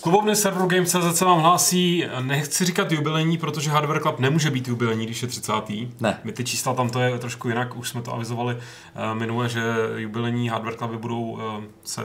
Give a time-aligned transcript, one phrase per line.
[0.00, 4.68] Z klubovny serveru Games.cz se vám hlásí, nechci říkat jubilení, protože Hardware Club nemůže být
[4.68, 5.52] jubilení, když je 30.
[6.00, 6.20] Ne.
[6.24, 9.62] My ty čísla tam to je trošku jinak, už jsme to avizovali uh, minule, že
[9.96, 11.40] jubilení Hardware Cluby budou uh,
[11.84, 12.02] se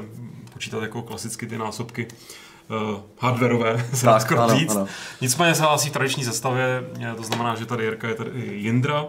[0.53, 2.07] počítat jako klasicky ty násobky
[2.69, 4.75] uh, hardwareové, se dá skoro ano, říct.
[4.75, 4.87] ano.
[5.21, 6.83] Nicméně se hlásí v tradiční sestavě,
[7.17, 9.05] to znamená, že tady Jirka je tady Jindra,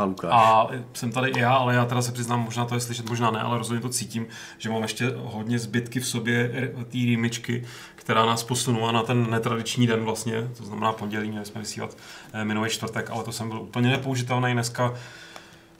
[0.00, 0.30] A Lukáš.
[0.34, 3.30] a jsem tady i já, ale já teda se přiznám, možná to je slyšet, možná
[3.30, 4.26] ne, ale rozhodně to cítím,
[4.58, 7.64] že mám ještě hodně zbytky v sobě té rýmičky,
[7.96, 11.96] která nás posunula na ten netradiční den vlastně, to znamená pondělí, měli jsme vysílat
[12.32, 14.94] eh, minulý čtvrtek, ale to jsem byl úplně nepoužitelný dneska.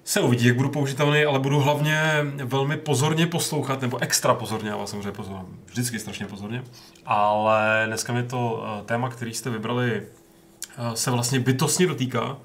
[0.04, 2.02] Se uvidí, jak budu použitelný, ale budu hlavně
[2.44, 6.64] velmi pozorně poslouchat, nebo extra pozorně, ale samozřejmě pozor, vždycky strašně pozorně.
[7.06, 12.36] Ale dneska mi to eh, téma, který jste vybrali, eh, se vlastně bytostně dotýká.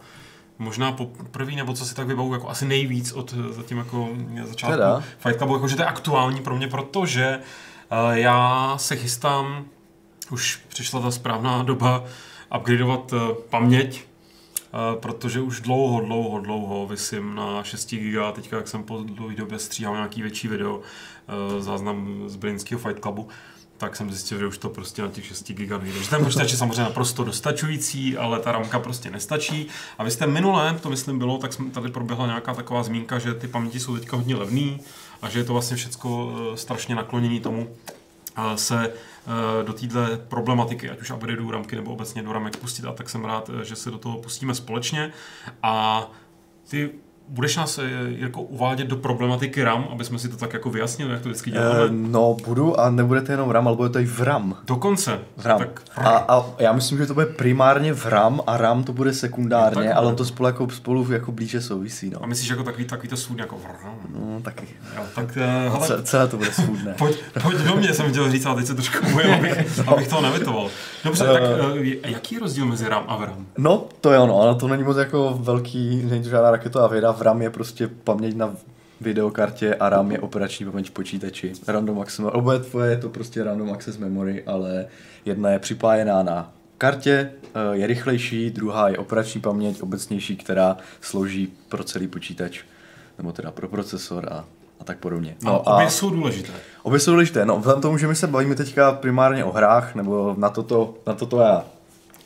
[0.60, 4.10] Možná poprvé, nebo co si tak vybavu, jako asi nejvíc od eh, zatím jako
[4.46, 5.04] začátku Teda?
[5.20, 7.40] Fight Clubu, jako, že to je aktuální pro mě, protože
[7.92, 9.66] uh, já se chystám,
[10.32, 12.04] už přišla ta správná doba,
[12.58, 18.68] upgradeovat uh, paměť, uh, protože už dlouho, dlouho, dlouho vysím na 6 GB, teďka jak
[18.68, 20.82] jsem po dlouhé době stříhal nějaký větší video,
[21.60, 23.28] záznam z Brněnského Fight Clubu,
[23.78, 26.04] tak jsem zjistil, že už to prostě na těch 6 GB nejde.
[26.04, 29.68] Že ten počítač je samozřejmě naprosto dostačující, ale ta ramka prostě nestačí.
[29.98, 33.34] A vy jste minulé, to myslím bylo, tak jsme tady proběhla nějaká taková zmínka, že
[33.34, 34.80] ty paměti jsou teďka hodně levný
[35.22, 37.76] a že je to vlastně všechno strašně naklonění tomu,
[38.38, 42.86] eh, se eh, do téhle problematiky, ať už upgradeu ramky nebo obecně do ramek pustit
[42.86, 45.12] a tak jsem rád, eh, že se do toho pustíme společně.
[45.64, 46.08] A
[46.70, 46.92] ty
[47.28, 51.22] budeš nás, Jirko, uvádět do problematiky RAM, aby jsme si to tak jako vyjasnili, jak
[51.22, 51.80] to vždycky děláme?
[51.90, 54.58] no, budu a nebude to jenom v RAM, ale bude to i v RAM.
[54.68, 55.20] Dokonce.
[55.38, 55.60] V RAM.
[55.60, 59.14] Tak, A, a já myslím, že to bude primárně v RAM a RAM to bude
[59.14, 62.24] sekundárně, No, tak ale to spolu jako spolu jako blíže souvisí, no.
[62.24, 63.96] a myslíš jako takový, takový to svůj jako vrám.
[64.20, 64.68] No, taky.
[64.96, 66.94] Jo, tak eh, hele, Ce- Celé to bude svůdné.
[66.98, 70.22] pojď, pojď do mě, jsem chtěl říct, ale teď se trošku bojím, abych, abych toho
[70.22, 70.70] nevitoval.
[71.06, 73.46] Dobře, tak eh, jaký je rozdíl mezi RAM a VRAM?
[73.58, 77.12] No, to je ono, ale to není moc jako velký, není to žádná raketová věda.
[77.12, 78.56] V RAM je prostě paměť na
[79.02, 81.54] videokartě a RAM je operační paměť počítači.
[81.68, 84.86] Random access, oboje tvoje je to prostě random access memory, ale
[85.26, 91.54] jedna je připájená na kartě, eh, je rychlejší, druhá je operační paměť, obecnější, která slouží
[91.70, 92.62] pro celý počítač,
[93.18, 94.46] nebo teda pro procesor a,
[94.80, 95.36] a tak podobně.
[95.44, 96.52] No, a obě jsou důležité.
[96.84, 97.46] Obě jsou důležité.
[97.46, 101.14] No, vzhledem tomu, že my se bavíme teďka primárně o hrách, nebo na toto, na
[101.14, 101.66] toto já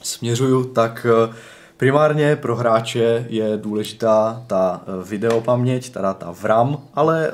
[0.01, 1.35] směřuju, tak eh,
[1.77, 7.31] primárně pro hráče je důležitá ta eh, videopaměť, teda ta VRAM, ale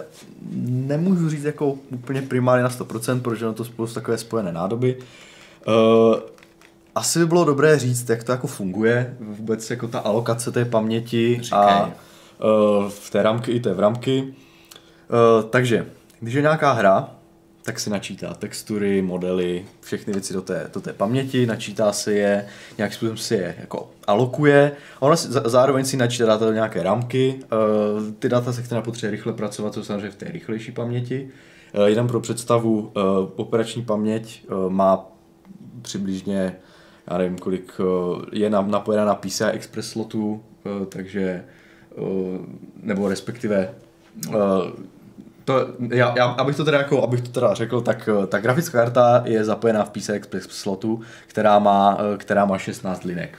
[0.65, 4.97] nemůžu říct jako úplně primárně na 100%, protože na to spolu jsou takové spojené nádoby.
[5.67, 6.19] Eh,
[6.95, 11.39] asi by bylo dobré říct, jak to jako funguje, vůbec jako ta alokace té paměti
[11.41, 11.59] Říkej.
[11.59, 11.91] a
[12.89, 14.33] v té ramky i té vramky.
[15.09, 15.85] Uh, takže,
[16.19, 17.16] když je nějaká hra,
[17.66, 22.45] tak si načítá textury, modely, všechny věci do té, do té paměti, načítá si je,
[22.77, 26.83] nějak způsobem si je jako alokuje a ona si, zároveň si načítá data do nějaké
[26.83, 31.29] ramky, uh, ty data, se kterými potřebuje rychle pracovat, jsou samozřejmě v té rychlejší paměti.
[31.73, 32.91] Uh, jenom pro představu, uh,
[33.35, 35.05] operační paměť uh, má
[35.81, 36.55] přibližně,
[37.11, 41.45] já nevím kolik, uh, je na- napojena na PCI Express slotu, uh, takže,
[41.95, 42.38] uh,
[42.81, 43.73] nebo respektive
[44.27, 44.35] uh,
[45.45, 48.78] to, já, já, abych to teda jako, abych to teda řekl, tak eh, ta grafická
[48.78, 53.38] karta je zapojená v PCI Express slotu, která má, eh, která má 16 linek.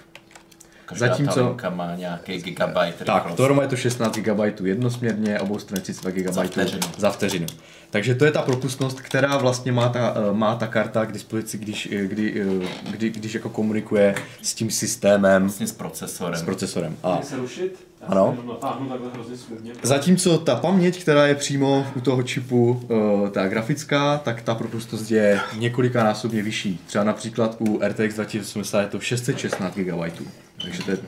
[0.87, 5.83] Každá Zatímco- ta má nějaký gigabyte Tak, to je to 16 GB jednosměrně, obou strany
[5.83, 6.81] 32 GB Za vteřinu.
[6.99, 7.47] za vteřinu.
[7.97, 11.59] Takže to je ta propustnost, která vlastně má ta, eh, má ta karta k dispozici,
[11.59, 16.41] když, eh, kdy, eh, kdy, když jako komunikuje s tím systémem, Vlastně s procesorem.
[16.41, 16.97] s procesorem.
[17.03, 17.87] A se rušit?
[18.01, 18.39] Já Ano.
[19.83, 22.89] Zatímco ta paměť, která je přímo u toho čipu,
[23.33, 26.81] ta grafická, tak ta propustnost je několikanásobně vyšší.
[26.87, 30.13] Třeba například u RTX 2080 je to 616 GB,
[30.63, 30.99] takže to je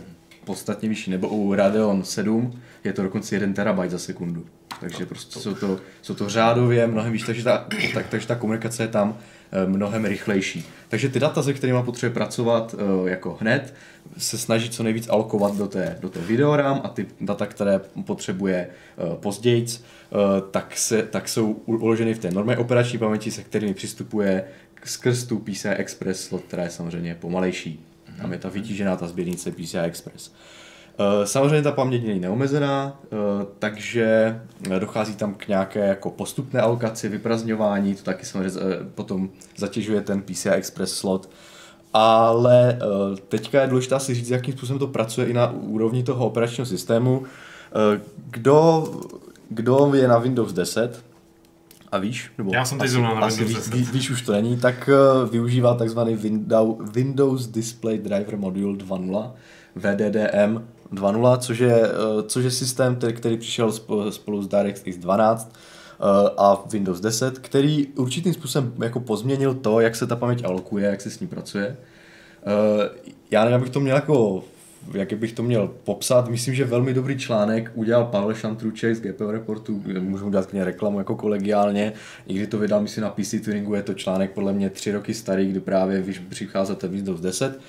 [0.44, 1.10] podstatně vyšší.
[1.10, 4.46] Nebo u Radeon 7 je to dokonce 1 TB za sekundu.
[4.80, 8.82] Takže prostě jsou to, jsou to řádově mnohem víc, takže ta, tak, takže ta komunikace
[8.82, 9.18] je tam
[9.52, 10.64] eh, mnohem rychlejší.
[10.88, 13.74] Takže ty data, se kterými potřebuje pracovat eh, jako hned,
[14.18, 18.68] se snaží co nejvíc alokovat do té, do té videoram a ty data, které potřebuje
[18.68, 19.66] eh, později,
[20.50, 24.44] tak, se, tak jsou uloženy v té normální operační paměti, se kterými přistupuje
[24.84, 27.84] skrz tu PCI Express slot, která je samozřejmě pomalejší.
[28.18, 30.30] Tam je ta vytížená ta sběrnice PCI Express.
[30.30, 30.67] Eh,
[31.24, 34.40] Samozřejmě ta paměť není neomezená, eh, takže
[34.70, 40.00] eh, dochází tam k nějaké jako postupné alokaci, vyprazňování, to taky samozřejmě eh, potom zatěžuje
[40.00, 41.28] ten PCI Express slot.
[41.92, 46.26] Ale eh, teďka je důležité si říct, jakým způsobem to pracuje i na úrovni toho
[46.26, 47.22] operačního systému.
[47.94, 48.00] Eh,
[48.30, 48.88] Kdo,
[49.48, 51.04] kdo je na Windows 10,
[51.92, 52.30] A víš?
[52.38, 53.92] Nebo Já jsem teď zrovna na asi Windows víš, 10.
[53.92, 54.90] víš, už to není, tak
[55.22, 59.30] uh, využívá takzvaný Windows, Windows Display Driver Module 2.0,
[59.76, 64.96] VDDM 2.0, což je, uh, což je systém, který, který přišel spo- spolu s DirectX
[64.96, 65.52] 12
[66.00, 66.06] uh,
[66.36, 71.00] a Windows 10, který určitým způsobem jako pozměnil to, jak se ta paměť alokuje, jak
[71.00, 71.76] se s ní pracuje.
[72.46, 72.82] Uh,
[73.30, 74.44] já nevím, abych to měl jako
[74.92, 79.30] jak bych to měl popsat, myslím, že velmi dobrý článek udělal Pavel Šantruček z GPO
[79.30, 81.92] Reportu, můžu dát klidně reklamu jako kolegiálně,
[82.26, 85.50] když to vydal, myslím, na PC Tuningu, je to článek podle mě tři roky starý,
[85.50, 87.60] kdy právě vyš- přichází ten Windows 10.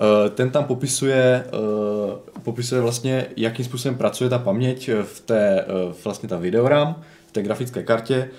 [0.00, 5.94] Eh, Ten tam popisuje, eh, popisuje vlastně, jakým způsobem pracuje ta paměť v té, eh,
[6.04, 8.30] vlastně ta videoram, v té grafické kartě,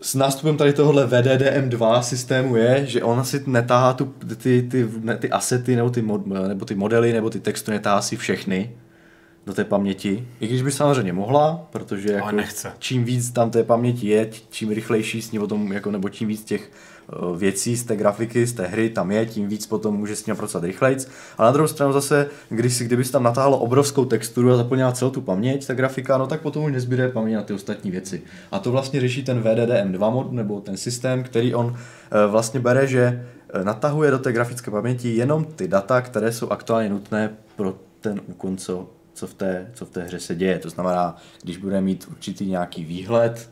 [0.00, 5.16] s nástupem tady tohohle VDDM2 systému je, že ona si netáhá tu, ty, ty, ne,
[5.16, 8.70] ty asety nebo ty, mod, nebo ty modely nebo ty texty netáhá si všechny
[9.46, 10.28] do té paměti.
[10.40, 12.72] I když by samozřejmě mohla, protože jako nechce.
[12.78, 16.44] čím víc tam té paměti je, čím rychlejší s ní potom, jako, nebo čím víc
[16.44, 16.91] těch eh,
[17.36, 20.34] věcí z té grafiky, z té hry tam je, tím víc potom může s ní
[20.34, 21.08] pracovat rychlejc.
[21.38, 25.10] Ale na druhou stranu zase, když si, kdyby tam natáhlo obrovskou texturu a zaplnila celou
[25.10, 28.22] tu paměť, ta grafika, no tak potom už nezbyde paměť na ty ostatní věci.
[28.52, 32.86] A to vlastně řeší ten VDDM2 mod, nebo ten systém, který on eh, vlastně bere,
[32.86, 37.74] že eh, natahuje do té grafické paměti jenom ty data, které jsou aktuálně nutné pro
[38.00, 40.58] ten úkon, co, co, v té, co v té hře se děje.
[40.58, 43.50] To znamená, když bude mít určitý nějaký výhled,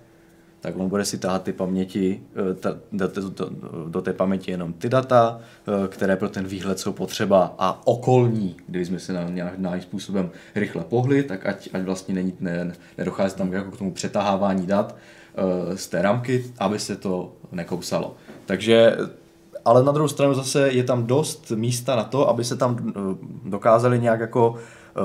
[0.60, 2.20] tak on bude si tahat ty paměti,
[2.50, 3.50] eh, ta, do, do,
[3.88, 8.56] do, té paměti jenom ty data, eh, které pro ten výhled jsou potřeba a okolní,
[8.66, 13.36] kdyby jsme se na nějakým způsobem rychle pohli, tak ať, ať vlastně není, ne, nedochází
[13.36, 14.96] tam jako k tomu přetahávání dat
[15.34, 18.14] eh, z té ramky, aby se to nekousalo.
[18.46, 18.96] Takže
[19.64, 22.92] ale na druhou stranu zase je tam dost místa na to, aby se tam
[23.44, 24.54] dokázali nějak jako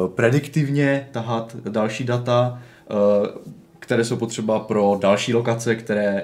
[0.07, 2.61] prediktivně tahat další data,
[3.85, 6.23] které jsou potřeba pro další lokace, které,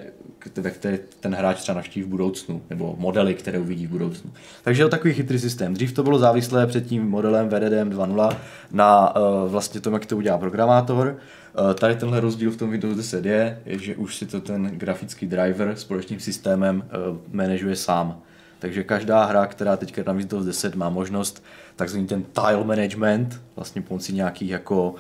[0.56, 4.32] ve které ten hráč třeba navštíví v budoucnu, nebo modely, které uvidí v budoucnu.
[4.64, 5.74] Takže je to takový chytrý systém.
[5.74, 8.38] Dřív to bylo závislé před tím modelem VDDM 2.0
[8.72, 11.18] na uh, vlastně tom, jak to udělá programátor.
[11.60, 14.66] Uh, tady tenhle rozdíl v tom Windows 10 je, je, že už si to ten
[14.66, 18.20] grafický driver společným systémem uh, manažuje sám.
[18.60, 21.44] Takže každá hra, která teďka na Windows 10 má možnost
[21.76, 24.96] takzvaný ten tile management, vlastně pomocí nějakých jako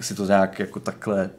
[0.00, 1.30] si to nějak jako takhle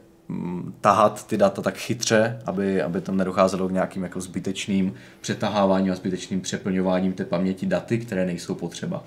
[0.80, 5.96] tahat ty data tak chytře, aby, aby tam nedocházelo k nějakým jako zbytečným přetaháváním a
[5.96, 9.04] zbytečným přeplňováním té paměti daty, které nejsou potřeba.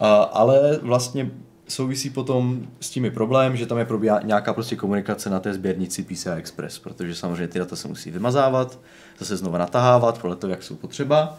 [0.00, 1.30] A, ale vlastně
[1.68, 5.54] souvisí potom s tím i problém, že tam je probíhá nějaká prostě komunikace na té
[5.54, 8.78] sběrnici PCI Express, protože samozřejmě ty data se musí vymazávat,
[9.18, 11.38] zase znova natahávat podle toho, jak jsou potřeba.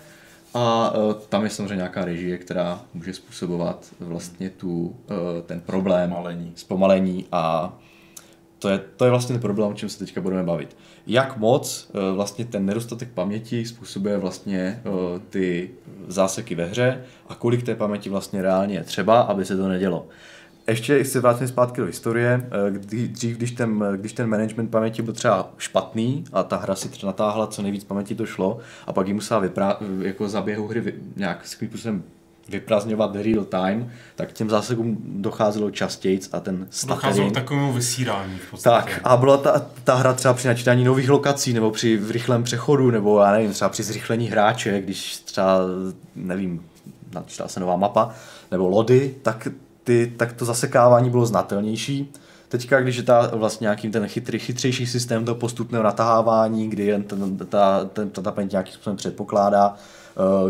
[0.53, 4.95] A uh, tam je samozřejmě nějaká režie, která může způsobovat vlastně tu, uh,
[5.45, 6.51] ten problém Zpomalení.
[6.56, 7.73] zpomalení a
[8.61, 10.77] to je, to je vlastně ten problém, o čem se teďka budeme bavit.
[11.07, 15.69] Jak moc uh, vlastně ten nedostatek paměti způsobuje vlastně uh, ty
[16.07, 20.07] záseky ve hře a kolik té paměti vlastně reálně je třeba, aby se to nedělo.
[20.68, 25.01] Ještě se vrátím zpátky do historie, eh, kdy, dřív, když ten, když ten management paměti
[25.01, 28.94] byl třeba špatný a ta hra si třeba natáhla co nejvíc paměti to šlo a
[28.94, 32.03] pak ji musela vyprá, jako za běhu hry vy, nějak způsobem
[32.51, 38.51] vyprazňovat real time, tak těm zásekům docházelo častěji a ten Docházelo k takovému vysírání v
[38.51, 38.75] podstatě.
[38.75, 42.43] tak a byla ta, ta hra třeba při načítání nových lokací, nebo při v rychlém
[42.43, 45.57] přechodu, nebo já nevím, třeba při zrychlení hráče, když třeba,
[46.15, 46.61] nevím,
[47.13, 48.13] načítala se nová mapa,
[48.51, 49.47] nebo lody, tak,
[49.83, 52.11] ty, tak to zasekávání bylo znatelnější.
[52.47, 57.03] Teďka, když je ta vlastně nějaký ten chytrý, chytřejší systém toho postupného natahávání, kdy jen
[57.03, 59.75] ten, ta, ten, ta, ta paměť nějakým způsobem předpokládá,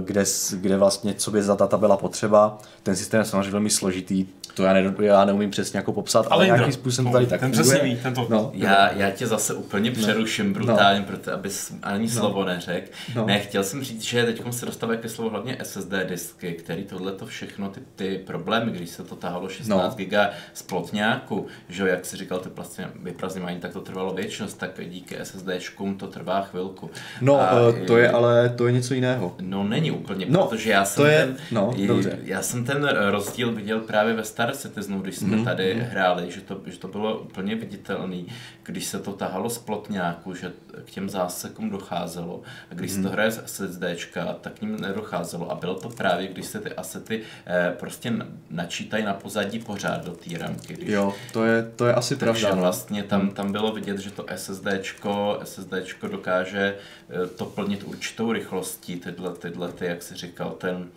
[0.05, 2.57] kde, s- kde vlastně, co by za data byla potřeba.
[2.83, 6.35] Ten systém je samozřejmě velmi složitý, to já, ne, já neumím přesně jako popsat, ale,
[6.35, 9.27] ale nějakým způsobem to tady tak ten přesně ví, ten to- no, Já, já tě
[9.27, 11.05] zase úplně přeruším brutálně, no.
[11.05, 12.87] proto abys ani slovo neřekl.
[13.15, 13.21] No.
[13.21, 13.27] No.
[13.27, 17.11] Ne, chtěl jsem říct, že teď se dostávají ke slovu hlavně SSD disky, který tohle
[17.11, 19.89] to všechno, ty, ty problémy, když se to tahalo 16 No.
[19.89, 19.95] no.
[19.95, 24.57] giga z plotňáku, že jo, jak si říkal, ty vlastně vyprazňování, tak to trvalo věčnost,
[24.57, 26.89] tak díky SSDčkům to trvá chvilku.
[27.21, 27.49] No, A
[27.83, 29.35] eh, to je ale to je něco jiného.
[29.41, 32.19] No není úplně, No, no, protože já jsem to je- ten, no, dobře.
[32.23, 36.31] já jsem ten rozdíl viděl právě ve Star Citizenu, když jsme Mhm, mm, tady hráli,
[36.31, 38.27] že to, že to bylo úplně viditelný,
[38.63, 40.51] když se to tahalo z plotňáku, že
[40.85, 42.41] k těm zásekům docházelo.
[42.71, 43.01] A když Mhm.
[43.03, 45.51] se to hraje z SSDčka, tak k ním nedocházelo.
[45.51, 48.13] A bylo to právě, když se ty asety eh, prostě
[48.49, 50.73] načítají na pozadí pořád do té ramky.
[50.73, 52.55] Když, Jo, to je, to je asi takže pravda.
[52.55, 52.61] no.
[52.61, 56.75] vlastně tam, tam bylo vidět, že to SSDčko, SSDčko dokáže
[57.09, 60.87] eh, to plnit určitou rychlostí, tyhle, tyhle ty, jak jsi říkal, ten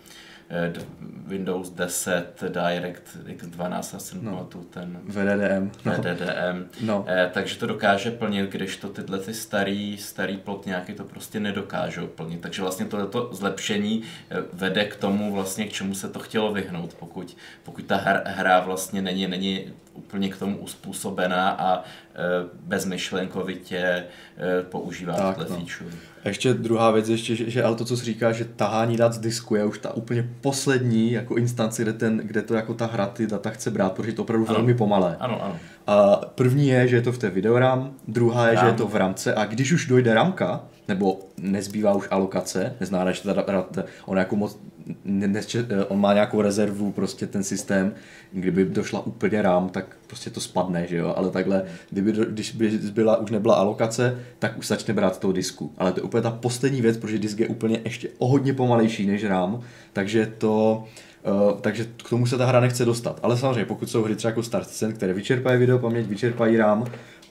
[1.27, 4.31] Windows 10, Direct X12, já No.
[4.31, 4.63] no.
[4.69, 5.71] ten VDDM.
[5.85, 5.91] No.
[5.93, 6.69] VDDM.
[6.81, 7.05] No.
[7.07, 12.07] Eh, takže to dokáže plnit, když to tyhle ty starý, starý plotňáky to prostě nedokážou
[12.07, 12.41] plnit.
[12.41, 16.93] Takže vlastně tohleto zlepšení eh, vede k tomu vlastně, k čemu se to chtělo vyhnout,
[16.93, 21.83] pokud, pokud ta hra, hra vlastně není, není úplně k tomu uspůsobená a eh,
[22.59, 25.45] bezmyšlenkovitě eh, používá Tak, no.
[25.45, 25.89] feature.
[26.23, 29.13] A ještě druhá věc, ještě, že, že ale to, co jsi říká, že tahání dat
[29.13, 32.85] z disku je už ta úplně poslední jako instance, kde, ten, kde to jako ta
[32.85, 34.55] hra ty data chce brát, protože je to opravdu Ano.
[34.55, 35.17] velmi pomalé.
[35.19, 35.57] Ano, ano.
[35.87, 38.75] A první je, že je to v té videoram, druhá je, že je RAM.
[38.75, 39.33] to v ramce.
[39.35, 44.59] A když už dojde ramka, nebo nezbývá už alokace, neznamená, že ta, on jako moc,
[45.05, 45.41] ne, ne,
[45.87, 47.93] on má nějakou rezervu, prostě ten systém,
[48.31, 52.69] kdyby došla úplně RAM, tak prostě to spadne, že jo, ale takhle, kdyby, když by
[52.69, 56.31] byla, už nebyla alokace, tak už začne brát toho disku, ale to je úplně ta
[56.31, 59.61] poslední věc, protože disk je úplně ještě o hodně pomalejší než RAM,
[59.93, 61.04] takže to, Uh,
[61.61, 63.19] takže k tomu se ta hra nechce dostat.
[63.23, 66.85] Ale samozřejmě, pokud jsou hry třeba jako Star Citizen, které vyčerpají video paměť, vyčerpají RAM,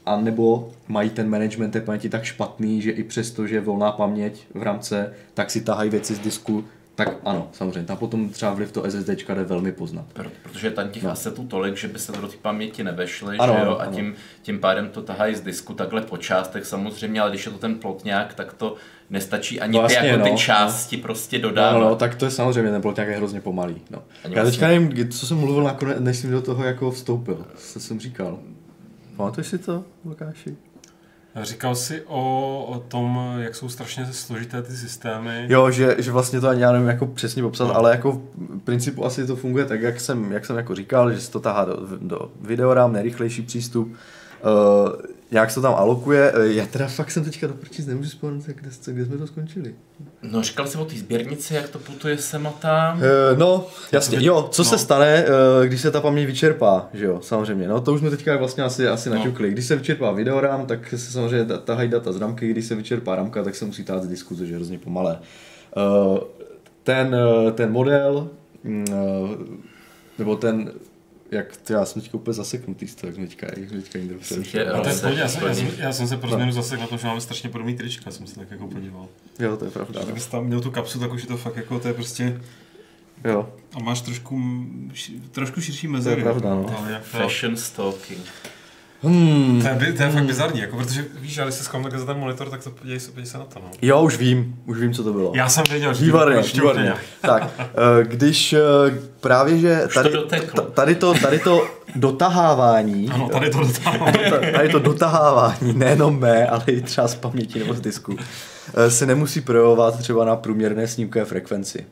[0.06, 3.92] a nebo mají ten management té paměti tak špatný, že i přesto, že je volná
[3.92, 8.52] paměť v rámce, tak si tahají věci z disku, tak ano, samozřejmě, tam potom třeba
[8.54, 10.04] vliv to SSD jde velmi poznat.
[10.12, 11.06] Pro- Protože tam těch No.
[11.08, 11.12] no.
[11.12, 13.76] asetů tolik, že by se to do té paměti nevešly, Ano, že jo?
[13.78, 13.92] A ano.
[13.96, 17.58] tím, tím pádem to tahají z disku takhle po částech samozřejmě, ale když je to
[17.58, 18.74] ten plotňák, tak to
[19.10, 20.36] nestačí ani No ty, jako no, ty no.
[20.36, 21.78] části prostě No, dodávat.
[21.80, 23.76] no, tak to je samozřejmě, ten plot nějak je hrozně pomalý.
[23.90, 24.02] No.
[24.24, 27.44] Ani Já vlastně- teďka nevím, co jsem mluvil nakonec, než jsem do toho jako vstoupil.
[27.56, 28.38] Co jsem říkal?
[29.16, 30.56] Pamatuješ si to, Lukáši?
[31.42, 35.46] Říkal jsi o, o tom, jak jsou strašně složité ty systémy.
[35.48, 37.76] Jo, že, že vlastně to ani já nevím jako přesně popsat, No.
[37.76, 41.20] ale jako v principu asi to funguje tak, jak jsem, jak jsem jako říkal, že
[41.20, 44.92] se to tahá do, do videoram, nejrychlejší přístup, uh,
[45.30, 46.32] nějak se to tam alokuje.
[46.34, 49.74] Eh, Já teda fakt jsem teďka do prčic nemůžu vzpomenout, kde, kde jsme to skončili.
[50.22, 52.96] No, říkal jsi o té sběrnici, jak to putuje sem a tam.
[52.98, 54.68] Uh, no, jasně, teď- jo, co no.
[54.70, 55.24] se stane,
[55.60, 58.64] uh, když se ta paměť vyčerpá, že jo, samozřejmě, no to už jsme teďka vlastně
[58.64, 59.16] asi, asi No.
[59.16, 59.50] naťukli.
[59.50, 63.16] Když se vyčerpá videoram, tak se samozřejmě ta- tahají data z ramky, když se vyčerpá
[63.16, 65.18] ramka, tak se musí tát z disku, což je hrozně pomalé.
[65.76, 66.18] Uh,
[66.82, 67.16] ten,
[67.54, 68.28] ten model,
[68.64, 68.84] mm,
[70.18, 70.72] nebo ten,
[71.34, 73.98] jak já jsem teďka úplně zaseknutý z toho, jak teďka, jak teďka
[74.42, 76.34] tě- A to je já, jsem, já, jsem, já jsem se pro No.
[76.34, 79.08] změnu zase na to, že máme strašně podobný trička, jsem se tak jako podíval.
[79.38, 80.00] Jo, to je pravda.
[80.00, 80.04] no.
[80.06, 82.40] Kdybys tam měl tu kapsu, tak už je to fakt jako, to je prostě,
[83.24, 84.64] Jo, a máš trošku,
[85.32, 86.22] trošku širší mezery.
[86.22, 86.78] pravda, no.
[86.78, 88.24] Ale jak to, Fashion stalking.
[89.02, 89.60] Hmm.
[89.62, 92.06] to, je, by- to je fakt bizarní, jako, protože víš, ale když se zkoumám za
[92.06, 93.60] ten monitor, tak to podívej se, podívej se na to.
[93.60, 93.70] No.
[93.82, 95.32] jo, už vím, už vím, co to bylo.
[95.34, 96.94] Já jsem věděl, že ti Výborně, to úplně.
[97.20, 98.58] Tak, eh, když eh,
[99.20, 100.22] právě, že tady, to
[100.74, 104.06] tady, to, tady to dotahávání, Ano, tady to dotáhnu.
[104.52, 108.16] tady to dotahávání, nejenom mé, ale i třeba z paměti nebo z disku,
[108.74, 111.86] eh, se nemusí projevovat třeba na průměrné snímkové frekvenci.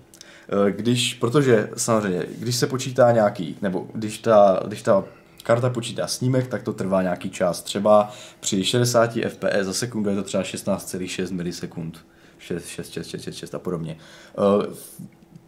[0.68, 5.04] Eh, Když, protože samozřejmě, když se počítá nějaký, nebo když ta, když ta
[5.42, 7.62] karta počítá snímek, tak to trvá nějaký čas.
[7.62, 12.06] Třeba při 60 fps za sekundu je to třeba 16,6 milisekund.
[12.38, 13.96] 6, 6, 6, 6, 6, 6 a podobně.
[14.38, 14.74] Eh,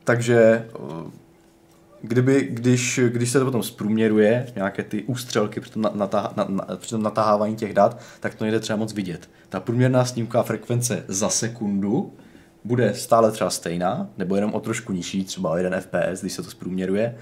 [0.05, 1.11] Takže eh,
[2.03, 6.47] kdyby, když, když se to potom zprůměruje, nějaké ty ústřelky při tom, na, natah, na,
[6.49, 9.31] na, při tom natahávání těch dat, tak to nejde třeba moc vidět.
[9.49, 12.13] Ta průměrná snímková frekvence za sekundu
[12.65, 16.43] bude stále třeba stejná, nebo jenom o trošku nižší, třeba o 1 fps, když se
[16.43, 17.17] to zprůměruje,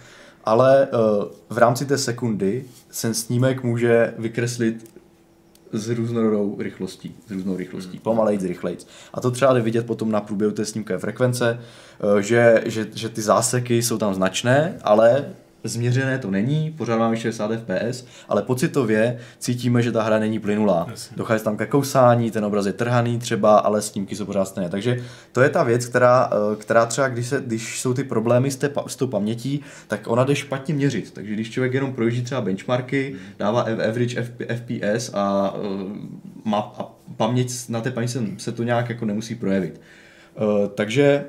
[0.45, 4.93] ale uh, v rámci té sekundy se snímek může vykreslit
[5.73, 8.87] s různorodou rychlostí, s různou rychlostí, pomalejc, rychlejc.
[9.15, 13.09] A to třeba jde vidět potom na průběhu té snímkové frekvence, eh, že, že, že
[13.09, 19.19] ty záseky jsou tam značné, ale změřené to není, pořád máme 60 fps, ale pocitově
[19.39, 20.87] cítíme, že ta hra není plynulá.
[20.91, 21.17] Jasně.
[21.17, 24.71] Dochází tam ke kousání, ten obraz je trhaný třeba, ale snímky jsou pořád stejné.
[24.71, 28.51] Takže to je ta věc, která, eh, která třeba, když, se, když jsou ty problémy
[28.51, 31.11] s, té, s tou pamětí, tak ona jde špatně měřit.
[31.11, 35.93] Takže když člověk jenom projíždí třeba benchmarky, dává average FP, FPS a, uh,
[36.45, 39.81] má, a paměť na té paměti se, se to nějak jako nemusí projevit.
[40.37, 41.25] Uh, takže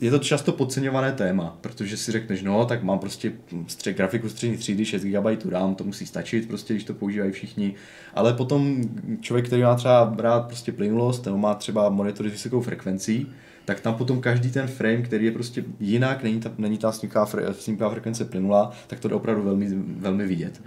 [0.00, 3.32] je to často podceňované téma, protože si řekneš, no, tak mám prostě
[3.66, 7.74] střed, grafiku střední třídy, 6 GB RAM, to musí stačit, prostě, když to používají všichni.
[8.14, 8.82] Ale potom
[9.20, 13.26] člověk, který má třeba rád prostě plynulost, nebo má třeba monitory s vysokou frekvencí,
[13.64, 17.24] tak tam potom každý ten frame, který je prostě jinak, není ta, není ta snímková,
[17.24, 20.62] fre, snímková frekvence plynulá, tak to jde opravdu velmi, velmi vidět.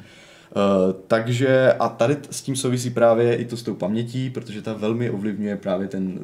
[1.08, 5.10] takže a tady s tím souvisí právě i to s tou pamětí, protože ta velmi
[5.10, 6.20] ovlivňuje právě ten,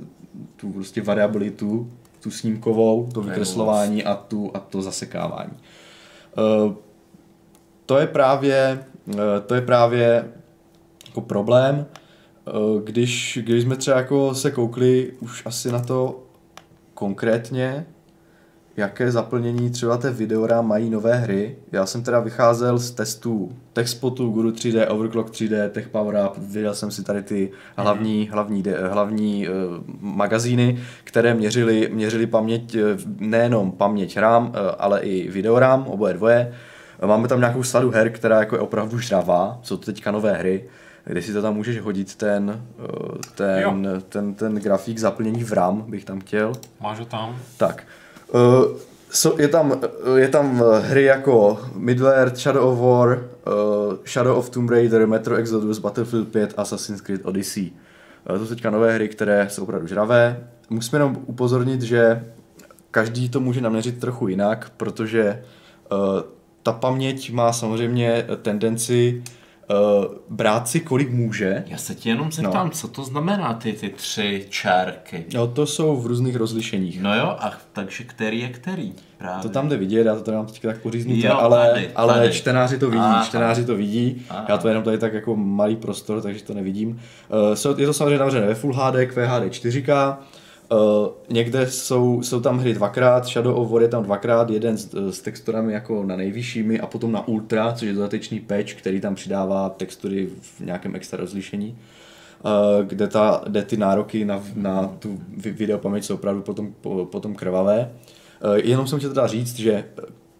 [0.56, 5.52] tu prostě variabilitu, tu snímkovou, to vykreslování a, tu, a to zasekávání.
[6.38, 6.74] Uh,
[7.86, 10.32] to je právě, uh, to je právě
[11.08, 11.86] jako problém,
[12.54, 16.24] uh, když, když jsme třeba jako se koukli už asi na to
[16.94, 17.86] konkrétně,
[18.80, 21.56] jaké zaplnění třeba té videora mají nové hry.
[21.72, 26.76] Já jsem teda vycházel z testů TechSpotu, Guru 3D, Overclock 3D, Tech Power Up, viděl
[26.76, 28.34] jsem si tady ty hlavní, mm.
[28.34, 29.54] hlavní, de, hlavní uh,
[30.00, 32.82] magazíny, které měřily, měřily paměť, uh,
[33.18, 36.54] nejenom paměť RAM, uh, ale i videoram, oboje dvoje.
[37.06, 40.70] Máme tam nějakou sadu her, která jako je opravdu žravá, jsou to teďka nové hry,
[41.06, 42.66] kde si to tam můžeš hodit ten,
[43.36, 46.54] ten, ten, ten grafík zaplnění v RAM, bych tam chtěl.
[46.82, 47.36] Máš ho tam?
[47.58, 47.84] Tak.
[48.34, 48.78] Uh,
[49.12, 49.82] so, je, tam,
[50.16, 53.24] je tam hry jako Middle Earth, Shadow of War,
[54.06, 57.72] Shadow of Tomb Raider, Metro Exodus, Battlefield 5, Assassin's Creed Odyssey.
[58.28, 60.48] To jsou teďka nové hry, které jsou opravdu žravé.
[60.70, 62.24] Musíme jenom upozornit, že
[62.92, 65.44] každý to může naměřit trochu jinak, protože
[66.64, 69.24] ta paměť má samozřejmě tendenci
[69.70, 71.64] uh, brát si kolik může.
[71.68, 72.72] Já se ti jenom zeptám, no.
[72.72, 75.26] co to znamená ty, ty tři čárky?
[75.34, 77.02] No to jsou v různých rozlišeních.
[77.02, 78.94] No jo, a takže který je který?
[79.18, 79.44] Právě.
[79.44, 82.32] To tam jde vidět, já to tady mám teďka tak poříznuté, ale, tady, ale tady.
[82.34, 83.26] čtenáři to vidí, Aha.
[83.26, 84.46] čtenáři to vidí, Aha.
[84.50, 87.02] já to jenom tady tak jako malý prostor, takže to nevidím.
[87.66, 90.18] Uh, je to samozřejmě navřené ve Full HD, QHD 4K,
[90.72, 95.12] Uh, někde jsou, jsou tam hry dvakrát, Shadow of War je tam dvakrát, jeden s,
[95.12, 99.16] s texturami jako na nejvyššími a potom na Ultra, což je dodatečný patch, který tam
[99.16, 101.78] přidává textury v nějakém extra rozlišení,
[102.46, 106.74] uh, kde, ta, kde ty nároky na, na tu videopaměť jsou opravdu potom,
[107.04, 107.92] potom krvavé.
[108.46, 109.86] Uh, jenom jsem chtěl teda říct, že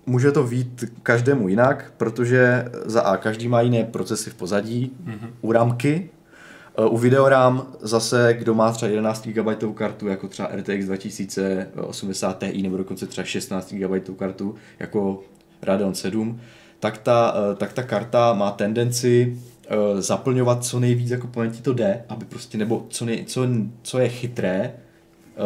[0.06, 5.30] může to být každému jinak, protože za A každý má jiné procesy v pozadí, mm-hmm.
[5.42, 6.19] u ramky, Eh,
[6.88, 12.78] u videoram zase, kdo má třeba 11 GB kartu, jako třeba RTX 2080 Ti, nebo
[12.78, 15.24] dokonce třeba 16 GB kartu, jako
[15.62, 16.40] Radeon 7,
[16.80, 19.38] tak ta, eh, tak ta karta má tendenci
[19.72, 23.48] uh, zaplňovat co nejvíc, jako paměti to jde, aby prostě, nebo co, nej, co,
[23.82, 24.74] co je chytré,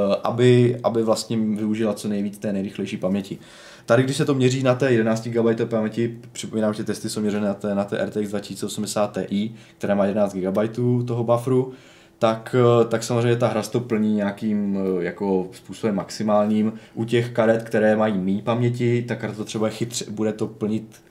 [0.07, 3.37] uh, aby, aby vlastně využila co nejvíc té nejrychlejší paměti.
[3.85, 7.47] Tady, když se to měří na té 11 GB paměti, připomínám, že testy jsou měřené
[7.47, 10.57] na té, na té RTX 2080 Ti, která má 11 GB
[11.05, 11.73] toho bufferu,
[12.19, 16.73] tak, eh, tak samozřejmě ta hra to plní nějakým eh, jako způsobem maximálním.
[16.93, 21.01] U těch karet, které mají méně paměti, ta karta to třeba chytře, bude to plnit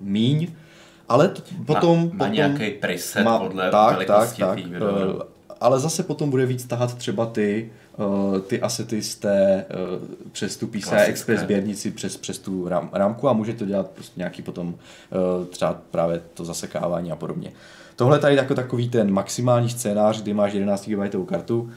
[0.00, 0.48] míň,
[1.08, 1.98] ale t- potom...
[1.98, 5.22] Má, má potom nějaký preset má, podle tak, velikosti tak, tak, uh,
[5.60, 7.70] ale zase potom bude víc tahat třeba ty
[8.46, 13.28] ty asety z té uh, přes tu PCI Express sběrnici přes, přes tu ram, rámku
[13.28, 17.52] a může to dělat prostě nějaký potom uh, třeba právě to zasekávání a podobně.
[17.96, 21.70] Tohle tady jako takový ten maximální scénář, kdy máš 11 GB kartu.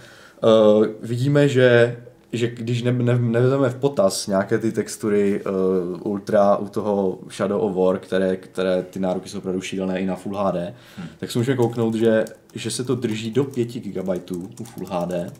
[1.02, 1.98] Vidíme, že
[2.34, 7.64] že když ne, ne, nevezmeme v potaz nějaké ty textury uh, Ultra u toho Shadow
[7.64, 10.56] of War, které, které ty nároky jsou opravdu šílené i na Full HD,
[10.98, 11.08] hmm.
[11.20, 15.34] tak si můžeme kouknout, že, že se to drží do 5 GB u Full HD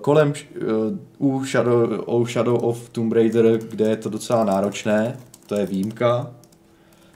[0.00, 0.32] kolem
[1.18, 5.66] uh, u, Shadow, u Shadow of Tomb Raider, kde je to docela náročné, to je
[5.66, 6.30] výjimka.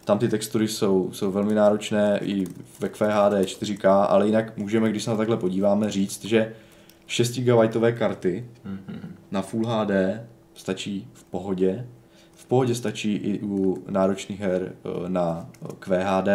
[0.04, 2.44] Tam ty textury jsou, jsou velmi náročné i
[2.80, 6.54] ve QHD 4K, ale jinak můžeme, když se na takhle podíváme, říct, že
[7.06, 8.98] 6 GB karty mm-hmm.
[9.30, 9.90] na Full HD
[10.54, 11.86] stačí v pohodě.
[12.34, 16.28] V pohodě stačí i u náročných her eh, na QHD,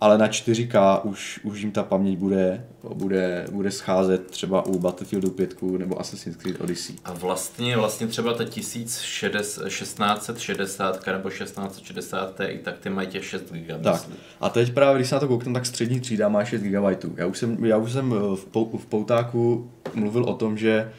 [0.00, 5.30] ale na 4K už, už jim ta paměť bude, bude, bude scházet třeba u Battlefieldu
[5.30, 6.96] 5 nebo Assassin's Creed Odyssey.
[7.04, 13.82] A vlastně, vlastně třeba ta 1660 nebo 1660 Ti, tak ty mají těch 6 GB.
[13.82, 14.08] Tak.
[14.40, 17.04] A teď právě, když se na to kouknu, tak střední třída má 6 GB.
[17.16, 20.92] Já už jsem, já už jsem v, pou, v Poutáku mluvil o tom, že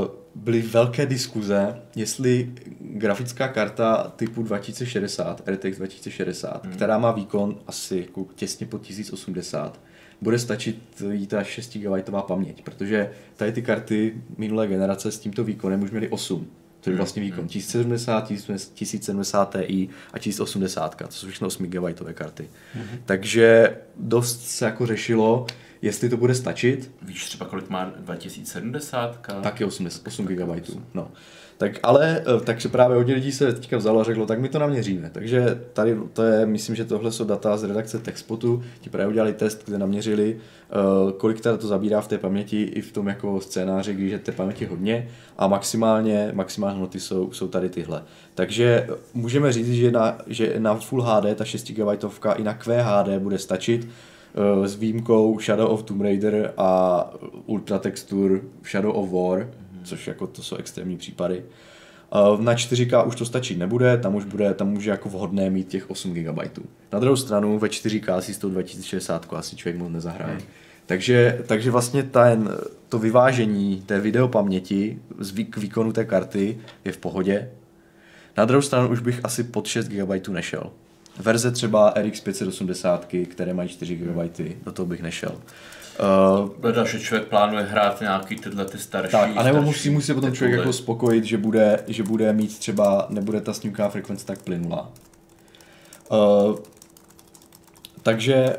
[0.00, 6.72] uh, byly velké diskuze, jestli grafická karta typu 2060, RTX 2060, hmm.
[6.72, 9.80] která má výkon asi jako těsně pod 1080,
[10.20, 15.44] bude stačit jít až 6 GB paměť, protože tady ty karty minulé generace s tímto
[15.44, 16.46] výkonem už měly 8.
[16.80, 18.28] To je hmm, vlastně výkon 1070,
[18.74, 22.42] 1070 Ti a 1080, to jsou všechno 8 GB karty.
[22.42, 22.98] Mm-hmm.
[23.04, 25.46] Takže dost se jako řešilo,
[25.82, 26.90] jestli to bude stačit.
[27.02, 29.20] Víš třeba kolik má 2070?
[29.42, 30.78] Taky 8, 8 GB.
[30.94, 31.10] No.
[31.62, 34.58] Tak ale, eh, takže právě hodně lidí se teďka vzalo a řeklo, tak my to
[34.58, 35.10] naměříme.
[35.10, 39.32] Takže tady to je, myslím, že tohle jsou data z redakce Texpotu, ti právě udělali
[39.32, 40.36] test, kde naměřili,
[41.04, 44.18] uh, kolik teda to zabírá v té paměti i v tom jako scénáři, když je
[44.18, 48.02] té paměti hodně a maximálně, maximální hodnoty jsou, jsou tady tyhle.
[48.34, 52.04] Takže můžeme říct, že na, že na Full HD ta 6 GB
[52.36, 53.88] i na QHD bude stačit,
[54.64, 57.10] s výjimkou Shadow of Tomb Raider a
[57.46, 58.40] Ultra Texture
[58.70, 59.82] Shadow of War, mm-hmm.
[59.84, 61.44] což jako to jsou extrémní případy.
[62.32, 65.68] Uh, na 4K už to stačit nebude, tam už bude, tam může jako vhodné mít
[65.68, 66.58] těch 8 GB.
[66.92, 70.34] Na druhou stranu ve 4K si s tou 2060 asi člověk moc nezahraje.
[70.34, 70.40] Mm.
[70.86, 72.50] Takže, takže vlastně ten,
[72.88, 77.50] to vyvážení té videopaměti z k výkonu té karty je v pohodě.
[78.36, 80.70] Na druhou stranu už bych asi pod 6 GB nešel
[81.18, 85.32] verze třeba RX 580, které mají 4 GB, do toho bych nešel.
[86.64, 89.12] Uh, že člověk plánuje hrát nějaký tyhle ty starší.
[89.12, 93.06] Tak, a nebo musí, musí potom člověk jako spokojit, že bude, že bude mít třeba,
[93.08, 94.92] nebude ta snímková frekvence tak plynulá.
[96.10, 96.56] Uh,
[98.02, 98.56] takže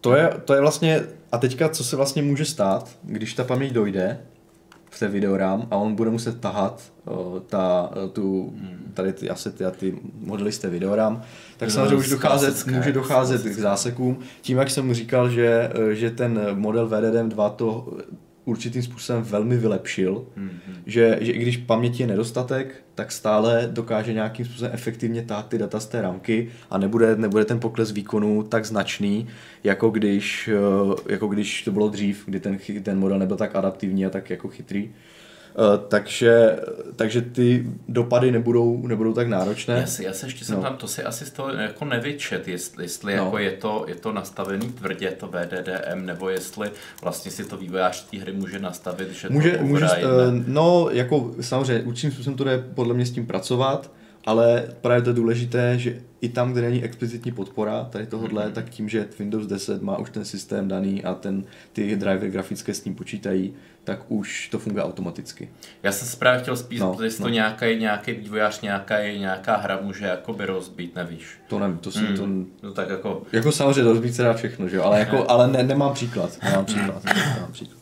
[0.00, 3.72] to je, to je vlastně, a teďka co se vlastně může stát, když ta paměť
[3.72, 4.20] dojde,
[4.94, 8.54] v té videorám a on bude muset tahat uh, ta, tu,
[8.94, 11.22] tady ty asety a ty modely z té videorám,
[11.56, 14.18] tak samozřejmě už docházet, může docházet k zásekům.
[14.40, 17.96] Tím, jak jsem říkal, že, že ten model VDDM 2 to
[18.44, 20.74] určitým způsobem velmi vylepšil, mm-hmm.
[20.86, 25.58] že, že i když paměti je nedostatek, tak stále dokáže nějakým způsobem efektivně tát ty
[25.58, 29.28] data z té ramky a nebude, nebude ten pokles výkonu tak značný,
[29.64, 34.06] jako když, eh, jako když to bylo dřív, kdy ten, ten model nebyl tak adaptivní
[34.06, 34.90] a tak jako chytrý.
[35.58, 36.58] Uh, takže,
[36.96, 39.74] takže ty dopady nebudou, nebudou tak náročné.
[39.74, 40.62] Já, si, já se ještě jsem no.
[40.62, 43.24] tam, to si asi z toho jako nevyčet, jestli, jestli no.
[43.24, 46.70] jako je, to, je to nastavený tvrdě, to VDDM, nebo jestli
[47.02, 49.90] vlastně si to vývojář té hry může nastavit, že může, to může, uh,
[50.46, 53.90] No, jako samozřejmě, určitým způsobem to jde podle mě s tím pracovat,
[54.26, 58.52] ale právě to je důležité, že i tam, kde není explicitní podpora tady tohohle, mm-hmm.
[58.52, 62.74] tak tím, že Windows 10 má už ten systém daný a ten, ty drivery grafické
[62.74, 65.48] s ním počítají, tak už to funguje automaticky.
[65.82, 67.28] Já jsem se právě chtěl spíš, no, jestli no.
[67.28, 71.26] to nějaký, nějaký vývojář, nějaká, nějaká hra může jakoby rozbít, nevíš.
[71.48, 72.16] To nevím, to si mm.
[72.16, 72.26] to...
[72.66, 73.22] No tak jako...
[73.32, 76.64] Jako samozřejmě rozbít se dá všechno, že jo, ale, jako, ale ne, nemám příklad, nemám
[76.64, 77.78] příklad, nemám příklad.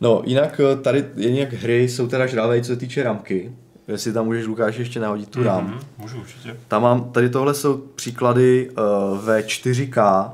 [0.00, 3.52] No, jinak eh, tady jinak hry jsou teda žrávé, co se týče ramky.
[3.88, 5.66] Jestli tam můžeš, Lukáš, ještě nahodit tu RAM.
[5.66, 6.56] Mm-hmm, můžu určitě.
[6.68, 10.32] Tam mám, tady tohle jsou příklady uh, ve 4K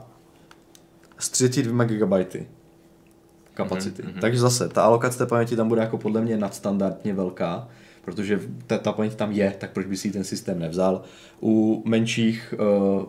[1.18, 2.46] s 32 GB
[3.54, 4.02] kapacity.
[4.02, 4.20] Mm-hmm.
[4.20, 7.68] Takže zase, ta alokace té paměti tam bude jako podle mě nadstandardně velká,
[8.04, 11.02] protože ta, ta paměť tam je, tak proč by si ten systém nevzal.
[11.42, 13.04] U menších, uh,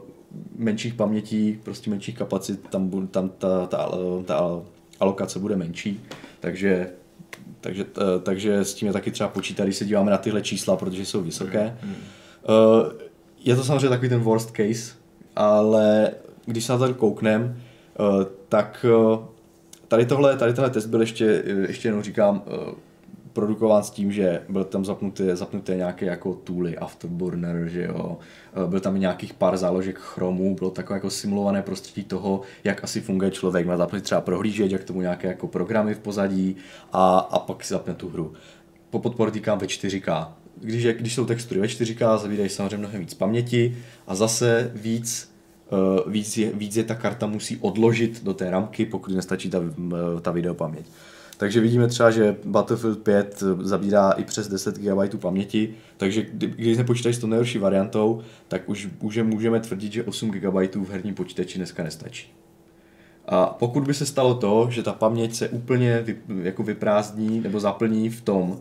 [0.57, 3.89] menších pamětí, prostě menších kapacit, tam, tam ta, ta,
[4.25, 4.61] ta
[4.99, 6.03] alokace bude menší,
[6.39, 6.89] takže
[7.63, 10.75] takže, uh, takže s tím je taky třeba počítat, když se díváme na tyhle čísla,
[10.75, 11.77] protože jsou vysoké.
[11.83, 11.95] Mm.
[13.39, 14.93] Je to samozřejmě takový ten worst case,
[15.35, 16.11] ale
[16.45, 17.61] když se na to kouknem,
[17.99, 19.25] uh, tak uh,
[19.87, 22.43] tady tohle, tady tenhle test byl ještě, ještě jenom říkám,
[23.33, 28.42] produkován s tím, že byl tam zapnuté, zapnuté nějaké jako tooly, Afterburner, že jo, eh,
[28.67, 33.31] byl tam nějakých pár záložek chromu, bylo takové jako simulované prostředí toho, jak asi funguje
[33.31, 36.55] člověk, má zapnout třeba prohlížeč, jak tomu nějaké jako programy v pozadí
[36.91, 38.33] a, a pak si zapne tu hru.
[38.89, 40.27] Po podporu týkám ve 4K.
[40.61, 45.33] Když, je, když jsou textury ve 4K, zavídají samozřejmě mnohem víc paměti a zase víc
[45.71, 49.59] Uh, víc, je, víc je ta karta musí odložit do té ramky, pokud nestačí ta,
[50.21, 50.85] ta videopaměť.
[51.43, 57.15] Takže vidíme třeba, že Battlefield 5 zabírá i přes 10 GB paměti, takže když nepočítají
[57.15, 61.57] s tou nejhorší variantou, tak už, už můžeme tvrdit, že 8 GB v herním počítači
[61.57, 62.33] dneska nestačí.
[63.27, 67.59] A pokud by se stalo to, že ta paměť se úplně vy, jako vyprázdní nebo
[67.59, 68.59] zaplní v tom,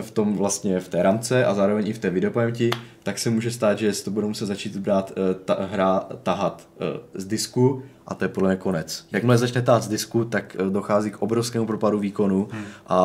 [0.00, 2.70] v tom vlastně v té ramce a zároveň i v té videopaměti,
[3.02, 6.86] tak se může stát, že to budou muset začít brát uh, ta, hra tahat uh,
[7.14, 9.06] z disku a to je podle mě konec.
[9.12, 12.64] Jakmile začne tát z disku, tak uh, dochází k obrovskému propadu výkonu hmm.
[12.86, 12.98] a,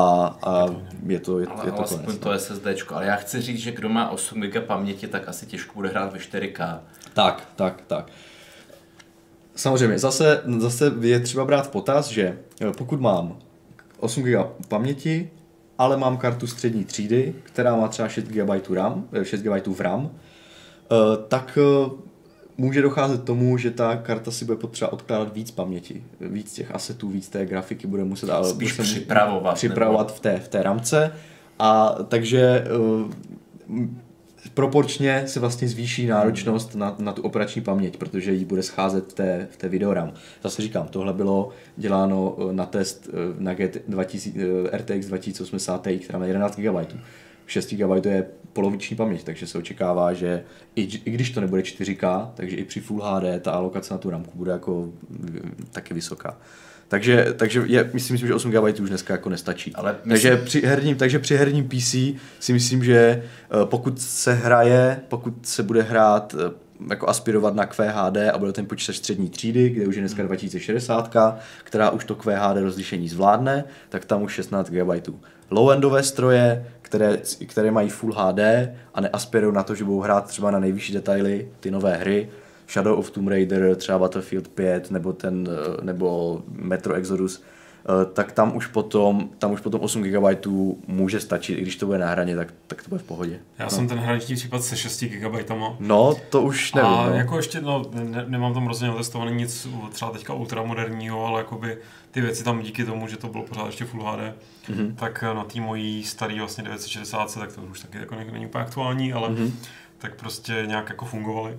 [0.44, 0.66] a
[1.06, 2.06] je to, je, ale, je to konec.
[2.08, 2.96] Ale to je SSDčko.
[2.96, 6.14] Ale já chci říct, že kdo má 8 GB paměti, tak asi těžko bude hrát
[6.14, 6.80] ve 4K.
[7.14, 8.12] Tak, tak, tak.
[9.56, 12.40] Samozřejmě, zase, zase je třeba brát v potaz, že
[12.78, 13.38] pokud mám
[14.00, 15.30] 8 GB paměti,
[15.80, 20.12] ale mám kartu střední třídy, která má třeba 6 GB RAM, 6 GB v RAM,
[21.28, 21.90] tak eh,
[22.58, 27.10] může docházet tomu, že ta karta si bude potřeba odkládat víc paměti, víc těch asetů,
[27.10, 31.12] víc té grafiky bude muset ale Spíš připravovat, připravovat v té, v té ramce.
[31.60, 33.88] A takže eh,
[34.54, 39.14] proporčně se vlastně zvýší náročnost na, na tu operační paměť, protože jí bude scházet v
[39.14, 40.14] té, v té videoram.
[40.44, 44.40] Zase říkám, tohle bylo děláno eh, na test eh, na GT 2000,
[44.78, 46.96] RTX 2080 Ti, která má 11 GB.
[47.46, 50.44] 6 GB je poloviční paměť, takže se očekává, že
[50.76, 54.10] i, i když to nebude 4K, takže i při Full HD ta alokace na tu
[54.10, 54.90] ramku bude jako
[55.72, 56.38] taky vysoká.
[56.90, 59.76] Takže, takže je, myslím, že 8 GB už dneska jako nestačí.
[59.76, 60.32] Ale myslím...
[60.32, 61.96] takže, při herním, takže při herním PC
[62.40, 66.54] si myslím, že eh, pokud se hraje, pokud se bude hrát eh,
[66.90, 71.16] jako aspirovat na QHD a bude ten počítač střední třídy, kde už je dneska 2060,
[71.64, 75.10] která už to QHD rozlišení zvládne, tak tam už 16 GB.
[75.52, 78.40] Low-endové stroje, které, které mají Full HD
[78.94, 82.30] a neaspirují na to, že budou hrát třeba na nejvyšší detaily ty nové hry,
[82.70, 88.32] Shadow of Tomb Raider, třeba Battlefield 5 nebo, ten, eh, nebo Metro Exodus, eh, tak
[88.32, 92.10] tam už potom, tam už potom 8 GB může stačit, i když to bude na
[92.10, 93.40] hraně, tak, tak to bude v pohodě.
[93.60, 93.72] Já no.
[93.72, 95.50] jsem ten hraniční případ se 6 GB.
[95.80, 96.92] No, to už nevím.
[96.92, 97.16] A no.
[97.16, 101.78] jako ještě, no, ne, nemám tam rozhodně otestovaný nic třeba teďka ultramoderního, ale jakoby
[102.12, 104.20] ty věci tam díky tomu, že to bylo pořád ještě Full HD,
[104.70, 104.96] mm-hmm.
[104.96, 109.14] tak na té mojí starý vlastně 960, tak to už taky jako není úplně aktuální,
[109.14, 109.52] ale mm-hmm.
[109.98, 111.58] tak prostě nějak jako fungovaly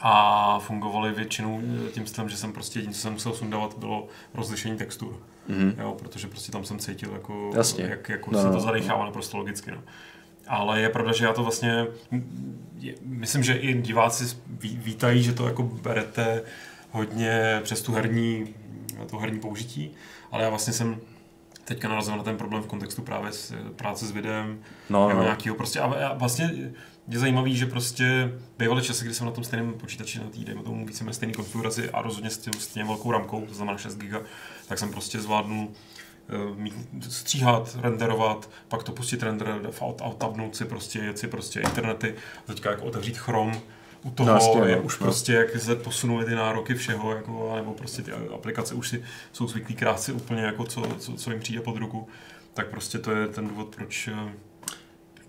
[0.00, 1.60] a fungovaly většinou
[1.92, 5.16] tím stylem, že jsem prostě jediné, co jsem musel sundávat, bylo rozlišení textur.
[5.50, 5.74] Mm-hmm.
[5.78, 7.84] Jo, protože prostě tam jsem cítil, jako, Jasně.
[7.84, 8.60] jak jako no, se to no.
[8.60, 9.70] zadechává naprosto logicky.
[9.70, 9.82] No.
[10.46, 11.86] Ale je pravda, že já to vlastně,
[13.04, 16.42] myslím, že i diváci vítají, že to jako berete
[16.90, 18.54] hodně přes tu herní,
[19.10, 19.90] to herní použití,
[20.32, 21.00] ale já vlastně jsem
[21.64, 24.58] teďka narazil na ten problém v kontextu právě s, práce s videem,
[24.90, 25.22] no, no.
[25.22, 26.72] nějakého prostě, a vlastně
[27.08, 30.62] je zajímavý, že prostě bývaly časy, kdy jsem na tom stejném počítači na té, dejme
[30.62, 34.22] tomu více stejné konfiguraci a rozhodně s tím stejně velkou ramkou, to znamená 6 GB,
[34.68, 35.68] tak jsem prostě zvládnul
[36.56, 36.74] mít,
[37.08, 39.60] stříhat, renderovat, pak to pustit render,
[40.18, 42.14] tabnout si prostě, si prostě internety,
[42.46, 43.60] teďka jako otevřít Chrome,
[44.02, 45.04] u toho no, je no, už no.
[45.06, 49.46] prostě, jak se posunuly ty nároky všeho, jako, nebo prostě ty aplikace už si jsou
[49.46, 52.08] zvyklí krásy úplně jako co, co, co jim přijde pod ruku,
[52.54, 54.30] tak prostě to je ten důvod, proč uh,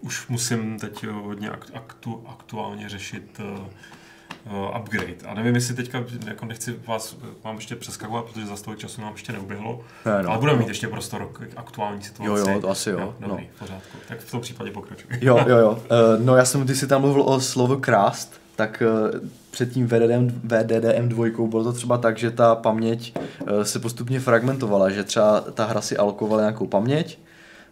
[0.01, 5.27] už musím teď hodně aktu, aktuálně řešit uh, upgrade.
[5.27, 9.11] A nevím, jestli teďka, jako nechci vás, mám ještě přeskakovat, protože za tolik času nám
[9.13, 10.59] ještě neuběhlo, ne, no, ale budeme no.
[10.59, 12.47] mít ještě prostor k aktuální situaci.
[12.47, 12.99] Jo, jo, to asi jo.
[12.99, 13.49] jo dobrý, no.
[13.59, 13.97] pořádku.
[14.07, 15.11] Tak v tom případě pokračuj.
[15.21, 15.71] Jo, jo, jo.
[15.71, 15.77] Uh,
[16.25, 18.83] no já jsem, když jsi tam mluvil o slovo krást, tak
[19.13, 19.19] uh,
[19.51, 24.19] před tím VDDM, VDDM 2 bylo to třeba tak, že ta paměť uh, se postupně
[24.19, 27.19] fragmentovala, že třeba ta hra si alokovala nějakou paměť,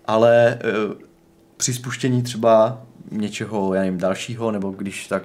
[0.06, 1.07] ale uh,
[1.58, 5.22] při spuštění třeba něčeho, já nevím, dalšího, nebo když, ta,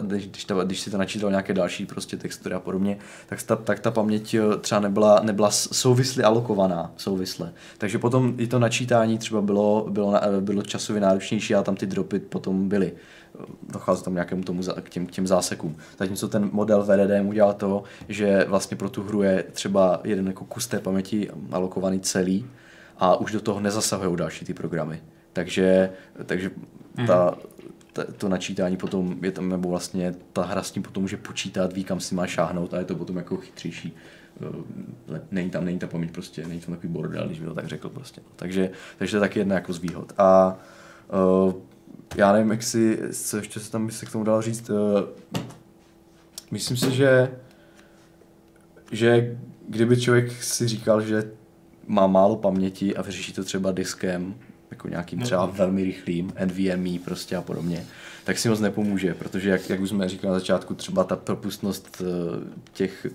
[0.00, 3.56] když, když, ta, když si to načítal nějaké další prostě textury a podobně, tak ta,
[3.56, 7.52] tak ta paměť eh, třeba nebyla, nebyla souvisle alokovaná, souvisle.
[7.78, 12.18] Takže potom i to načítání třeba bylo, bylo, bylo časově náročnější a tam ty dropy
[12.18, 12.92] potom byly.
[13.68, 15.76] Docházelo tam nějakému tomu, k těm, k těm zásekům.
[15.98, 20.44] Zatímco ten model VDD udělal to, že vlastně pro tu hru je třeba jeden jako
[20.44, 22.46] kus té paměti alokovaný celý
[22.98, 25.00] a už do toho nezasahují další ty programy.
[25.32, 25.90] Takže,
[26.26, 26.50] takže
[26.98, 27.06] mm.
[27.06, 27.38] ta,
[27.92, 31.72] ta, to načítání potom je tam, nebo vlastně ta hra s tím potom může počítat,
[31.72, 33.96] ví kam si má šáhnout a je to potom jako chytřejší.
[35.16, 37.68] Eh, není tam, není ta paměť prostě, není tam takový bordel, když by to tak
[37.68, 38.20] řekl prostě.
[38.36, 40.12] Takže, takže to je taky jedna jako z výhod.
[40.18, 40.58] A
[41.44, 41.52] uh,
[42.16, 44.76] já nevím, jak si, co ještě se tam se k tomu dal říct, uh,
[46.50, 47.30] myslím si, že
[48.92, 49.36] že
[49.68, 51.30] kdyby člověk si říkal, že
[51.86, 54.34] má málo paměti a vyřeší to třeba diskem,
[54.82, 55.24] jako nějakým no.
[55.24, 57.86] třeba velmi rychlým NVMe prostě a podobně,
[58.24, 62.02] tak si moc nepomůže, protože jak, jak už jsme říkali na začátku, třeba ta propustnost
[62.02, 62.04] eh,
[62.72, 63.06] těch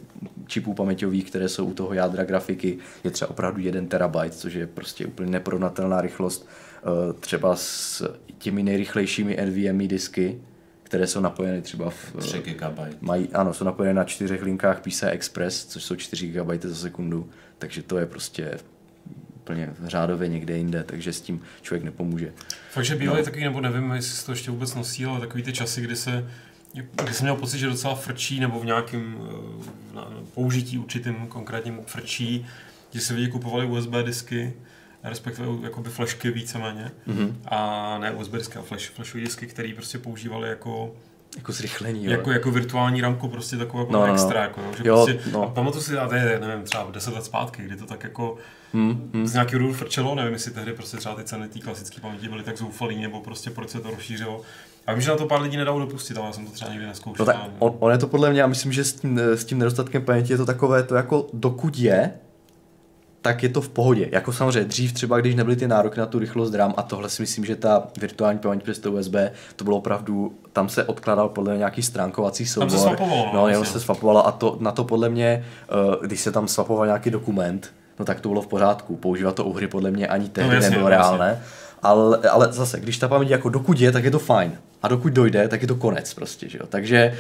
[0.48, 4.68] čipů paměťových, které jsou u toho jádra grafiky, je třeba opravdu 1 terabyte, což je
[4.68, 8.04] prostě úplně neporovnatelná rychlost eh, třeba s
[8.38, 10.40] těmi nejrychlejšími NVMe disky,
[10.84, 12.14] které jsou napojeny třeba v...
[12.20, 12.80] 3 GB.
[13.02, 17.30] Mají, ano, jsou napojeny na čtyřech linkách PCI Express, což jsou 4 GB za sekundu,
[17.58, 18.58] takže to je prostě
[19.48, 22.34] úplně řádově někde jinde, takže s tím člověk nepomůže.
[22.72, 23.26] Fakt, že bývaly no.
[23.26, 26.28] taky, nebo nevím, jestli se to ještě vůbec nosí, ale takový ty časy, kdy se
[26.74, 32.46] kdy jsem měl pocit, že docela frčí, nebo v nějakém uh, použití určitým konkrétním frčí,
[32.92, 34.54] že se lidi kupovali USB disky,
[35.04, 37.34] respektive jakoby flashky víceméně, mm-hmm.
[37.46, 40.96] a ne USB disky, ale flash, flashové disky, které prostě používali jako
[41.38, 42.12] jako zrychlení, jo.
[42.12, 44.14] Jako, jako virtuální ramku, prostě takovou jako no, no, no.
[44.14, 45.44] extra, jako, že jo, prostě, no.
[45.44, 48.38] a pamatuju si, a to je, nevím, třeba 10 let zpátky, kdy to tak jako
[48.74, 49.28] hmm, hmm.
[49.28, 52.44] z nějakého důvodu frčelo, nevím, jestli tehdy prostě třeba ty ceny té klasické paměti byly
[52.44, 54.42] tak zoufalý, nebo prostě proč se to rozšířilo.
[54.88, 56.86] A vím, že na to pár lidí nedalo dopustit, ale já jsem to třeba nikdy
[56.86, 57.26] neskoušel.
[57.26, 59.60] No tak on, on, je to podle mě, já myslím, že s tím, s tím
[59.60, 62.12] nedostatkem paměti je to takové, to jako dokud je,
[63.22, 64.10] tak je to v pohodě.
[64.12, 67.22] Jako samozřejmě dřív třeba, když nebyly ty nároky na tu rychlost RAM a tohle si
[67.22, 69.16] myslím, že ta virtuální paměť přes to USB,
[69.56, 72.70] to bylo opravdu, tam se odkládal podle mě nějaký stránkovací soubor.
[72.70, 73.32] Tam se swapovalo.
[73.34, 76.86] No, jenom se swapovalo a to, na to podle mě, eh, když se tam swapoval
[76.86, 78.96] nějaký dokument, no tak to bylo v pořádku.
[78.96, 81.18] Používat to u hry podle mě ani tehdy no, jasně, nebylo jasně.
[81.18, 81.42] reálné.
[81.84, 84.58] ale, ale zase, když ta paměť jako dokud je, tak je to fajn.
[84.84, 86.66] A dokud dojde, tak je to konec prostě, že jo.
[86.70, 87.18] Takže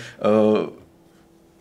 [0.53, 0.69] uh,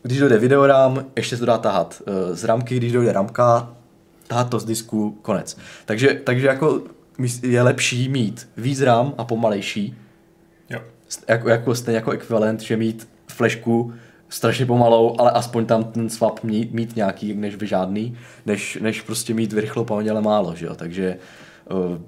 [0.02, 3.68] když dojde videorám, ještě se to dá tahat uh, z ramky, když dojde ramka,
[4.26, 5.56] tahat to z disku, konec.
[5.84, 6.82] Takže, takže jako
[7.42, 9.96] je lepší mít víc RAM a pomalejší,
[10.70, 10.80] Jo.
[11.28, 13.94] jako, jako, stejně jako ekvivalent, že mít flashku
[14.28, 19.02] strašně pomalou, ale aspoň tam ten swap mít, mít nějaký, než by žádný, než, než
[19.02, 21.16] prostě mít rychlou paměť, ale málo, že jo, takže
[21.70, 21.98] uh,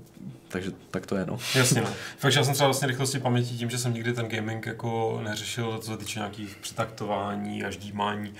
[0.49, 1.39] takže tak to je, no.
[1.55, 1.87] Jasně, no.
[2.19, 5.79] Fakt, já jsem třeba vlastně rychlosti paměti tím, že jsem nikdy ten gaming jako neřešil,
[5.79, 8.33] co se týče nějakých přetaktování a ždímání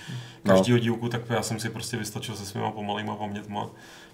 [0.43, 0.83] každého no.
[0.83, 3.69] dílku, tak já jsem si prostě vystačil se svýma pomalýma pamětma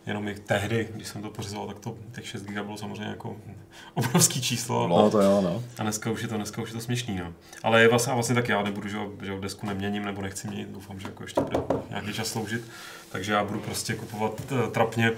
[0.08, 3.36] jenom i tehdy, když jsem to pořizoval, tak to těch 6 GB bylo samozřejmě jako
[3.94, 4.88] obrovský číslo.
[4.88, 5.63] No to jo, no.
[5.78, 7.34] A dneska už je to, dneska už je to směšný, no.
[7.63, 10.70] Ale je vlastně, a vlastně tak já nebudu, že, že desku neměním nebo nechci měnit,
[10.70, 12.62] doufám, že jako ještě bude nějaký čas sloužit.
[13.12, 15.12] Takže já budu prostě kupovat uh, trapně.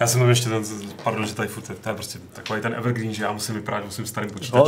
[0.00, 0.64] Já jsem tam ještě ten,
[1.04, 3.92] pardon, že tady furt, to je prostě takový ten evergreen, že já musím vyprávět o
[3.92, 4.56] svým starým počítači.
[4.58, 4.66] No.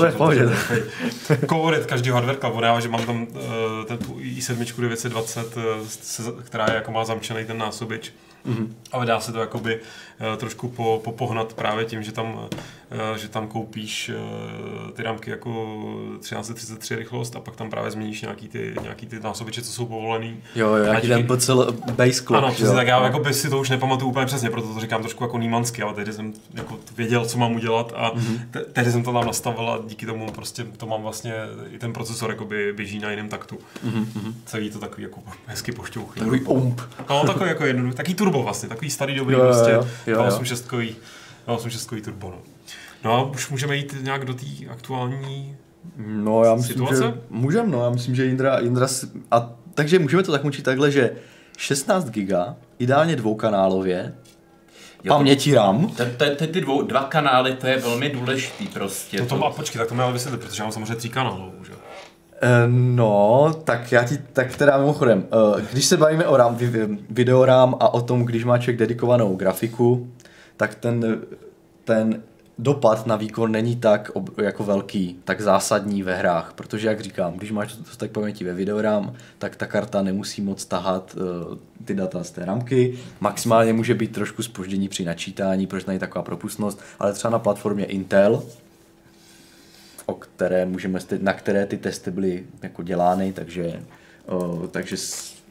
[1.46, 5.62] Kolorit každý hardware club, já, že mám tam uh, ten i7 920, uh,
[6.42, 8.12] která je, jako má zamčený ten násobič
[8.46, 8.68] Mm-hmm.
[8.92, 9.80] Ale dá se to jakoby
[10.20, 15.30] uh, trošku po, popohnat právě tím, že tam, uh, že tam koupíš uh, ty rámky
[15.30, 15.50] jako
[16.20, 20.36] 1333 rychlost a pak tam právě změníš nějaký ty, nějaký ty násobiče, co jsou povolený.
[20.54, 22.44] Jo, jo, nějaký ten BCL base clock.
[22.44, 25.00] Ano, přesně, tak já jako by si to už nepamatuju úplně přesně, proto to říkám
[25.00, 28.40] trošku jako nímansky, ale tehdy jsem jako věděl, co mám udělat a mm-hmm.
[28.50, 31.34] te- tehdy jsem to tam nastavil a díky tomu prostě to mám vlastně,
[31.70, 33.58] i ten procesor jakoby běží na jiném taktu.
[33.86, 34.32] Mm-hmm.
[34.46, 36.20] Celý to takový jako hezky pošťouchy.
[36.20, 36.80] Takový ump.
[37.10, 40.74] No, takový jako jednoduchý, taký turbo vlastně, takový starý dobrý jo, prostě, jo, jo, 86
[41.46, 42.30] 86 turbo.
[42.30, 42.38] No.
[43.04, 45.56] no a už můžeme jít nějak do té aktuální
[45.98, 47.02] No já myslím, situace?
[47.02, 48.86] že můžeme, no, já myslím, že Jindra, Jindra
[49.30, 51.10] a takže můžeme to tak učit takhle, že
[51.58, 54.14] 16 giga, ideálně dvoukanálově,
[55.04, 55.86] Jo, paměti RAM.
[55.86, 59.20] Ty, ty, ty dvou, dva kanály, to je velmi důležitý prostě.
[59.20, 61.72] No to má, počkej, tak to ale vysvětlit, protože já mám samozřejmě tři kanály, že?
[62.40, 66.58] Eh, no, tak já ti, tak teda mimochodem, eh, když se bavíme o RAM,
[67.10, 70.10] videorám a o tom, když má člověk dedikovanou grafiku,
[70.56, 71.20] tak ten,
[71.84, 72.22] ten
[72.58, 74.10] dopad na výkon není tak
[74.42, 79.12] jako velký, tak zásadní ve hrách, protože jak říkám, když máš dostatek paměti ve videorám,
[79.38, 84.12] tak ta karta nemusí moc tahat uh, ty data z té ramky, maximálně může být
[84.12, 88.42] trošku spoždění při načítání, protože není taková propustnost, ale třeba na platformě Intel,
[90.06, 93.82] o které můžeme, na které ty testy byly jako dělány, takže,
[94.26, 94.96] o, takže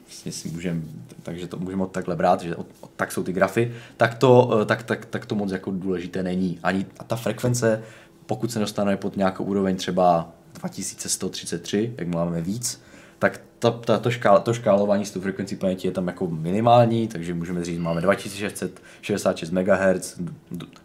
[0.06, 0.82] vlastně si můžeme,
[1.22, 2.54] takže to můžeme takhle brát, že
[2.96, 6.58] tak jsou ty grafy, tak to, tak, tak, tak to moc jako důležité není.
[6.62, 7.82] Ani a ta frekvence,
[8.26, 12.82] pokud se dostane pod nějakou úroveň třeba 2133, jak máme víc,
[13.18, 17.08] tak ta, ta, to, škál, to škálování s tou frekvencí paměti je tam jako minimální,
[17.08, 20.20] takže můžeme říct, máme 2666 MHz,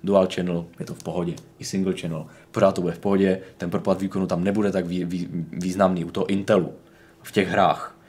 [0.04, 3.70] dual channel, je to v pohodě, i single channel, pořád to bude v pohodě, ten
[3.70, 6.74] propad výkonu tam nebude tak vý, vý, významný u toho Intelu
[7.24, 8.01] v těch hrách.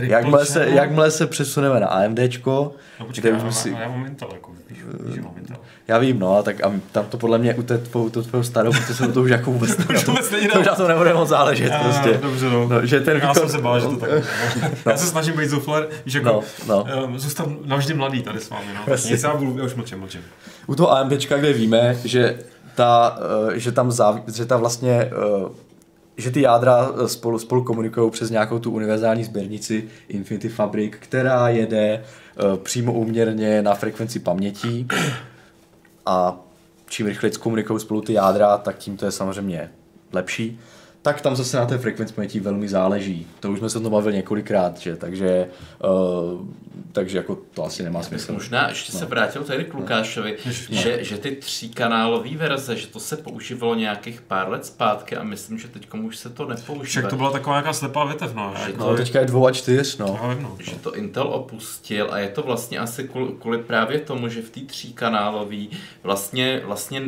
[0.00, 3.76] Jakmile se, jakmile se přesuneme na AMDčko, no, počkej, já, si...
[3.80, 5.56] já mám Intel, jako, víš, víš, mám Intel.
[5.88, 8.72] Já vím, no, tak a tam to podle mě u té tvou, to tvou starou,
[8.72, 11.14] protože se to už jako vůbec, to, už vůbec není to už na to nebude
[11.14, 12.18] moc záležet já, prostě.
[12.22, 12.68] Dobře, no.
[12.68, 13.28] no že ten výkon...
[13.28, 14.10] Já jsem se bál, že to tak
[14.62, 14.92] no.
[14.92, 17.04] Já se snažím být zufler, víš, jako, no, no.
[17.04, 18.96] Um, zůstat navždy mladý tady s vámi, no.
[19.10, 20.20] Nic, já, budu, já už mlčím, mlčím.
[20.66, 22.38] U toho AMDčka, kde víme, že
[22.74, 25.10] ta, uh, že tam záv, že ta vlastně
[25.44, 25.48] uh,
[26.18, 31.48] že ty jádra eh, spolu, spolu komunikují přes nějakou tu univerzální sběrnici Infinity Fabric, která
[31.48, 32.04] jede
[32.44, 34.86] uh, přímo úměrně na frekvenci paměti.
[36.06, 36.36] A
[36.88, 39.70] čím rychleji komunikují spolu ty jádra, tak tím to je samozřejmě
[40.12, 40.60] lepší
[41.02, 43.26] tak tam zase na té frekvenci paměti velmi záleží.
[43.40, 44.96] To už jsme se o tom bavili několikrát, že?
[44.96, 45.48] takže,
[45.84, 46.46] uh,
[46.92, 48.32] takže jako to asi nemá smysl.
[48.32, 48.98] Možná ještě no.
[48.98, 50.52] se vrátil tady k Lukášovi, no.
[50.70, 55.58] že, že ty tříkanálové verze, že to se používalo nějakých pár let zpátky a myslím,
[55.58, 56.84] že teď už se to nepoužívá.
[56.84, 58.54] Však to byla taková nějaká slepá větev, no.
[58.66, 60.36] Že no, to, teďka je dvou a čtyř, no.
[60.42, 60.56] no.
[60.60, 64.50] Že to Intel opustil a je to vlastně asi kvůli, kvůli právě tomu, že v
[64.50, 65.66] té tříkanálové
[66.02, 67.02] vlastně, vlastně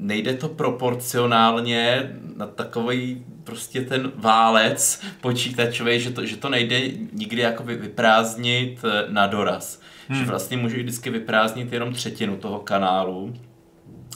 [0.00, 6.80] nejde to proporcionálně na takový prostě ten válec počítačový, že to, že to nejde
[7.12, 9.80] nikdy jako vyprázdnit eh, na doraz.
[10.08, 10.18] Hmm.
[10.18, 13.34] Že vlastně může vždycky vyprázdnit jenom třetinu toho kanálu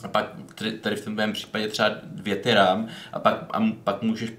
[0.03, 0.31] a pak
[0.81, 4.31] tady v tom případě třeba dvě ty RAM a pak, a pak můžeš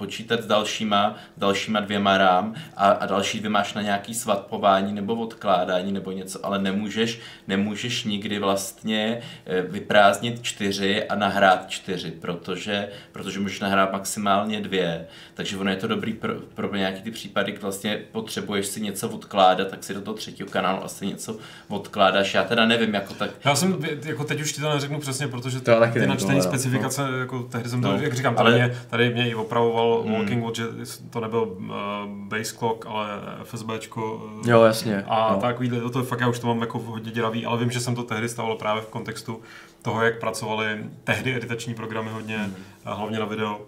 [0.00, 5.14] počítat s dalšíma, dalšíma dvěma rám a, a další dvě máš na nějaký svapování nebo
[5.14, 12.88] odkládání nebo něco, ale nemůžeš, nemůžeš nikdy vlastně eh, vyprázdnit čtyři a nahrát čtyři, protože,
[13.12, 17.52] protože můžeš nahrát maximálně dvě, takže ono je to dobrý pro, pro nějaký ty případy,
[17.52, 21.36] kdy vlastně potřebuješ si něco odkládat, tak si do toho třetího kanálu asi něco
[21.68, 22.34] odkládáš.
[22.34, 23.30] Já teda nevím, jako tak...
[23.44, 26.50] Já jsem, jako teď už ti to neřeknu přesně, protože ty nevím, načtený no, no.
[26.50, 29.89] specifikace, jako tehdy jsem to, No, jak říkám, tady, ale- mě, tady mě i opravoval
[30.04, 30.14] Hmm.
[30.14, 30.66] Walking Watch, že
[31.10, 31.68] to nebyl uh,
[32.08, 33.08] base clock, ale
[33.44, 34.14] FSBčko.
[34.40, 35.04] uh, Jo, jasně.
[35.08, 35.40] A no.
[35.40, 37.94] takovýhle, to, to fakt já už to mám jako hodně děravý, ale vím, že jsem
[37.94, 39.40] to tehdy stával právě v kontextu
[39.82, 42.54] toho, jak pracovali tehdy editační programy hodně, Hmm.
[42.84, 43.60] a hlavně na video.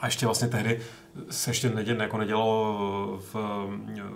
[0.00, 0.80] A ještě vlastně tehdy
[1.30, 2.74] se ještě neděl, jako nedělalo
[3.32, 3.34] v,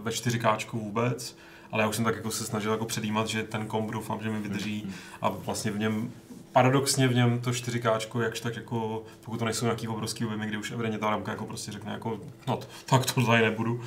[0.03, 1.37] ve 4K vůbec,
[1.73, 4.31] ale já už jsem tak jako se snažil jako předjímat, že ten komp doufám, že
[4.31, 4.87] mi vydrží
[5.23, 6.11] a vlastně v něm
[6.55, 10.57] paradoxně v něm to 4K, jakž tak jako, pokud to nejsou nějaký obrovský objemy, kdy
[10.57, 13.81] už evidentně ta ramka jako prostě řekne jako, no tak to tady nebudu,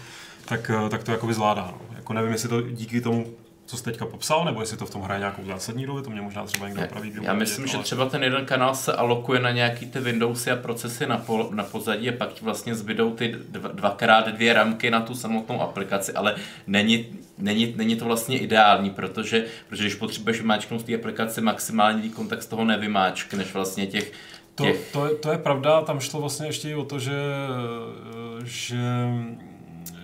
[0.46, 1.74] tak, eh, tak to jako zvládá.
[1.74, 1.96] No.
[1.96, 3.26] Jako nevím, jestli to díky tomu,
[3.68, 6.22] co jsi teďka popsal, nebo jestli to v tom hraje nějakou zásadní roli, to mě
[6.22, 7.14] možná třeba někdo opraví.
[7.22, 10.52] Já myslím, vědět, že ale- třeba ten jeden kanál se alokuje na nějaký ty Windowsy
[10.52, 14.54] a procesy na, pol, na pozadí a pak ti vlastně zbydou ty dva, dvakrát dvě
[14.54, 16.36] ramky na tu samotnou aplikaci, ale
[16.68, 17.06] není,
[17.38, 22.28] není, není to vlastně ideální, protože, protože když potřebuješ vymáčknout z té aplikaci maximální výkon,
[22.28, 24.12] tak z toho nevymáčkneš vlastně těch,
[24.56, 27.14] To, těch to, je, to je pravda, tam šlo vlastně ještě i o to, že,
[28.44, 28.78] že,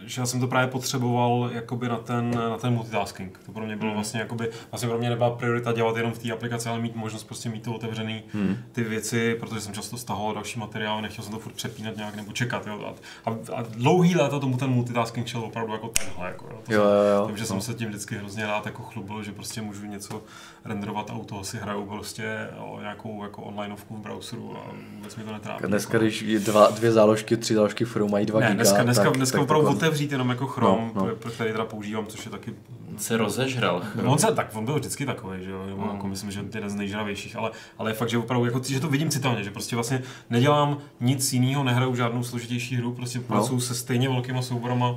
[0.06, 3.40] že já jsem to právě potřeboval jakoby na ten, na ten multitasking.
[3.46, 6.32] To pro mě bylo vlastně jakoby, vlastně pro mě nebyla priorita dělat jenom v té
[6.32, 8.24] aplikaci, ale mít možnost prostě mít to otevřený
[8.72, 12.32] ty věci, protože jsem často stahoval další materiály, nechtěl jsem to furt přepínat nějak nebo
[12.32, 12.68] čekat.
[12.68, 12.94] Jo.
[13.26, 16.28] A, a, dlouhý léta tomu ten multitasking šel opravdu jako tenhle.
[16.28, 16.58] Jako, jo.
[16.66, 17.26] To Jo, jsem- jo, jo.
[17.28, 20.22] takže jsem se tím vždycky hrozně rád jako chlubil, že prostě můžu něco
[20.66, 25.16] renderovat a u toho si hraju prostě o nějakou jako onlineovku v browseru a vůbec
[25.16, 25.64] mi to netrápí.
[25.68, 26.04] Dneska, jako.
[26.04, 29.14] když je dva, dvě záložky, tři záložky furu mají 2 ne, giga, dneska, dneska, tak,
[29.14, 31.16] dneska tak opravdu otevřít jenom jako Chrome, No, no.
[31.16, 32.54] pro- který teda používám, což je taky...
[32.98, 33.82] se rozežral.
[34.04, 35.90] No, on se, tak on byl vždycky takový, že jo, Mm.
[35.94, 38.88] jako myslím, že jeden z nejžravějších, ale, ale je fakt, že opravdu, jako, že to
[38.90, 43.26] vidím citelně, že prostě vlastně nedělám nic jiného, nehraju žádnou složitější hru, prostě No.
[43.28, 44.96] pracuju se stejně velkýma souborama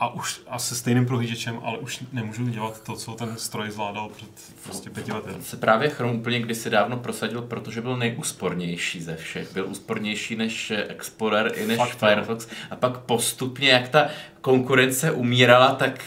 [0.00, 4.08] a už a se stejným prohlížečem, ale už nemůžu dělat to, co ten stroj zvládal
[4.08, 4.28] před
[4.64, 5.30] prostě pěti lety.
[5.40, 9.52] se právě Chrome úplně kdysi dávno prosadil, protože byl nejúspornější ze všech.
[9.52, 12.08] Byl úspornější než Explorer i než Fakt, jo.
[12.08, 12.48] Firefox.
[12.70, 14.08] A pak postupně, jak ta
[14.40, 16.00] konkurence umírala, tak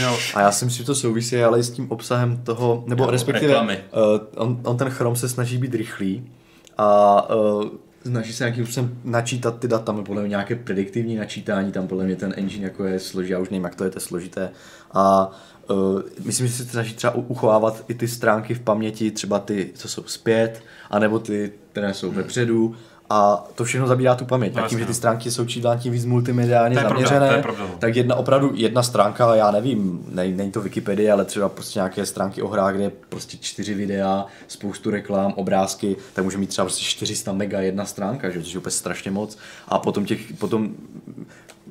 [0.00, 0.18] Jo.
[0.34, 3.10] A já si myslím, že to souvisí ale i s tím obsahem toho, nebo Jo,
[3.10, 3.80] respektive reklamy.
[3.92, 6.30] uh, on, on, ten Chrome se snaží být rychlý
[6.78, 7.64] a uh,
[8.08, 12.16] snaží se nějakým způsobem načítat ty data, podle mě nějaké prediktivní načítání, tam podle mě
[12.16, 14.50] ten engine jako je složitý, já už nevím, jak to je, to je složité.
[14.92, 15.30] A
[15.70, 19.88] uh, myslím, že se snaží třeba uchovávat i ty stránky v paměti, třeba ty, co
[19.88, 22.76] jsou zpět, anebo ty, které jsou vepředu.
[23.10, 24.54] A to všechno zabírá tu paměť.
[24.54, 24.94] No, a tím, že ty no.
[24.94, 27.74] stránky jsou čím dál tím víc multimediálně pravda, zaměřené, je pravda, no.
[27.78, 32.06] tak jedna opravdu jedna stránka, já nevím, ne, není to Wikipedie, ale třeba prostě nějaké
[32.06, 36.64] stránky o hrách, kde je prostě čtyři videa, spoustu reklám, obrázky, tak může mít třeba
[36.64, 38.42] prostě 400 mega jedna stránka, že?
[38.42, 39.38] což je úplně strašně moc.
[39.68, 40.74] A potom těch, potom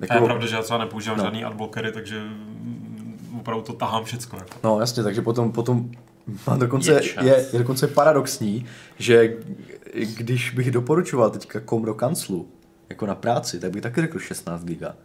[0.08, 1.24] To je pravda, že já třeba nepoužívám No.
[1.24, 2.22] žádný adblockery, takže
[3.40, 4.36] opravdu to tahám všecko.
[4.38, 4.50] Jako.
[4.64, 5.90] No jasně, takže potom, potom
[6.48, 8.66] mám dokonce, Je je, je dokonce paradoxní,
[9.00, 9.34] že
[9.96, 12.48] když bych doporučoval teďka kom do kanclu,
[12.90, 14.96] jako na práci, tak bych taky řekl 16 giga.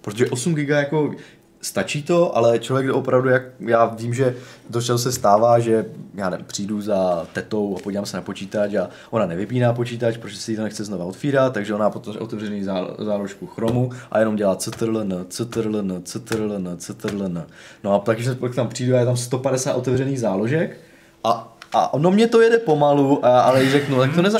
[0.00, 1.14] Protože 8 giga jako
[1.62, 4.36] stačí to, ale člověk opravdu, jak já vím, že
[4.72, 8.88] často se stává, že já nevím, přijdu za tetou a podívám se na počítač a
[9.10, 13.46] ona nevypíná počítač, protože si to nechce znova otvírat, takže ona potom otevřený zá- záložku
[13.46, 17.46] Chromu a jenom dělá ctrln, ctrln, ctrln, ctrln.
[17.84, 17.98] No a
[18.38, 20.80] pak tam přijdu a je tam 150 otevřených záložek
[21.24, 24.38] a, a ono mě to jede pomalu, a, ale řeknu, tak to, neza,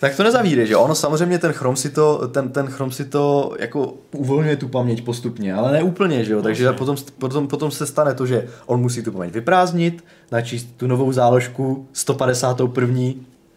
[0.00, 3.54] tak to nezavíde, že ono samozřejmě ten Chrome si to, ten, ten Chrome si to
[3.58, 7.86] jako uvolňuje tu paměť postupně, ale ne úplně, že jo, takže potom, potom, potom se
[7.86, 13.00] stane to, že on musí tu paměť vyprázdnit, načíst tu novou záložku 151.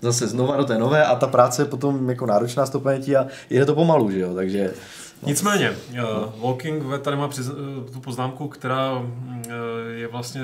[0.01, 3.27] zase znova do té nové a ta práce je potom jako náročná s pamětí a
[3.49, 4.73] jede to pomalu, že jo, takže
[5.25, 7.55] Nicméně, uh, Walking tady má přiz, uh,
[7.93, 9.05] tu poznámku, která uh,
[9.91, 10.41] je vlastně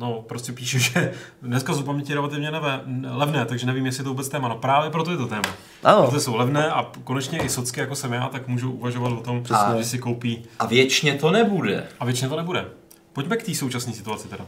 [0.00, 2.80] No, prostě píše, že dneska jsou paměti relativně neve,
[3.10, 4.48] levné, takže nevím, jestli je to vůbec téma.
[4.48, 5.54] No právě proto je to téma.
[5.84, 6.06] Ano.
[6.06, 9.42] Protože jsou levné a konečně i socky, jako jsem já, tak můžu uvažovat o tom,
[9.42, 9.78] Přesně.
[9.78, 10.44] že si koupí.
[10.58, 11.86] a věčně to nebude.
[12.00, 12.64] A většině to nebude.
[13.12, 14.46] Pojďme k té současné situaci teda.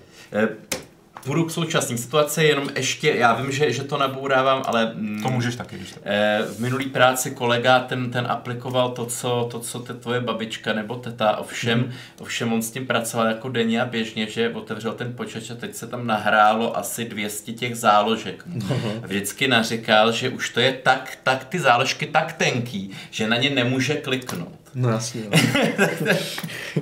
[1.24, 4.94] Půjdu k současné situaci, jenom ještě, já vím, že, že to nabourávám, ale...
[5.22, 6.02] To můžeš taky, když tak.
[6.04, 10.72] Eh, v minulý práci kolega ten, ten aplikoval to, co, to, co te tvoje babička
[10.72, 11.92] nebo teta, ovšem, mm.
[12.20, 15.74] ovšem on s tím pracoval jako denně a běžně, že otevřel ten počítač a teď
[15.74, 18.46] se tam nahrálo asi 200 těch záložek.
[18.46, 18.62] Mm.
[19.02, 23.50] Vždycky naříkal, že už to je tak, tak ty záložky tak tenký, že na ně
[23.50, 24.61] nemůže kliknout.
[24.74, 25.22] No jasně.
[25.30, 26.12] No.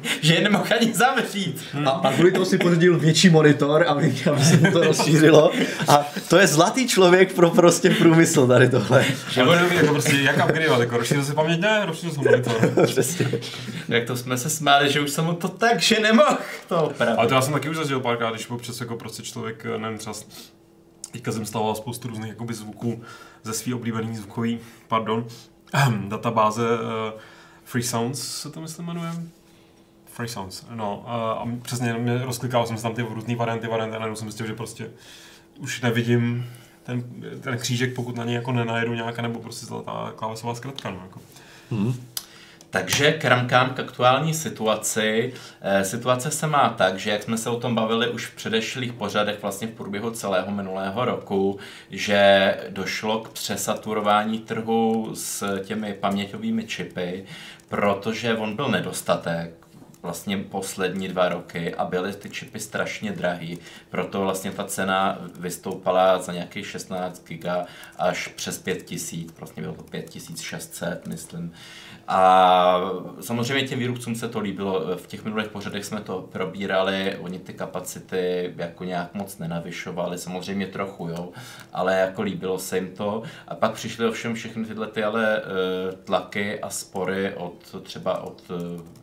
[0.21, 1.65] že je nemohl ani zavřít.
[1.85, 5.53] A, a kvůli tomu si pořídil větší monitor, aby, aby se mu to rozšířilo.
[5.89, 9.05] A to je zlatý člověk pro prostě průmysl tady tohle.
[9.31, 12.87] Že bude jako prostě, jak upgradeovat, jako rozšířil si paměť, ne, rozšířil jsem monitor.
[12.87, 13.31] Přesně.
[13.89, 16.39] Jak to jsme se smáli, že už jsem mu to tak, že nemohl
[16.69, 17.19] to opravit.
[17.19, 20.15] Ale to já jsem taky už zažil párkrát, když občas jako prostě člověk, nevím, třeba
[21.13, 23.03] teďka jsem stavoval spoustu různých jakoby zvuků
[23.43, 25.27] ze svý oblíbený zvukový, pardon,
[26.09, 27.21] databáze uh,
[27.71, 29.11] Free Sounds se to myslím jmenuje.
[30.07, 31.05] Free Sounds, no.
[31.07, 34.29] A, a přesně mě rozklikal jsem se tam ty různé varianty, varianty a najednou jsem
[34.29, 34.91] zjistil, že prostě
[35.59, 36.47] už nevidím
[36.83, 37.05] ten,
[37.41, 40.91] ten křížek, pokud na něj jako nenajedu nějaká nebo prostě zlatá klávesová zkratka.
[40.91, 41.21] No, jako.
[41.71, 41.95] Hmm.
[42.71, 45.33] Takže kramkám k aktuální situaci.
[45.61, 48.93] E, situace se má tak, že jak jsme se o tom bavili už v předešlých
[48.93, 51.59] pořadech vlastně v průběhu celého minulého roku,
[51.91, 57.25] že došlo k přesaturování trhu s těmi paměťovými čipy,
[57.71, 59.55] protože on byl nedostatek
[60.03, 63.59] vlastně poslední dva roky a byly ty čipy strašně drahý,
[63.91, 67.67] proto vlastně ta cena vystoupala za nějakých 16 giga
[67.99, 71.53] až přes 5000, vlastně bylo to 5600, myslím.
[72.13, 72.81] A
[73.21, 77.53] samozřejmě těm výrobcům se to líbilo, v těch minulých pořadech jsme to probírali, oni ty
[77.53, 81.29] kapacity jako nějak moc nenavyšovali, samozřejmě trochu, jo,
[81.73, 83.23] ale jako líbilo se jim to.
[83.49, 88.43] A pak přišly ovšem všechny tyhle ty ale eh, tlaky a spory od třeba od
[88.51, 89.01] eh,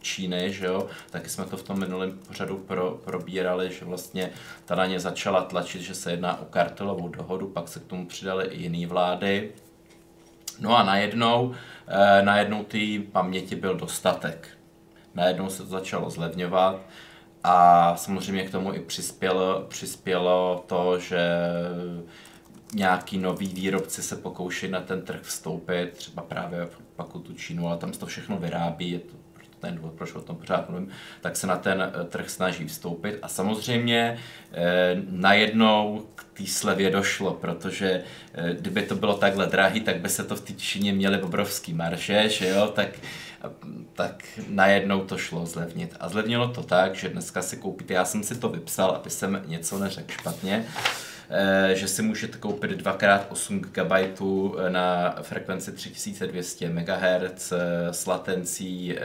[0.00, 4.30] Číny, že jo, taky jsme to v tom minulém pořadu pro, probírali, že vlastně
[4.64, 8.06] ta na ně začala tlačit, že se jedná o kartelovou dohodu, pak se k tomu
[8.06, 9.52] přidaly i jiné vlády.
[10.60, 11.54] No a najednou,
[12.22, 14.48] najednou ty paměti byl dostatek.
[15.14, 16.80] Najednou se to začalo zlevňovat
[17.44, 21.20] a samozřejmě k tomu i přispělo, přispělo to, že
[22.74, 27.76] nějaký nový výrobci se pokouší na ten trh vstoupit, třeba právě pak tu Čínu, ale
[27.76, 29.16] tam se to všechno vyrábí, je to
[29.60, 30.88] ten důvod, proč o tom pořád mluvím,
[31.20, 33.18] tak se na ten eh, trh snaží vstoupit.
[33.22, 34.18] A samozřejmě
[34.52, 38.02] eh, najednou k té slevě došlo, protože
[38.34, 40.52] eh, kdyby to bylo takhle drahý, tak by se to v té
[40.92, 42.88] měly obrovský marže, že jo, tak
[43.92, 45.96] tak najednou to šlo zlevnit.
[46.00, 49.42] A zlevnilo to tak, že dneska si koupíte, já jsem si to vypsal, aby jsem
[49.46, 50.66] něco neřekl špatně,
[51.72, 54.20] že si můžete koupit 2x8 GB
[54.68, 57.52] na frekvenci 3200 MHz
[57.90, 58.96] s latencí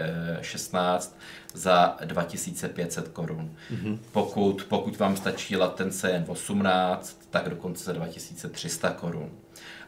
[0.42, 1.20] 16
[1.54, 3.56] za 2500 korun.
[3.72, 4.00] Mm-hmm.
[4.12, 9.32] Pokud, pokud vám stačí latence jen 18, tak dokonce za 2300 korun.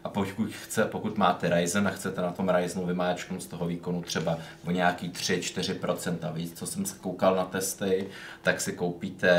[0.07, 4.01] A pokud, chce, pokud máte Ryzen a chcete na tom Ryzenu vymáčknout z toho výkonu
[4.01, 8.07] třeba o nějaký 3-4% víc, co jsem se koukal na testy,
[8.41, 9.29] tak si koupíte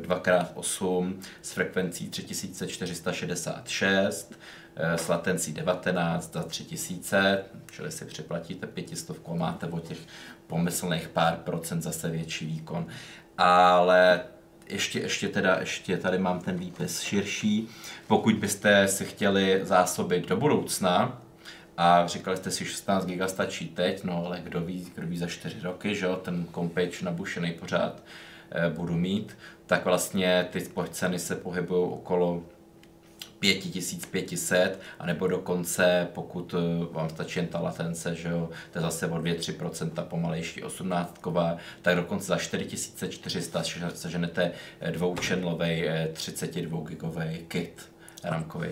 [0.00, 4.34] 2x8 eh, s frekvencí 3466,
[4.76, 9.98] eh, s latencí 19 za 3000, čili si připlatíte 500 a máte o těch
[10.46, 12.86] pomyslných pár procent zase větší výkon.
[13.38, 14.20] Ale
[14.68, 17.68] ještě, ještě, teda, ještě tady mám ten výpis širší.
[18.06, 21.20] Pokud byste si chtěli zásobit do budoucna,
[21.76, 25.26] a říkali jste si, 16 GB stačí teď, no ale kdo ví, kdo ví za
[25.26, 28.02] 4 roky, že jo, ten kompeč nabušený pořád
[28.50, 29.36] e, budu mít,
[29.66, 32.42] tak vlastně ty ceny se pohybují okolo
[33.52, 39.06] 5500, anebo dokonce, pokud eh, vám stačí jen ta latence, že jo, to je zase
[39.06, 41.20] o 2-3% pomalejší 18
[41.82, 43.62] tak dokonce za 4400
[43.94, 47.92] seženete eh, dvoučenlový 32 eh, gigový kit
[48.24, 48.68] ramkový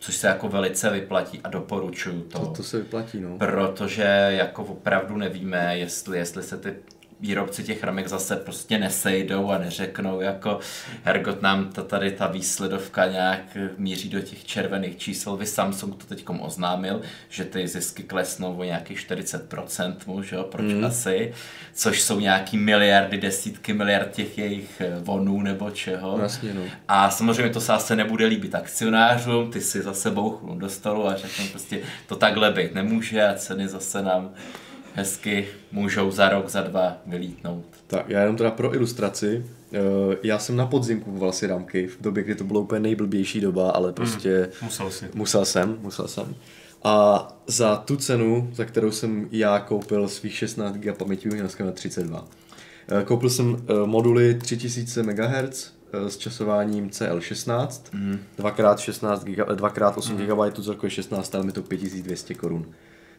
[0.00, 2.38] což se jako velice vyplatí a doporučuju to.
[2.38, 3.38] To, to se vyplatí, no.
[3.38, 6.74] Protože jako opravdu nevíme, jestli, jestli se ty
[7.20, 10.58] výrobci těch ramek zase prostě nesejdou a neřeknou jako
[11.04, 15.36] Hergot nám ta, tady ta výsledovka nějak míří do těch červených čísel.
[15.36, 20.44] Vy Samsung to teď oznámil, že ty zisky klesnou o nějakých 40% mu, že jo,
[20.44, 20.84] proč mm.
[20.84, 21.32] asi,
[21.74, 26.16] což jsou nějaký miliardy, desítky miliard těch jejich eh, vonů nebo čeho.
[26.16, 26.62] Vlastně, no.
[26.88, 31.16] A samozřejmě to se asi nebude líbit akcionářům, ty si zase bouchnou do stolu a
[31.16, 34.30] řeknou prostě to takhle být nemůže a ceny zase nám
[34.94, 37.64] hezky můžou za rok, za dva vylítnout.
[37.86, 39.78] Tak já jenom teda pro ilustraci, eh,
[40.22, 43.70] já jsem na podzim kupoval si rámky v době, kdy to bylo úplně nejblbější doba,
[43.70, 44.38] ale prostě...
[44.38, 45.04] Mm, musel si.
[45.14, 46.34] Musel jsem, musel jsem.
[46.84, 51.72] A za tu cenu, za kterou jsem já koupil svých 16 GB paměti, dneska na
[51.72, 52.28] 32.
[53.04, 58.18] Koupil jsem eh, moduly 3000 MHz eh, s časováním CL16, mm.
[58.38, 60.26] 2x16 giga, 2x8 mm.
[60.26, 62.66] GB, celkově 16, ale mi to 5200 korun.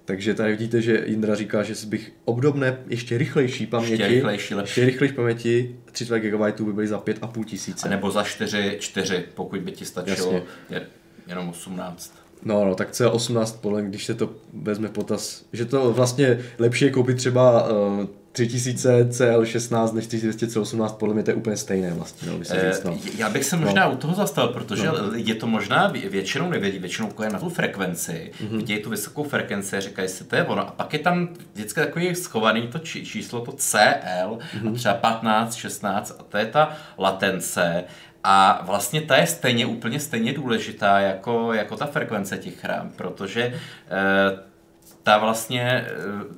[0.10, 4.70] Takže tady vidíte, že Indra říká, že bych obdobné, ještě rychlejší paměti, ještě rychlejší, lepší.
[4.70, 7.88] ještě rychlejší paměti 32 GB by byly za 5,5 tisíce.
[7.88, 10.88] A nebo za 4, 4, pokud by ti stačilo je,
[11.28, 12.14] jenom 18.
[12.44, 16.92] No, no, tak C18 polen, když se to vezme potaz, že to vlastně lepší je
[16.92, 22.32] koupit třeba uh, 3000 CL16 než 3200 C18, podle mě to je úplně stejné vlastně,
[22.32, 22.98] no, se říct, no.
[23.18, 23.94] Já bych se možná no.
[23.94, 24.94] u toho zastal, protože no.
[25.16, 28.58] je to možná většinou nevědí, většinou je na tu frekvenci, mm-hmm.
[28.58, 30.68] vidějí tu vysokou frekvenci a říkají si, to je ono.
[30.68, 34.70] A pak je tam vždycky takový schovaný to či, číslo, to CL, mm-hmm.
[34.70, 37.84] a třeba 15, 16, a to je ta latence.
[38.24, 43.44] A vlastně ta je stejně úplně stejně důležitá jako, jako ta frekvence těch rám, protože
[43.44, 44.49] eh,
[45.10, 45.94] ta vlastně eh,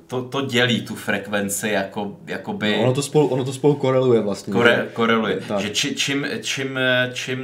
[0.06, 2.76] to, to dělí tu frekvenci jako, jakoby...
[2.76, 4.52] No, ono, to spolu, ono to spolu koreluje vlastně.
[4.52, 5.40] Kore, koreluje.
[5.48, 5.60] Tak.
[5.60, 6.78] Že či, čím, čím,
[7.12, 7.40] čím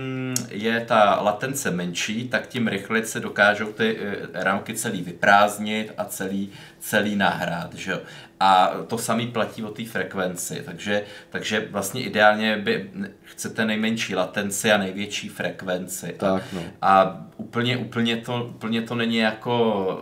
[0.51, 6.05] je ta latence menší, tak tím rychleji se dokážou ty eh, rámky celý vyprázdnit a
[6.05, 6.51] celý,
[6.81, 7.75] celý nahrát.
[7.75, 8.01] Že?
[8.41, 12.91] A to samý platí o té frekvenci, takže, takže vlastně ideálně by
[13.23, 16.15] chcete nejmenší latenci a největší frekvenci.
[16.19, 16.63] Tak, no.
[16.83, 20.01] A úplně, úplně, to, úplně to není jako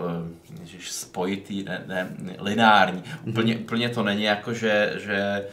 [0.53, 2.09] eh, ježiš, spojitý, ne, ne,
[2.39, 3.03] lineární.
[3.03, 3.29] Mm-hmm.
[3.29, 5.45] Úplně, úplně to není jako, že, že e,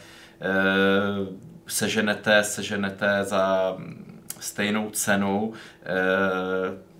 [1.66, 3.76] seženete, seženete za
[4.40, 6.93] stejnou cenu e,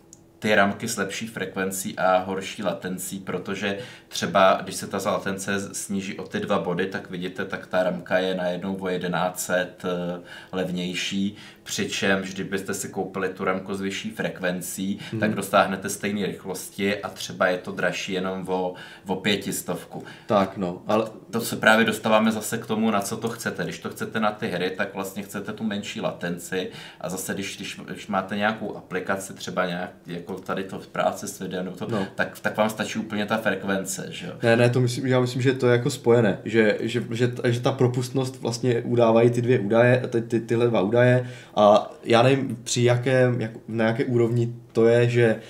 [0.44, 3.78] ty ramky s lepší frekvencí a horší latencí, protože
[4.08, 8.18] třeba když se ta latence sníží o ty dva body, tak vidíte, tak ta ramka
[8.18, 10.20] je najednou o 1100 eh,
[10.52, 15.20] levnější, přičemž kdybyste si koupili tu ramku s vyšší frekvencí, hmm.
[15.20, 18.74] tak dostáhnete stejné rychlosti a třeba je to dražší jenom o,
[19.06, 20.04] o pětistovku.
[20.26, 21.04] Tak no, ale...
[21.30, 23.64] To se právě dostáváme zase k tomu, na co to chcete.
[23.64, 27.56] Když to chcete na ty hry, tak vlastně chcete tu menší latenci a zase když,
[27.56, 31.86] když, když máte nějakou aplikaci, třeba nějak, jako tady to v práci s videem, to,
[31.90, 32.06] no.
[32.14, 34.32] tak, tak vám stačí úplně ta frekvence, že jo?
[34.42, 37.60] Ne, ne, to myslím, já myslím, že to je jako spojené, že, že, že, že
[37.60, 42.58] ta propustnost vlastně udávají ty dvě údaje, ty, ty, tyhle dva údaje a já nevím,
[42.64, 45.40] při jakém, jak, na jaké úrovni to je, že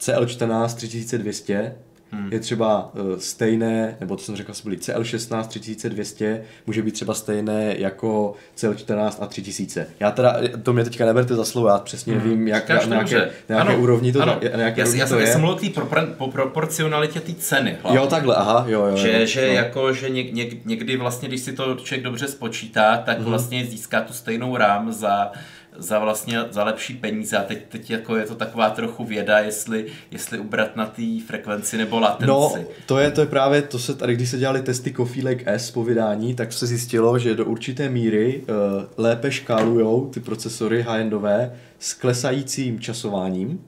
[0.00, 1.76] CL14 3200
[2.14, 2.32] hmm.
[2.32, 7.74] je třeba uh, stejné, nebo to jsem řekl, byly CL16 3200, může být třeba stejné
[7.78, 9.86] jako CL14 a 3000.
[10.00, 12.30] Já teda, to mě teďka neberte za slovo, já přesně hmm.
[12.30, 14.40] vím, jak, na, nějaké, na jaké ano, úrovni to, ano.
[14.56, 15.26] Na jaké já, úrovni já, to já, je.
[15.26, 17.78] Já jsem mluvil o té pro, proporcionalitě té ceny.
[17.82, 18.00] Hlavně.
[18.00, 18.96] Jo, takhle, aha, jo, jo.
[18.96, 19.52] Že, jo, že no.
[19.52, 23.26] jako, že něk, něk, někdy vlastně, když si to člověk dobře spočítá, tak hmm.
[23.26, 25.32] vlastně získá tu stejnou rám za
[25.76, 29.86] za vlastně za lepší peníze a teď, teď jako je to taková trochu věda, jestli,
[30.10, 32.26] jestli ubrat na té frekvenci nebo latenci.
[32.26, 32.52] No,
[32.86, 35.70] to je, to je právě, to se tady, když se dělali testy Coffee Lake S
[35.70, 38.54] po vydání, tak se zjistilo, že do určité míry uh,
[38.96, 43.60] lépe škálujou ty procesory high-endové s klesajícím časováním,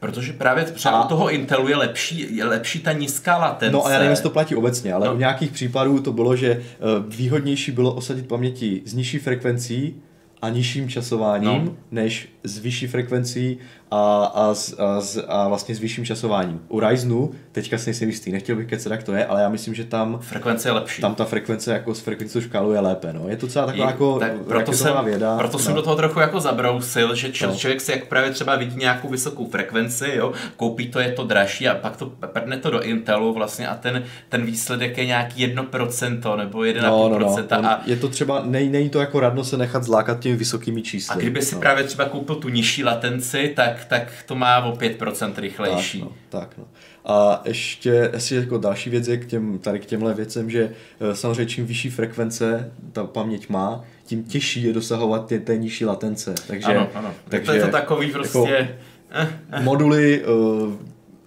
[0.00, 1.04] Protože právě třeba a...
[1.04, 3.72] u toho Intelu je lepší, je lepší ta nízká latence.
[3.72, 5.14] No a já nevím, jestli to platí obecně, ale no.
[5.14, 10.02] u nějakých případů to bylo, že uh, výhodnější bylo osadit paměti z nižší frekvencí
[10.42, 11.76] a nižším časováním, no.
[11.90, 13.58] než s vyšší frekvencí
[13.90, 16.60] a, a, a, a vlastně s vyšším časováním.
[16.68, 19.74] U Ryzenu, teďka si nejsem jistý, nechtěl bych kecat, jak to je, ale já myslím,
[19.74, 21.02] že tam frekvence je lepší.
[21.02, 23.12] Tam ta frekvence jako s frekvencí škálu je lépe.
[23.12, 23.28] No.
[23.28, 25.36] Je to celá taková jako tak proto jsem, věda.
[25.38, 25.64] Proto no.
[25.64, 27.54] jsem do toho trochu jako zabrousil, že č- no.
[27.56, 31.68] člověk si jak právě třeba vidí nějakou vysokou frekvenci, jo, koupí to, je to dražší
[31.68, 36.36] a pak to prdne to do Intelu vlastně a ten, ten výsledek je nějaký 1%
[36.36, 36.82] nebo 1,5%.
[36.82, 37.68] No, no, no.
[37.68, 41.14] A je to třeba, nej, není to jako radno se nechat zlákat těmi vysokými čísly.
[41.14, 41.60] A kdyby si no.
[41.60, 46.00] právě třeba koupil tu nižší latenci, tak tak, to má o 5% rychlejší.
[46.00, 46.64] Tak, no, tak no.
[47.04, 50.70] A ještě, ještě jako další věc je k těm, tady k těmhle věcem, že
[51.00, 55.84] eh, samozřejmě čím vyšší frekvence ta paměť má, tím těžší je dosahovat tě, té nižší
[55.84, 56.34] latence.
[56.46, 57.14] Takže, ano, ano.
[57.28, 58.68] Takže, to je to takový jako prostě...
[59.10, 60.74] Jako moduly uh,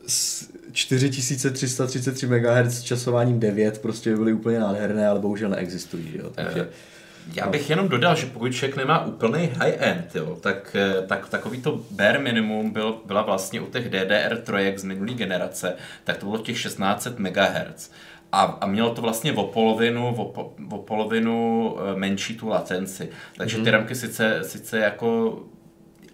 [0.08, 6.12] s 4333 MHz s časováním 9 prostě byly úplně nádherné, ale bohužel neexistují.
[6.18, 6.30] Jo?
[6.36, 6.68] Takže, uh
[7.36, 11.62] já bych jenom dodal, že pokud člověk nemá úplný high-end, jo, tak, eh, tak takový
[11.62, 16.38] to bare minimum byl, byla vlastně u těch DDR3 z minulé generace, tak to bylo
[16.38, 17.92] těch 1600 MHz.
[18.32, 23.10] A, a mělo to vlastně o polovinu, o, o polovinu eh, menší tu latenci.
[23.38, 23.64] Takže mm-hmm.
[23.64, 25.40] ty ramky sice, sice jako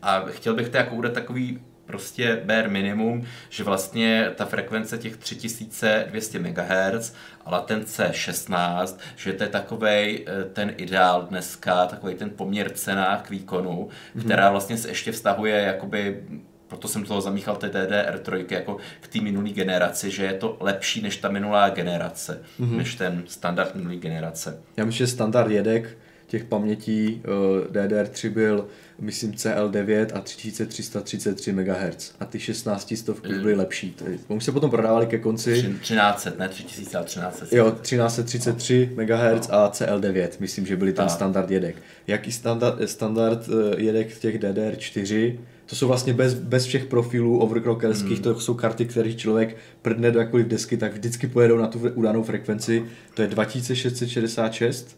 [0.02, 5.18] a chtěl bych to jako udělat takový prostě bare minimum, že vlastně ta frekvence těch
[5.18, 7.14] 3200 MHz
[7.46, 10.24] a latence 16, že to je takový eh,
[10.54, 14.24] ten ideál dneska, takový ten poměr cena k výkonu, mm-hmm.
[14.24, 16.24] která vlastně se ještě vztahuje jakoby
[16.68, 21.02] proto jsem toho zamíchal té DDR3 jako k té minulé generaci, že je to lepší
[21.02, 22.78] než ta minulá generace, mm-hmm.
[22.78, 24.62] než ten standard minulé generace.
[24.78, 28.68] Já myslím, že standard jedek těch pamětí uh, DDR3 byl,
[29.00, 32.14] myslím, CL9 a 3333 MHz.
[32.20, 33.40] A ty 16 stovky Mm.
[33.42, 33.96] byly lepší.
[34.28, 35.54] Oni se potom prodávali ke konci.
[35.54, 37.44] 1300, ne 3013.
[37.52, 41.16] Jo, 1333 MHz a CL9, myslím, že byly ten Tak.
[41.16, 41.76] standard jedek.
[42.08, 48.12] Jaký standard, standard eh, jedek těch DDR4, to jsou vlastně bez, bez všech profilů overclockerských,
[48.14, 48.24] Hmm.
[48.24, 52.24] to jsou karty, které člověk prdne do jakkoliv desky, tak vždycky pojedou na tu udanou
[52.24, 54.98] frekvenci, to je 2666.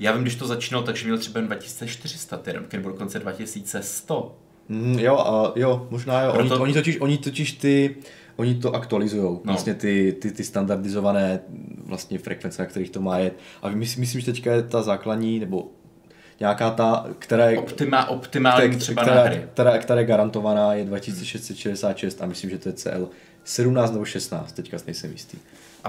[0.00, 4.36] Já vím, když to začínalo, takže měl třeba jen 2400 ty ramky, nebo dokonce 2100.
[4.68, 6.32] Mm, jo, a jo, možná jo.
[6.32, 7.96] Oni, Proto- oni, totiž, oni totiž ty,
[8.36, 9.40] oni to aktualizují, no.
[9.44, 11.40] Vlastně ty, ty, ty standardizované
[11.86, 13.38] vlastně frekvence, na kterých to má jet.
[13.62, 15.70] A myslím, myslím, že teďka je ta základní, nebo
[16.40, 19.46] nějaká ta, která je, Optima, optimální která, třeba která, na hry.
[19.52, 23.08] která, která je garantovaná, je 2666 a myslím, že to je CL
[23.44, 25.38] 17 nebo 16, teďka nejsem jistý.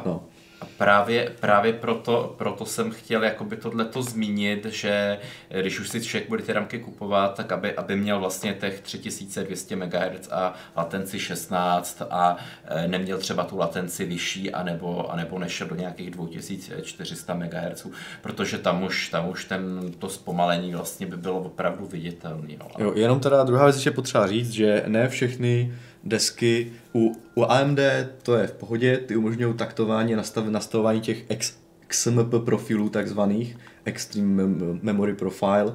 [0.05, 0.23] No.
[0.61, 5.17] A právě, právě proto, proto jsem chtěl jakoby tohleto zmínit, že
[5.61, 9.75] když už si člověk bude ty ramky kupovat, tak aby, aby měl vlastně těch 3200
[9.75, 15.75] MHz a latenci 16 a eh, neměl třeba tu latenci vyšší, anebo, anebo nešel do
[15.75, 17.87] nějakých 2400 MHz,
[18.21, 22.53] protože tam už, tam už ten, to zpomalení vlastně by bylo opravdu viditelné.
[22.59, 22.67] No.
[22.77, 25.73] Jo, jenom teda druhá věc je potřeba říct, že ne všechny
[26.03, 27.79] desky u, u AMD
[28.23, 33.57] to je v pohodě, ty umožňují taktování a nastav, nastavování těch X, XMP profilů takzvaných,
[33.85, 35.73] Extreme Mem- Memory Profile,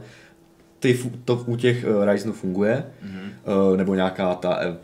[0.79, 3.77] ty, to u těch uh, Ryzenů funguje, mm-hmm.
[3.77, 4.77] nebo nějaká ta eh,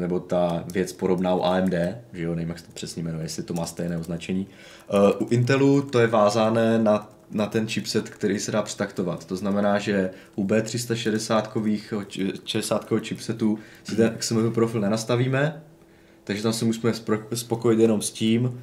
[0.00, 1.74] nebo ta věc podobná u AMD,
[2.12, 4.46] že jo, nevím, jak se to přesně jmenuje, jestli to má stejné označení.
[4.92, 9.24] Uh, u Intelu to je vázáné na, na ten chipset, který se dá přetaktovat.
[9.24, 15.62] To znamená, že u B360 60 chipsetu si ten XMP profil nenastavíme,
[16.24, 16.92] takže tam se musíme
[17.34, 18.60] spokojit jenom s tím,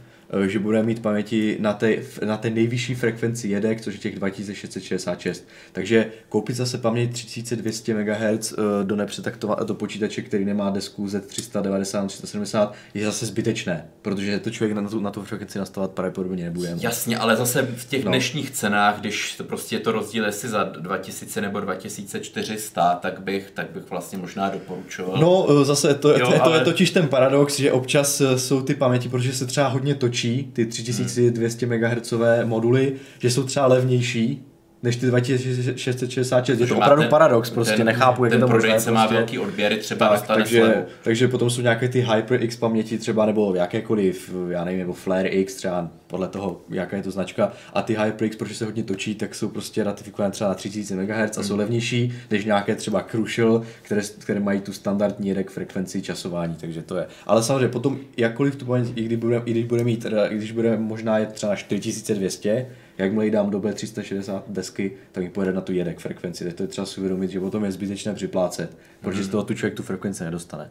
[0.48, 5.48] že budeme mít paměti na té, na té nejvyšší frekvenci jedek, což je těch 2666.
[5.72, 12.06] Takže koupit zase paměť 3200 MHz eh, do nepřetaktova- do počítače, který nemá desku Z390
[12.08, 16.74] 370, je zase zbytečné, protože to člověk na tu, na tu frekvenci nastavovat pravděpodobně nebude.
[16.80, 18.12] Jasně, ale zase v těch No.
[18.12, 23.52] dnešních cenách, když to prostě je to rozdíl jestli za 2000 nebo 2400, tak bych,
[23.52, 25.18] tak bych vlastně možná doporučoval.
[25.22, 28.40] No, eh, zase to, Jo, to, to je ale- totiž ten paradox, že občas eh,
[28.40, 30.21] jsou ty paměti, protože se třeba hodně točí,
[30.54, 32.14] ty 3200 MHz
[32.46, 34.51] moduly, že jsou třeba levnější
[34.84, 36.60] než ty 2666.
[36.60, 38.62] Je to opravdu ten- paradox, prostě ten, nechápu, jak ten je to možné.
[38.62, 39.16] prodejce má prostě.
[39.16, 40.86] velký odběry, třeba Tak, dostane takže, slevu.
[41.04, 45.56] takže potom jsou nějaké ty HyperX paměti třeba, nebo jakékoliv, já nevím, nebo Flare X
[45.56, 47.52] třeba, podle toho, jaká je to značka.
[47.74, 51.38] A ty HyperX, protože se hodně točí, tak jsou prostě ratifikované třeba na 3000 MHz
[51.38, 56.56] a jsou levnější, než nějaké třeba Crucial, které, které mají tu standardní jedek frekvenci časování,
[56.60, 57.06] takže to je.
[57.26, 60.52] Ale samozřejmě potom, jakkoliv tu paměť, i když bude, i když mít, teda, i když
[60.52, 62.66] bude možná jet třeba na 4200,
[62.98, 66.46] jakmile jí dám do B360 desky, tak mi pojede na tu jedek frekvenci.
[66.46, 69.54] Tak to je třeba si uvědomit, že potom je zbytečné připlácet, protože z toho tu
[69.54, 70.70] člověk tu frekvenci nedostane.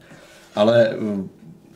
[0.54, 1.26] Ale uh,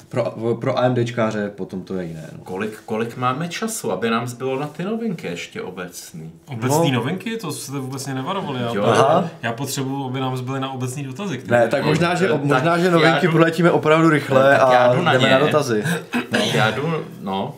[0.09, 2.29] pro, pro AMDčkáře potom to je jiné.
[2.33, 2.45] No.
[2.45, 6.33] Kolik, kolik máme času, aby nám zbylo na ty novinky ještě obecný?
[6.47, 6.99] Obecní No.
[7.01, 8.61] novinky, to jste vůbec mě nevarovali.
[8.63, 8.85] Já, Jo.
[8.85, 9.29] Aha.
[9.43, 11.39] já potřebuji, aby nám zbyly na obecní dotazy.
[11.39, 14.73] které- Ne, tak možná, že, Tak možná, že já novinky jdu- proletíme opravdu rychle Tak
[14.73, 15.31] já a jdu na jdeme ně.
[15.31, 15.85] na dotazy.
[16.33, 16.39] No.
[16.55, 17.55] Já jdu, no.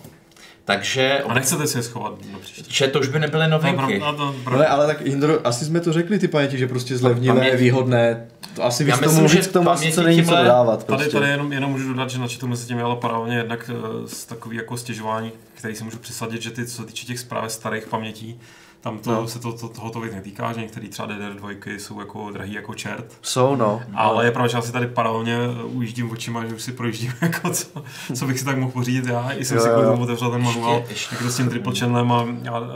[0.66, 2.64] Takže, A nechcete si je schovat do příště.
[2.68, 3.98] že to už by nebyly novinky.
[3.98, 6.66] No, no, no, No ne, ale tak Jindro, asi jsme to řekli ty paměti, že
[6.66, 8.26] prostě zlevnilé, Paměť- výhodné.
[8.54, 10.84] To asi Já víc tomu, že k tomu asi paměti co není co dodávat.
[10.86, 11.18] Tady, Prostě.
[11.18, 14.24] tady jenom, jenom můžu dodat, že na chatu mezi tím jelo paralelně jednak eh, z
[14.26, 17.86] takový jako stěžování, který si můžu přisadit, že ty, co se týče těch zprávek starých
[17.86, 18.40] pamětí,
[18.87, 19.28] tam to, no.
[19.28, 23.18] se to, to, toho tolik netýká, že některý třeba DDR2 jsou jako drahý jako čert.
[23.22, 23.82] Jsou, no.
[23.95, 27.12] Ale je pravda, že já si tady paralelně eh, ujíždím očima, že už si projíždím,
[27.20, 27.82] jako co,
[28.16, 29.32] co bych si tak mohl pořídit já.
[29.32, 31.49] I jsem Jo, si kvůli tomu otevřel ten manuál, Ještě- ještě- jak to s tím
[31.49, 32.24] triple channelem a, a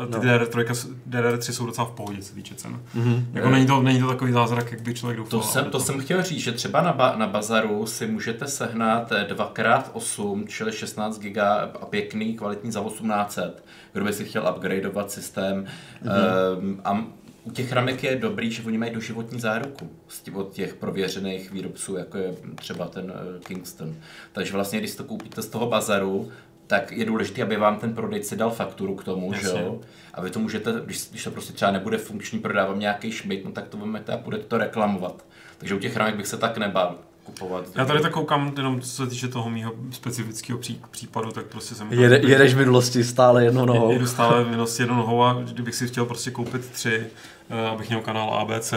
[0.06, 0.18] ty No.
[0.18, 2.80] DDR3, s- DDR3 jsou docela v pohodě, co se týče cen.
[2.94, 3.26] Mhm.
[3.32, 5.40] Jako není to, není to takový zázrak, jak by člověk doufal.
[5.40, 8.46] To jsem, ale to jsem chtěl říct, že třeba na, ba, na bazaru si můžete
[8.46, 11.38] sehnat eh, 2x8, čili 16 GB
[11.80, 15.64] a pěkný, kvalitní za 1800, kdo by si chtěl upgradeovat systém.
[16.04, 16.80] Mm-hmm.
[16.84, 17.06] a
[17.44, 19.90] u těch ramek je dobrý, že oni mají doživotní záruku
[20.34, 23.94] od těch prověřených výrobců, jako je třeba ten eh, Kingston.
[24.32, 26.32] Takže vlastně, když to koupíte z toho bazaru,
[26.66, 29.60] tak je důležité, aby vám ten prodejce dal fakturu k tomu, že Jasně.
[29.60, 29.80] jo?
[30.14, 33.52] A vy to můžete, když, když to prostě třeba nebude funkční, prodávám nějaký šmit, no
[33.52, 35.24] tak to vezmete a budete to reklamovat.
[35.58, 36.98] Takže u těch ramek bych se tak nebál
[37.30, 37.64] kupovat.
[37.74, 41.74] Já tady tak koukám, jenom co se týče toho mýho specifického pří, případu, tak prostě
[41.74, 41.92] jsem...
[41.92, 43.92] Jede, jedeš v minulosti stále jednou nohou.
[43.92, 47.06] Jedu stále v minulosti jednou nohou a kdybych si chtěl prostě koupit tři,
[47.50, 48.72] eh, abych měl kanál ABC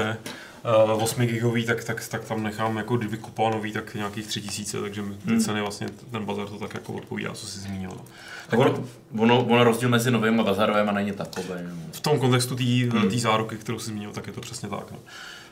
[0.95, 5.01] uh, 8 gigový, tak, tak, tak tam nechám jako kdyby kupónový, tak nějakých 3000, takže
[5.01, 5.39] mi ty Hmm.
[5.39, 7.89] ceny vlastně ten bazar to tak jako odpovídá, co jsi zmínil.
[7.89, 8.01] no.
[8.49, 8.84] Tak ono,
[9.18, 11.47] ono, ono rozdíl mezi novým a bazarovým a není takový.
[11.64, 11.76] No.
[11.91, 12.89] V tom kontextu té Hmm.
[13.01, 13.20] hmm.
[13.20, 14.91] záruky, kterou jsi zmínil, tak je to přesně tak.
[14.91, 14.97] No.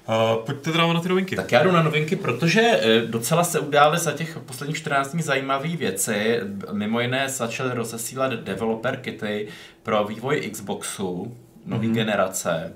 [0.10, 1.36] Uh, pojďte teda na ty novinky.
[1.36, 5.22] Tak já jdu na novinky, protože eh, docela se udály za těch posledních 14 dní
[5.22, 6.40] zajímavé věci.
[6.72, 9.48] Mimo jiné začaly rozesílat developer kity
[9.84, 11.94] pro vývoj Xboxu nové mm-hmm.
[11.94, 12.74] generace.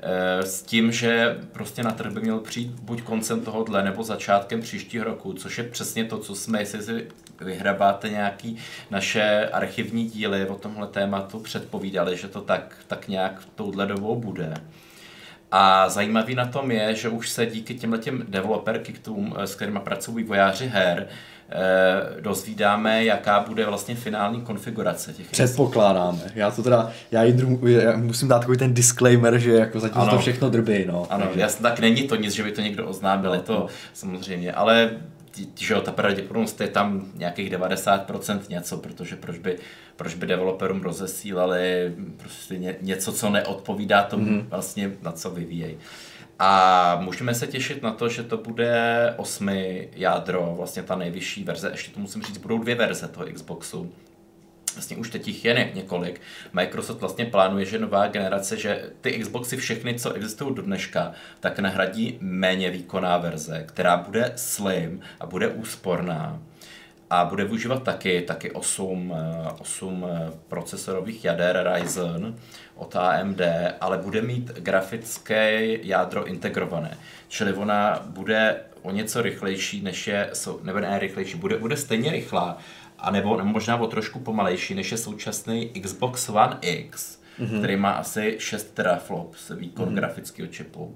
[0.00, 4.60] eh, S tím, že prostě na trh by měl přijít buď koncem tohohle nebo začátkem
[4.60, 7.06] příštího roku, což je přesně to, co jsme, jestli si
[7.40, 8.56] vyhrabáte nějaký
[8.90, 14.54] naše archivní díly o tomhle tématu, předpovídali, že to tak, tak nějak touhle dobou bude.
[15.54, 19.54] A zajímavý na tom je, že už se díky těmhle těm developer kitům, eh, s
[19.54, 21.06] kterými pracují vývojáři her,
[21.50, 26.18] eh, dozvídáme, jaká bude vlastně finální konfigurace těch Předpokládáme.
[26.34, 30.10] Já to teda, já, Jindru, já musím dát takový ten disclaimer, že jako zatím Ano.
[30.10, 31.06] to všechno drbí, no.
[31.10, 34.52] Ano, Takže- jasně, tak není to nic, že by to někdo oznámil, je to samozřejmě,
[34.52, 34.90] ale
[35.56, 39.58] že jo, ta pravděpodobnost je tam nějakých 90% něco, protože proč by,
[39.96, 44.48] proč by developerům rozesílali prostě ně, něco, co neodpovídá tomu mm-hmm.
[44.48, 45.76] vlastně, na co vyvíjejí.
[46.38, 51.70] A můžeme se těšit na to, že to bude osmi jádro, vlastně ta nejvyšší verze,
[51.70, 53.92] ještě to musím říct, budou dvě verze toho Xboxu,
[54.74, 56.20] Vlastně už teď jich je ně- několik.
[56.52, 61.58] Microsoft vlastně plánuje, že nová generace, že ty Xboxy všechny, co existují do dneška, tak
[61.58, 66.40] nahradí méně výkonná verze, která bude slim a bude úsporná
[67.10, 72.36] a bude využívat taky, taky 8, eh, 8 eh, procesorových jader Ryzen
[72.74, 73.40] od AMD,
[73.80, 76.98] ale bude mít grafické jádro integrované.
[77.28, 80.30] Čili ona bude o něco rychlejší, než je,
[80.62, 82.58] nebo ne rychlejší, bude, bude stejně rychlá,
[83.02, 87.58] a nebo možná o trošku pomalejší, než je současný Xbox One X, mm-hmm.
[87.58, 89.94] který má asi 6 teraflops výkon mm-hmm.
[89.94, 90.94] grafického čipu.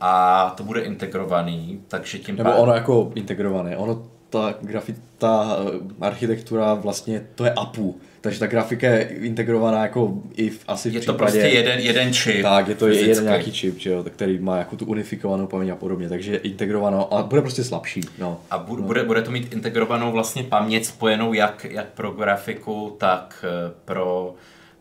[0.00, 3.76] A to bude integrovaný, takže tím Nebo pádem- ono jako integrované.
[3.76, 5.56] Ono, ta, grafi, ta
[6.00, 8.00] eh, architektura vlastně, to je APU.
[8.20, 11.32] Takže ta grafika je integrovaná jako i v, asi v je to případě...
[11.32, 12.42] prostě jeden, jeden čip.
[12.42, 13.08] Tak, je to fyzicky.
[13.08, 16.38] jeden nějaký čip, že jo, který má jako tu unifikovanou paměť a podobně, takže je
[16.38, 18.40] integrovanou a bude prostě slabší, no.
[18.50, 23.44] A bu- bude, bude to mít integrovanou vlastně paměť spojenou jak, jak pro grafiku, tak
[23.44, 24.34] eh, pro,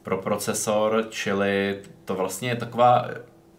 [0.03, 3.09] pro procesor, čili to vlastně je taková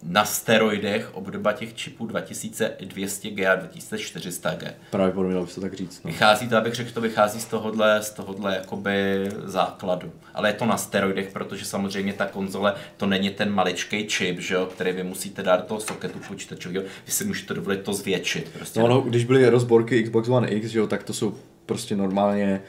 [0.02, 4.72] na steroidech obdoba těch čipů 2200G a 2400G.
[4.90, 6.10] Právě podobně, dalo by se to tak říct, no.
[6.10, 10.12] Vychází to, abych řekl, to vychází z tohohle, z tohohle jakoby základu.
[10.34, 14.54] Ale je to na steroidech, protože samozřejmě ta konzole, to není ten maličký čip, že
[14.54, 18.50] jo, který vy musíte dát do toho soketu počítačového, vy si můžete dovolit to zvětšit.
[18.52, 21.34] Prostě No, no, když byly rozborky Xbox One X, že jo, tak to jsou
[21.66, 22.62] prostě normálně,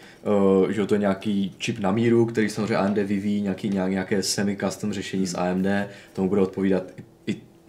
[0.62, 4.24] uh, že to je nějaký čip na míru, který samozřejmě AMD vyvíjí, nějaký, nějak, nějaké
[4.24, 5.68] semi-custom řešení s AMD,
[6.14, 7.11] tomu bude odpovídat i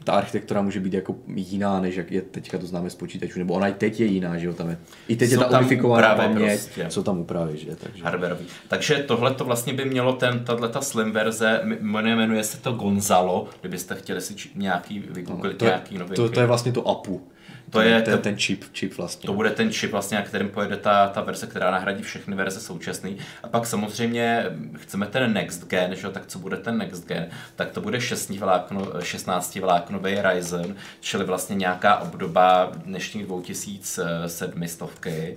[0.05, 3.55] ta architektura může být jako jiná, než jak je teďka to známe z počítačů, nebo
[3.55, 4.79] ona i teď je jiná, že jo, tam je,
[5.09, 6.87] i teď Jsou je ta unifikovaná paměť, prostě.
[6.89, 8.05] jsou tam úpravy, že, takže.
[8.05, 8.45] hardwareový.
[8.69, 13.95] Takže tohle to vlastně by mělo ten, tato slim verze, jmenuje, se to Gonzalo, kdybyste
[13.95, 16.17] chtěli si či- nějaký, vygooglit to, je, nějaký novinky.
[16.17, 17.29] to, to, je vlastně to APU.
[17.73, 19.27] To je ten, ten čip, čip vlastně.
[19.27, 22.61] To bude ten čip, vlastně, na kterým pojede ta, ta verze, která nahradí všechny verze
[22.61, 23.11] současné.
[23.43, 24.47] A pak samozřejmě
[24.77, 26.09] chceme ten next gen, že?
[26.09, 27.29] tak co bude ten next gen?
[27.57, 35.37] Tak to bude 6 vlákno, 16 vláknový Ryzen, čili vlastně nějaká obdoba dnešních 2700, eh,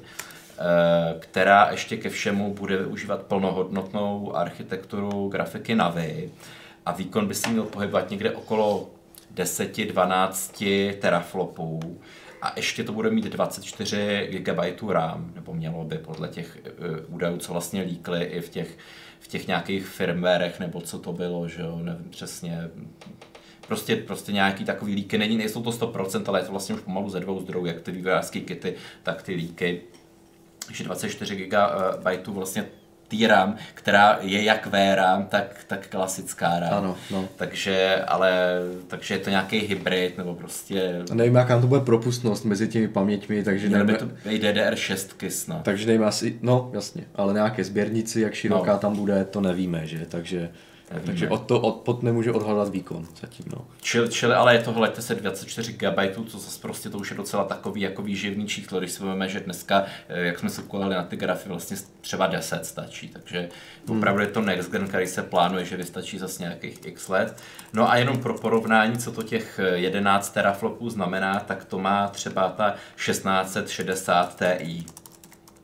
[1.19, 6.31] která ještě ke všemu bude využívat plnohodnotnou architekturu grafiky Navi
[6.86, 8.89] a výkon by si měl pohybovat někde okolo
[9.36, 11.99] 10-12 teraflopů
[12.45, 16.57] a ještě to bude mít 24 GB RAM, nebo mělo by podle těch
[17.07, 18.77] uh, údajů, co vlastně líkly i v těch,
[19.19, 22.69] v těch nějakých firmwarech, nebo co to bylo, že jo, nevím přesně.
[23.67, 27.09] Prostě, prostě nějaký takový líky, není, nejsou to 100%, ale je to vlastně už pomalu
[27.09, 29.81] ze dvou zdrojů, jak ty vývojářské kity, tak ty líky.
[30.65, 32.65] Takže 24 GB vlastně
[33.07, 36.73] tý RAM, která je jak VRAM, tak, tak klasická RAM.
[36.73, 37.27] Ano, no.
[37.35, 38.31] Takže, ale,
[38.87, 41.03] takže je to nějaký hybrid, nebo prostě...
[41.11, 45.29] A nevím, jaká to bude propustnost mezi těmi paměťmi, takže by nevím, to být DDR6
[45.29, 45.63] snad.
[45.63, 48.77] Takže nevím asi, no jasně, ale nějaké sběrnici, jak široká No.
[48.79, 50.05] tam bude, to nevíme, že?
[50.09, 50.49] Takže,
[51.05, 53.67] Takže od to od, pod nemůže odhledat výkon zatím, no.
[53.81, 57.17] Čili, čili ale je to, hleďte se 24 GB, co zase prostě to už je
[57.17, 60.95] docela takový jako výživný číslo, když si vezmeme, že dneska, eh, jak jsme se koukali
[60.95, 63.49] na ty grafy, vlastně třeba 10 stačí, takže
[63.89, 67.38] opravdu je to next gen, který se plánuje, že vystačí zase nějakých x let.
[67.73, 72.07] No a jenom pro porovnání, co to těch eh, 11 teraflopů znamená, tak to má
[72.07, 74.83] třeba ta 1660 Ti,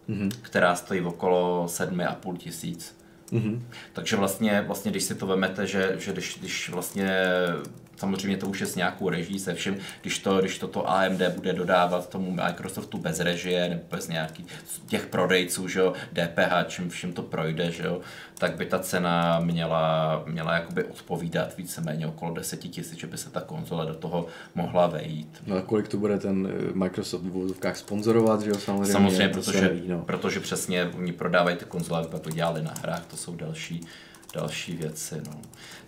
[0.08, 0.30] Mhm.
[0.42, 3.01] která stojí okolo 7,5 tisíc.
[3.32, 3.68] Mhm.
[3.94, 7.28] Takže vlastně, vlastně když si to vemete, že, že když, když vlastně
[8.02, 11.54] samozřejmě to už je s nějakou reží se všem, když to, když toto AMD bude
[11.54, 14.46] dodávat tomu Microsoftu bez režie nebo bez nějakých
[14.88, 18.02] těch prodejců, že jo, DPH, čím všem to projde, že jo,
[18.38, 23.30] tak by ta cena měla, měla jakoby odpovídat víceméně okolo 10 tisíc, že by se
[23.30, 24.26] ta konzole do toho
[24.56, 25.44] mohla vejít.
[25.48, 28.94] No a kolik to bude ten eh, Microsoft v vozovkách sponzorovat, že jo, samozřejmě.
[28.94, 30.02] Samozřejmě, to protože, neví, no.
[30.02, 33.82] protože přesně oni prodávají ty konzole, aby to dělali na hrách, to jsou další,
[34.34, 35.22] další věci.
[35.28, 35.42] No.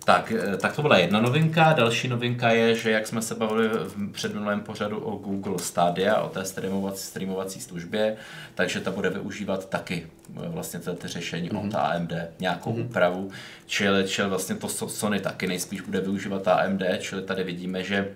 [0.06, 1.74] Tak, eh, tak to byla jedna novinka.
[1.74, 6.30] Další novinka je, že jak jsme se bavili v předminulém pořadu o Google Stadia, o
[6.30, 8.18] té streamovací, streamovací službě,
[8.56, 10.08] takže ta bude využívat taky
[10.44, 11.68] eh, vlastně ty řešení mm-hmm.
[11.68, 12.86] od AMD, nějakou mm-hmm.
[12.86, 13.32] úpravu,
[13.66, 18.16] čili, čili vlastně to Sony taky nejspíš bude využívat AMD, čili tady vidíme, že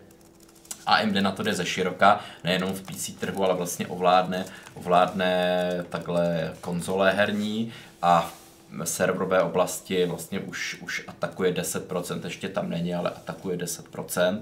[0.86, 6.54] AMD na to jde ze široka, nejenom v PC trhu, ale vlastně ovládne, ovládne takhle
[6.62, 8.47] konzole herní a v
[8.84, 14.40] serverové oblasti vlastně už, už atakuje 10%, ještě tam není, ale atakuje 10%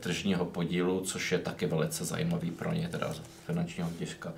[0.00, 3.14] tržního podílu, což je taky velice zajímavý pro ně, teda
[3.46, 4.32] finančního hlediska.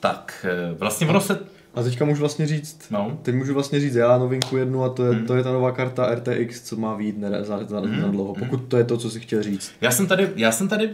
[0.00, 1.38] Tak, eh, vlastně ono se
[1.74, 3.18] a teďka můžu vlastně říct, no.
[3.22, 5.26] teď můžu vlastně říct já novinku jednu a to je, hmm.
[5.26, 8.00] to je ta nová karta RTX, co má výjít za, za, hmm.
[8.00, 9.72] za dlouho, pokud to je to, co si chtěl říct.
[9.80, 10.90] Já jsem tady, já jsem tady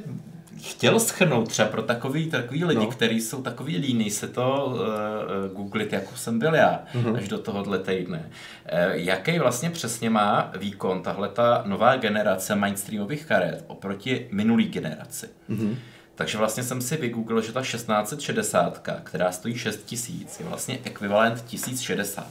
[0.63, 2.87] chtěl schrnout třeba pro takový, takový lidi, no.
[2.87, 7.17] kteří jsou takový líní se to uh, googlit, jako jsem byl já, uh-huh.
[7.17, 8.31] až do tohohle týdne.
[8.73, 15.27] Uh, jaký vlastně přesně má výkon tahle ta nová generace mainstreamových karet oproti minulý generaci?
[15.51, 15.77] Uh-huh.
[16.15, 22.27] Takže vlastně jsem si vygooglil, že ta 1660, která stojí 6000, je vlastně ekvivalent 1060.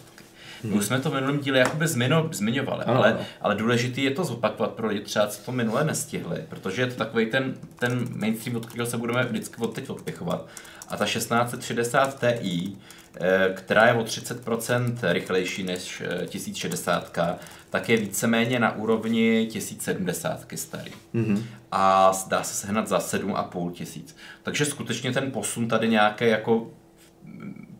[0.63, 4.11] My už jsme to v minulém díle jakoby zmino, zmiňovali, ano, ale, ale důležité je
[4.11, 8.07] to zopakovat pro lidi třeba, co to minule nestihli, protože je to takový ten, ten
[8.15, 10.47] mainstream, od kterého se budeme vždycky od teď odpichovat.
[10.87, 12.77] A ta 1660 Ti,
[13.21, 17.35] eh, která je o 30% rychlejší než 1060, eh,
[17.69, 20.91] tak je víceméně na úrovni 1070 starý.
[21.15, 21.43] Mm-hmm.
[21.71, 24.15] A dá se sehnat za 7,5 tisíc.
[24.43, 26.71] Takže skutečně ten posun tady nějaký jako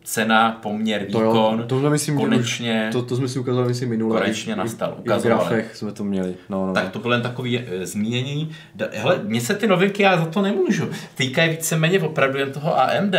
[0.08, 3.88] cena, poměr, výkon, to, jo, to myslím, konečně, už, to, to jsme si ukázali myslím
[3.88, 4.20] minule.
[4.20, 4.96] Konečně nastal.
[4.98, 5.44] Ukazovali.
[5.44, 6.34] V grafech jsme to měli.
[6.48, 6.72] No, no.
[6.72, 8.50] Tak to bylo jen takový e, zmínění.
[8.92, 10.90] Hele, mně se ty novinky, já za to nemůžu.
[11.14, 13.14] Týkají víceméně opravdu jen toho AMD.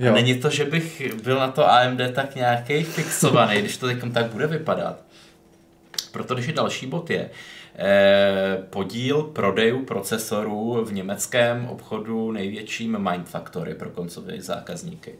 [0.00, 0.12] Jo.
[0.12, 4.26] A není to, že bych byl na to AMD tak nějaký fixovaný, když to tak
[4.26, 4.98] bude vypadat.
[6.12, 7.30] Protože další bod je,
[7.76, 15.12] eh, podíl prodejů procesorů v německém obchodu největším Mindfactory pro koncové zákazníky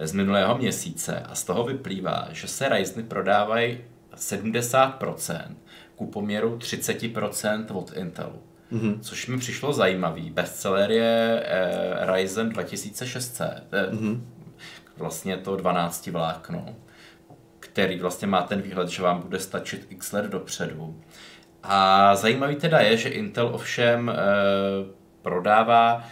[0.00, 3.78] z minulého měsíce a z toho vyplývá, že se Ryzeny prodávají
[4.16, 5.54] 70%
[5.96, 8.42] ku poměru 30% od Intelu.
[8.72, 9.00] Mm-hmm.
[9.00, 10.30] Což mi přišlo zajímavý.
[10.30, 14.20] Bestseller je eh, Ryzen 2600, eh, mm-hmm.
[14.96, 16.76] vlastně to 12 vlákno,
[17.60, 21.00] který vlastně má ten výhled, že vám bude stačit x let dopředu.
[21.62, 24.14] A zajímavý teda je, že Intel ovšem eh,
[25.22, 26.04] prodává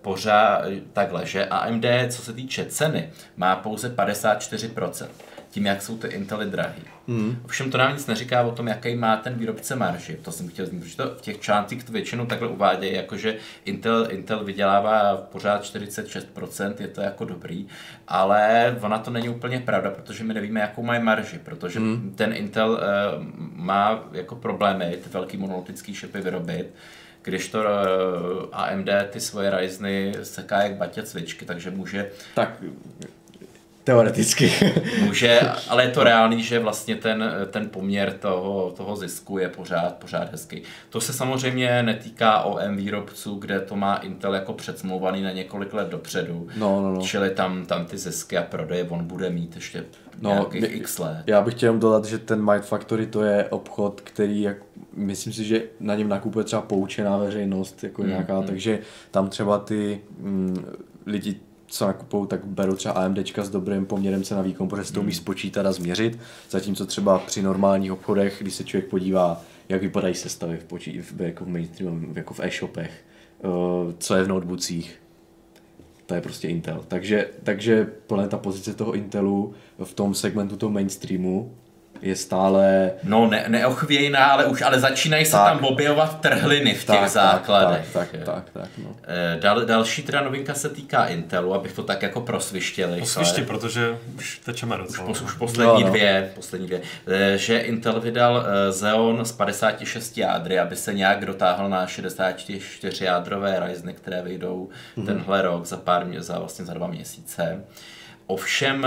[0.00, 5.06] pořád takhle, že AMD, co se týče ceny, má pouze 54%,
[5.50, 6.82] tím, jak jsou ty Intely drahý.
[7.08, 7.38] Hmm.
[7.44, 10.18] Ovšem to nám nic neříká o tom, jaký má ten výrobce marži.
[10.22, 14.08] To jsem chtěl zmínit, protože to v těch článcích to většinou takhle uvádějí, jakože Intel,
[14.10, 17.66] Intel vydělává pořád 46%, je to jako dobrý,
[18.08, 22.14] ale ona to není úplně pravda, protože my nevíme, jakou mají marži, protože hmm.
[22.16, 22.78] ten Intel uh,
[23.54, 26.66] má jako problémy ty velký monolitický šipy vyrobit,
[27.26, 32.10] když to eh, AMD ty svoje Ryzeny seká jak batě cvičky, takže může...
[32.34, 32.62] Tak
[33.86, 34.52] Teoreticky.
[35.04, 39.94] Může, ale je to reálný, že vlastně ten, ten poměr toho, toho zisku je pořád,
[39.94, 40.62] pořád hezký.
[40.90, 45.88] To se samozřejmě netýká OM výrobců, kde to má Intel jako předsmluvaný na několik let
[45.88, 46.48] dopředu.
[46.56, 47.00] No, no, no.
[47.00, 49.84] Čili tam, tam ty zisky a prodeje on bude mít ještě
[50.20, 51.22] no, nějakých x let.
[51.26, 54.56] Já bych chtěl dodat, že ten Mind Factory to je obchod, který jak,
[54.94, 58.46] myslím si, že na něm nakupuje třeba poučená veřejnost, jako mm, nějaká, mm.
[58.46, 58.78] takže
[59.10, 60.66] tam třeba ty mm,
[61.06, 61.36] lidi
[61.66, 65.12] co nakupují, tak berou třeba AMD s dobrým poměrem cena výkon, protože se to umí
[65.12, 65.20] hmm.
[65.20, 66.18] spočítat a změřit,
[66.50, 71.20] zatímco třeba při normálních obchodech, když se člověk podívá, jak vypadají sestavy v, počí, v,
[71.20, 73.04] jako v mainstreamu, jako v e-shopech,
[73.44, 75.00] uh, co je v notebookích,
[76.06, 76.84] to je prostě Intel.
[76.88, 79.54] Takže, takže plně ta pozice toho Intelu
[79.84, 81.54] v tom segmentu toho mainstreamu
[82.02, 82.90] je stále...
[83.02, 87.92] No, ne, neochvějná, ale už ale začínají se tam objevovat trhliny v těch tak, základech.
[87.92, 88.96] Tak, tak, tak, tak no.
[89.04, 93.00] Eh, dal, další teda novinka se týká Intelu, abych to tak jako prosvištěli.
[93.00, 95.08] Posvišti, protože už tečeme docela.
[95.08, 95.90] Už, už poslední no, no.
[95.90, 96.80] dvě, poslední dvě.
[97.06, 103.04] Eh, že Intel vydal eh, Xeon z 56 jádry, aby se nějak dotáhl na 64
[103.04, 105.06] jádrové Ryzeny, které vyjdou mm-hmm.
[105.06, 107.64] tenhle rok za pár, za vlastně za dva měsíce.
[108.26, 108.86] Ovšem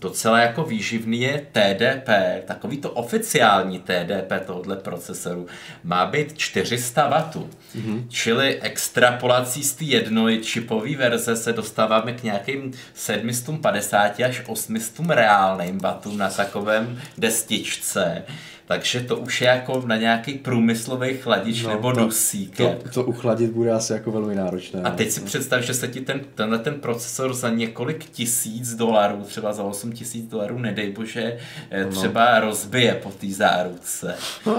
[0.00, 2.08] docela jako výživný je TDP,
[2.46, 5.46] takový to oficiální TDP tohoto procesoru
[5.84, 7.48] má být 400 W.
[7.76, 8.04] Mm-hmm.
[8.08, 16.18] Čili extrapolací z té jednočipové verze se dostáváme k nějakým 750 až 800 reálným wattům
[16.18, 18.22] na takovém destičce.
[18.66, 22.56] Takže to už je jako na nějaký průmyslový chladič no, nebo to, dusík.
[22.56, 24.82] To, to, uchladit bude asi jako velmi náročné.
[24.82, 25.26] A teď si no.
[25.26, 29.92] představ, že se ti ten, tenhle ten procesor za několik tisíc dolarů, třeba za 8
[29.92, 31.38] tisíc dolarů, nedej bože,
[31.70, 31.90] eh, no.
[31.90, 32.46] třeba no.
[32.46, 34.14] rozbije po té záruce.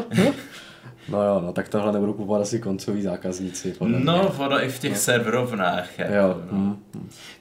[1.10, 3.74] No jo, no tak tohle nebudou kupovat asi koncoví zákazníci.
[3.74, 4.98] Podle no, ono i v těch no.
[4.98, 6.00] serverovnách.
[6.00, 6.42] Jako, jo.
[6.52, 6.58] No.
[6.58, 6.85] Mm.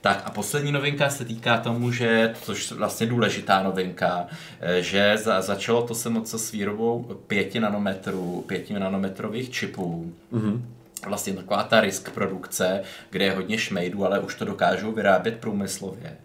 [0.00, 4.26] Tak a poslední novinka se týká tomu, že, což je vlastně důležitá novinka,
[4.60, 10.12] eh, že za, začalo to se moc s výrobou 5 nanometrů, 5 nanometrových čipů.
[10.32, 10.62] Mm-hmm
[11.06, 16.16] vlastně taková ta risk produkce, kde je hodně šmejdů, ale už to dokážou vyrábět průmyslově.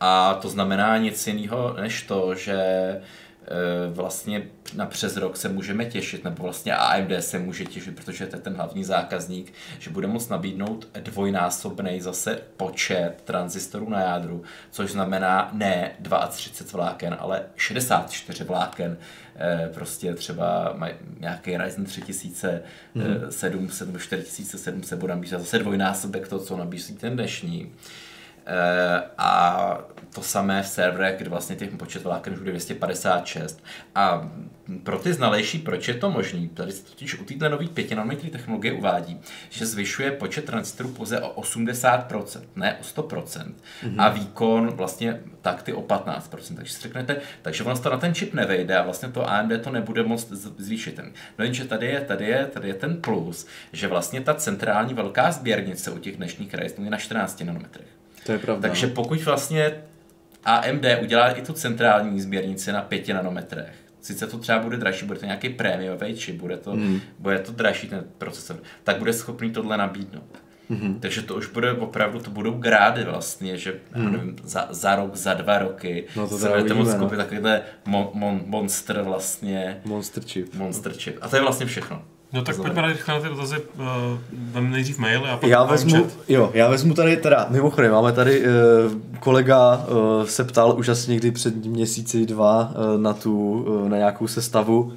[0.00, 2.56] A to znamená nic jiného než to, že
[3.92, 4.42] vlastně
[4.74, 8.42] na přes rok se můžeme těšit, nebo vlastně AMD se může těšit, protože to je
[8.42, 15.50] ten hlavní zákazník, že bude moct nabídnout dvojnásobný zase počet tranzistorů na jádru, což znamená
[15.52, 15.92] ne
[16.28, 18.96] 32 vláken, ale 64 vláken.
[19.36, 20.76] Eh, prostě třeba
[21.20, 22.62] nějaký Ryzen 3000,
[22.94, 23.04] mm.
[23.30, 27.72] 7, 7, 4700 bude nabízet zase dvojnásobek to, co nabízí ten dnešní.
[28.46, 29.78] Eh, a
[30.14, 33.64] to samé v serverech, kde vlastně těch počet vláken už bude 256.
[33.94, 34.30] A
[34.82, 36.48] pro ty znalejší, proč je to možný?
[36.48, 41.20] Tady se totiž u této nové 5 nanometrové technologie uvádí, že zvyšuje počet transistorů pouze
[41.20, 43.24] o 80%, ne o 100%.
[43.24, 43.94] Mm-hmm.
[43.98, 46.56] A výkon vlastně takty o 15%.
[46.56, 49.70] Takže si řeknete, takže ono to na ten čip nevejde a vlastně to AMD to
[49.70, 51.00] nebude moc zvýšit.
[51.38, 55.32] No jenže tady je, tady je, tady je ten plus, že vlastně ta centrální velká
[55.32, 57.86] sběrnice u těch dnešních Ryzenů je na 14 nanometrech.
[58.26, 58.68] To je pravda.
[58.68, 59.82] Takže pokud vlastně
[60.44, 65.18] AMD udělá i tu centrální sběrnici na 5 nanometrech, sice to třeba bude dražší, bude
[65.18, 67.00] to nějaký prémiový čip, bude to, hmm.
[67.18, 70.42] bude to dražší ten procesor, tak bude schopný tohle nabídnout.
[70.70, 71.00] Mm-hmm.
[71.00, 74.12] Takže to už bude opravdu, to budou grády vlastně, že mm.
[74.12, 77.24] nevím, za, za rok, za dva roky no to se budete moct koupit no.
[77.24, 79.80] takovýhle mon, mon, monster vlastně.
[79.84, 80.54] Monster chip.
[80.54, 81.18] Monster chip.
[81.20, 82.04] A to je vlastně všechno.
[82.32, 83.56] No tak pojďme rychle na ty dotazy,
[84.54, 88.40] uh, nejdřív maily a pak já vezmu, jo, já vezmu tady teda, mimochodem, máme tady,
[88.40, 88.46] uh,
[89.20, 93.96] kolega uh, se ptal už asi někdy před měsíci dva uh, na tu, uh, na
[93.96, 94.82] nějakou sestavu.
[94.82, 94.92] Uh,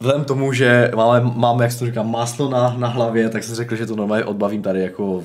[0.00, 3.54] vzhledem tomu, že máme, máme, jak se to říká, máslo na, na hlavě, tak jsem
[3.54, 5.24] řekl, že to normálně odbavím tady jako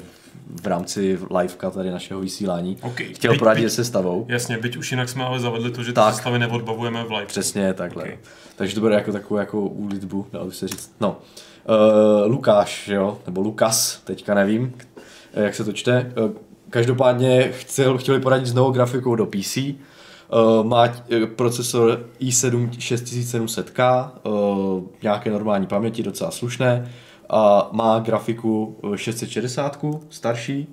[0.63, 2.77] v rámci liveka tady našeho vysílání.
[2.81, 3.05] Okay.
[3.13, 4.25] Chtěl byť, poradit byť, se stavou.
[4.29, 7.25] Jasně, byť už jinak jsme ale zavedli to, že tak, ty sestavy neodbavujeme v live.
[7.25, 8.03] Přesně takhle.
[8.03, 8.17] Okay.
[8.55, 10.95] Takže to bude jako takovou jako úlitbu, dalo by se říct.
[10.99, 11.17] No,
[11.69, 14.73] uh, Lukáš, jo, nebo Lukas, teďka nevím,
[15.33, 16.13] jak se to čte.
[16.23, 16.31] Uh,
[16.69, 19.57] každopádně chtěl, chtěli poradit s novou grafikou do PC.
[19.57, 19.73] Uh,
[20.31, 20.87] eh, má
[21.35, 26.91] procesor i7 6700K, uh, nějaké normální paměti, docela slušné
[27.31, 30.67] a má grafiku 660, eh, starší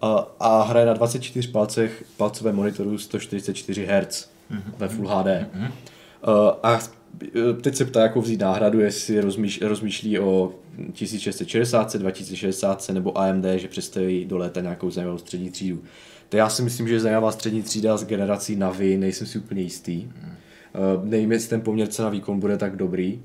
[0.00, 4.72] a, a hraje na 24 palcech palcové monitoru 144 Hz mm-hmm.
[4.78, 5.26] ve Full HD.
[5.26, 5.70] Mm-hmm.
[6.62, 6.80] A eh,
[7.60, 10.52] teď se ptá, jako vzít náhradu, jestli rozmýš, rozmýšlí o
[10.92, 15.82] 1660, 2060 nebo AMD, že představí do léta nějakou zajímavou střední třídu.
[16.28, 19.96] To já si myslím, že zajímavá střední třída z generací Navi, nejsem si úplně jistý.
[19.96, 20.10] Mm.
[21.10, 23.22] Nevím, jestli ten poměr cena výkon bude tak dobrý,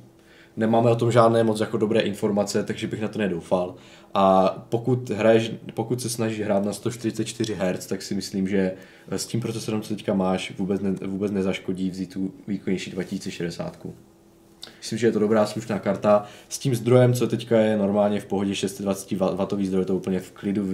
[0.57, 3.75] nemáme o tom žádné moc jako dobré informace, takže bych na to nedoufal.
[4.13, 8.73] A pokud, hraješ, pokud se snažíš hrát na 144 Hz, tak si myslím, že
[9.11, 13.87] s tím procesorem, co teďka máš, vůbec, ne, vůbec nezaškodí vzít tu výkonnější 2060.
[14.77, 16.25] Myslím, že je to dobrá slušná karta.
[16.49, 20.31] S tím zdrojem, co teďka je normálně v pohodě 620 W zdroj, to úplně v
[20.31, 20.67] klidu,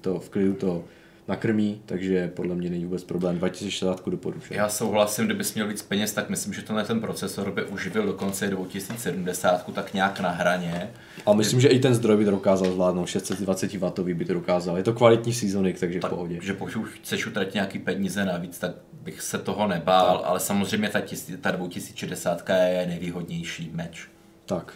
[0.00, 0.84] to, v klidu to
[1.28, 3.38] nakrmí, takže podle mě není vůbec problém.
[3.38, 4.56] 2060 doporučuji.
[4.56, 8.46] Já souhlasím, kdybys měl víc peněz, tak myslím, že tenhle ten procesor by uživil dokonce
[8.46, 10.90] 2070, tak nějak na hraně.
[11.26, 14.76] A myslím, že i ten zdroj by to dokázal zvládnout, 620 W by to dokázal.
[14.76, 16.38] Je to kvalitní seasonik, takže tak, v pohodě.
[16.42, 18.72] Že pokud chceš utratit nějaký peníze navíc, tak
[19.02, 20.26] bych se toho nebál, tak.
[20.26, 24.08] ale samozřejmě ta, tis, ta 2060 je nejvýhodnější meč.
[24.46, 24.72] Tak.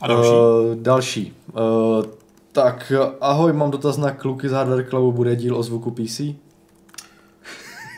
[0.00, 0.30] A další?
[0.30, 1.34] Uh, další.
[1.52, 2.19] Uh,
[2.52, 6.20] tak ahoj, mám dotaz na kluky z Hardware Clubu, bude díl o zvuku PC?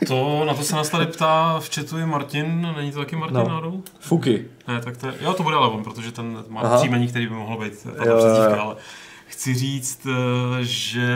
[0.07, 3.37] To, na to se nás tady ptá v chatu i Martin, není to taky Martin
[3.37, 3.47] no.
[3.47, 3.83] náhodou?
[3.99, 4.45] Fuky.
[4.67, 6.77] Ne, tak to je, jo, to bude ale on, protože ten má Aha.
[6.77, 8.75] příjmení, který by mohl být přezdívka, ale
[9.43, 11.07] chci říct, eh, že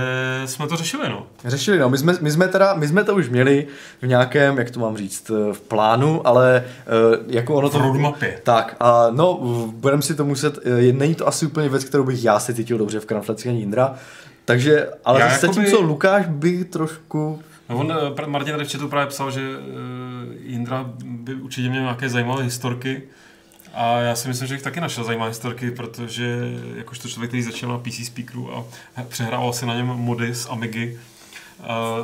[0.46, 1.28] jsme to řešili, no.
[1.46, 1.90] Řešili, no.
[1.90, 3.68] My jsme, my jsme, teda, my jsme to už měli
[4.02, 6.84] v nějakém, jak to mám říct, eh, v plánu, ale eh,
[7.28, 7.80] jako ono to...
[7.80, 8.40] V roadmapě.
[8.44, 9.40] Tak, a no,
[9.74, 10.60] budeme si to muset,
[10.92, 13.96] není to asi úplně věc, kterou bych já si cítil dobře v Kramflecku ani Indra,
[14.46, 17.40] Takže, ale Já zase jakoby- tím, co Lukáš by trošku...
[17.70, 17.94] No on,
[18.26, 19.42] Martin tady v chatu právě psal, že
[20.44, 23.04] Jindra by určitě měl nějaké zajímavé historky.
[23.80, 26.38] A já si myslím, že jich taky našel zajímavé historky, protože
[26.76, 28.66] jakožto člověk, který začal na PC speakeru a
[29.08, 31.00] přehrával si na něm mody z Amigy,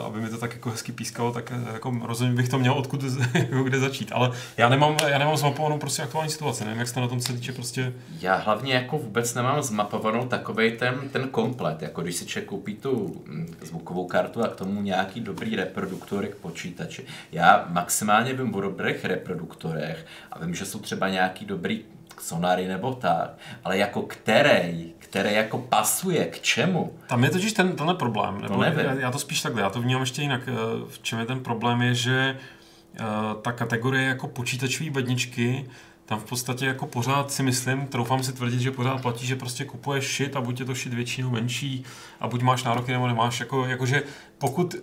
[0.05, 3.03] aby mi to tak jako hezky pískalo, tak eh, jako rozhodně bych to měl odkud
[3.33, 4.11] jako kde začít.
[4.11, 7.33] Ale já nemám, já nemám zmapovanou prostě aktuální situaci, nevím, jak jste na tom se
[7.33, 12.25] týče prostě Já hlavně jako vůbec nemám zmapovanou takovej ten, ten komplet, jako když si
[12.25, 17.05] člověk koupí tu mm, zvukovou kartu a k tomu nějaký dobrý reproduktory k počítači.
[17.31, 21.83] Já maximálně vím o dobrých reproduktorech a vím, že jsou třeba nějaký dobrý
[22.21, 26.93] sonary nebo tak, ale jako který, který jako pasuje k čemu?
[27.07, 28.41] Tam je totiž ten, tenhle problém.
[28.41, 28.79] Nebo nevím.
[28.79, 30.41] já, já, to spíš takhle, já to vnímám ještě jinak.
[30.47, 30.53] Eh,
[30.87, 32.37] V čem je ten problém je, že
[32.95, 33.03] eh,
[33.41, 35.65] ta kategorie jako počítačové bedničky,
[36.05, 39.65] tam v podstatě jako pořád si myslím, troufám si tvrdit, že pořád platí, že prostě
[39.65, 41.83] kupuješ shit a buď je to shit větší nebo menší
[42.19, 44.03] a buď máš nároky nebo nemáš, jako, jakože
[44.37, 44.75] pokud,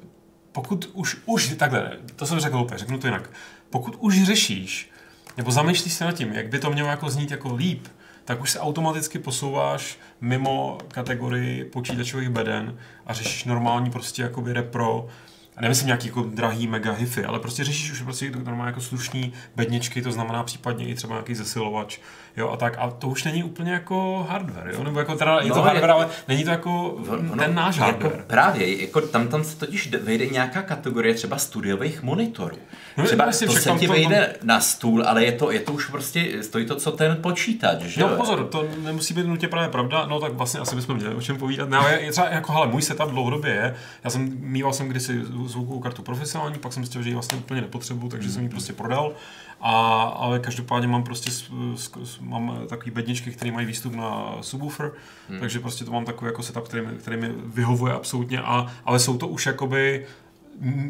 [0.53, 3.31] pokud už, už takhle, to jsem řekl úplně, řeknu to jinak,
[3.71, 4.91] pokud už řešíš,
[5.37, 7.89] nebo zamýšlíš se nad tím, jak by to mělo jako znít jako líp,
[8.31, 15.09] tak už se automaticky posouváš mimo kategorii počítačových beden a řešíš normální prostě jakoby repro,
[15.57, 19.33] a nemyslím nějaký jako drahý mega hify, ale prostě řešíš už prostě normálně jako slušný
[19.57, 21.99] bedničky, to znamená případně i třeba nějaký zesilovač,
[22.37, 22.75] jo, a tak.
[22.79, 25.65] A to už není úplně jako hardware, jo, nebo jako teda je No, to je-
[25.67, 28.25] hardware, ale není to jako Ono- ten náš jako hardware.
[28.27, 32.57] Právě, jako tam, tam se totiž vejde nějaká kategorie třeba studiových monitorů.
[32.97, 35.61] No, Třeba jasně, to se tam ti to- vejde na stůl, ale je to, je
[35.61, 38.17] to už prostě, stojí to, co ten počítač, že No jo?
[38.17, 41.37] pozor, to nemusí být nutně právě pravda, no tak vlastně asi bychom měli o čem
[41.37, 41.69] povídat.
[41.69, 43.75] No, ale je třeba jako, hele, můj setup dlouhodobě je,
[44.05, 47.61] já jsem mýval jsem kdysi zvukovou kartu profesionální, pak jsem zjistil, že ji vlastně úplně
[47.61, 49.13] nepotřebuju, takže jsem ji prostě prodal.
[49.61, 54.37] A, ale každopádně mám prostě s, s, s, mám takový bedničky, které mají výstup na
[54.41, 54.93] subwoofer,
[55.29, 55.41] hmm.
[55.41, 58.99] takže prostě to mám takový jako setup, který mi, který mi vyhovuje absolutně, a, ale
[58.99, 60.07] jsou to už jakoby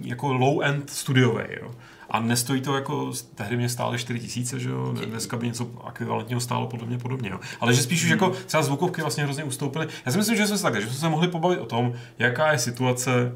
[0.03, 1.75] jako low-end studiové, jo.
[2.11, 6.41] A nestojí to jako, tehdy mě stály 4 tisíce, že jo, dneska by něco ekvivalentního
[6.41, 7.41] stálo podle mě podobně, jo.
[7.61, 9.89] Ale že spíš už jako třeba zvukovky vlastně hrozně ustoupily.
[10.07, 12.53] Já si myslím, že jsme se takhle, že jsme se mohli pobavit o tom, jaká
[12.53, 13.33] je situace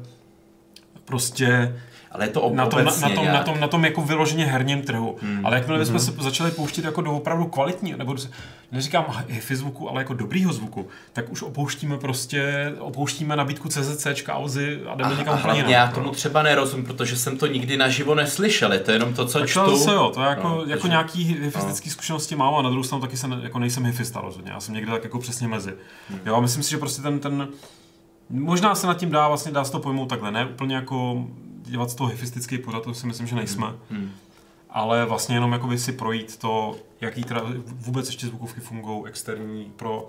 [1.05, 1.75] prostě
[2.15, 4.01] Ale je to ob- na tom, na, obecně na, tom, na, tom, na tom jako
[4.01, 5.15] vyloženě herním trhu.
[5.21, 5.45] Hmm.
[5.45, 8.29] Ale jakmile bychom se začali pouštět jako do opravdu kvalitní, nebo se-
[8.71, 14.79] neříkám hifi zvuku, ale jako dobrýho zvuku, tak už opouštíme prostě, opouštíme nabídku CZC, Auzy
[14.87, 15.71] a jdeme A, někam a úplně hlavně jinam.
[15.71, 15.91] já jo.
[15.95, 19.49] tomu třeba nerozumím, protože jsem to nikdy naživo neslyšel, je to jenom to, co Tak
[19.49, 19.59] čtu.
[19.65, 22.61] to zase jo, to je jako, No, no, jako takže- nějaký hifistický zkušenosti mám a
[22.61, 25.19] na druhou stranu taky se ne, jako nejsem hifista rozhodně, já jsem někde tak jako
[25.19, 25.73] přesně mezi.
[26.09, 26.19] Hmm.
[26.25, 27.47] Jo, a myslím si, že prostě ten, ten,
[28.29, 31.25] možná se nad tím dá, vlastně dá se to pojmout takhle, ne úplně jako
[31.65, 33.67] dělat z toho hifistický pořad, to si myslím, že nejsme.
[33.89, 34.11] Hmm.
[34.69, 40.07] Ale vlastně jenom jakoby si projít to, jaký teda vůbec ještě zvukovky fungují externí pro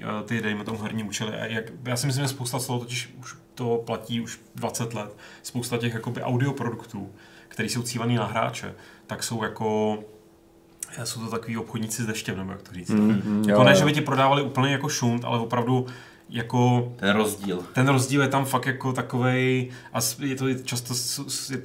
[0.00, 1.36] eh, ty, dejme tomu, herní účely.
[1.36, 4.94] A jak, já si myslím, že spousta z toho totiž už to platí už 20
[4.94, 5.16] let.
[5.42, 7.10] Spousta těch jakoby audioproduktů,
[7.48, 8.74] které jsou cílený na hráče,
[9.06, 9.98] tak jsou jako
[10.98, 12.90] eh, jsou to takový obchodníci s deštěm, nebo jak to říct.
[12.90, 13.78] Mm, jako jo, ne, jo.
[13.78, 15.86] že by ti prodávali úplně jako šunt, ale opravdu
[16.32, 17.62] jako Ten rozdíl.
[17.72, 20.94] ten rozdíl je tam fakt jako takovej a je to často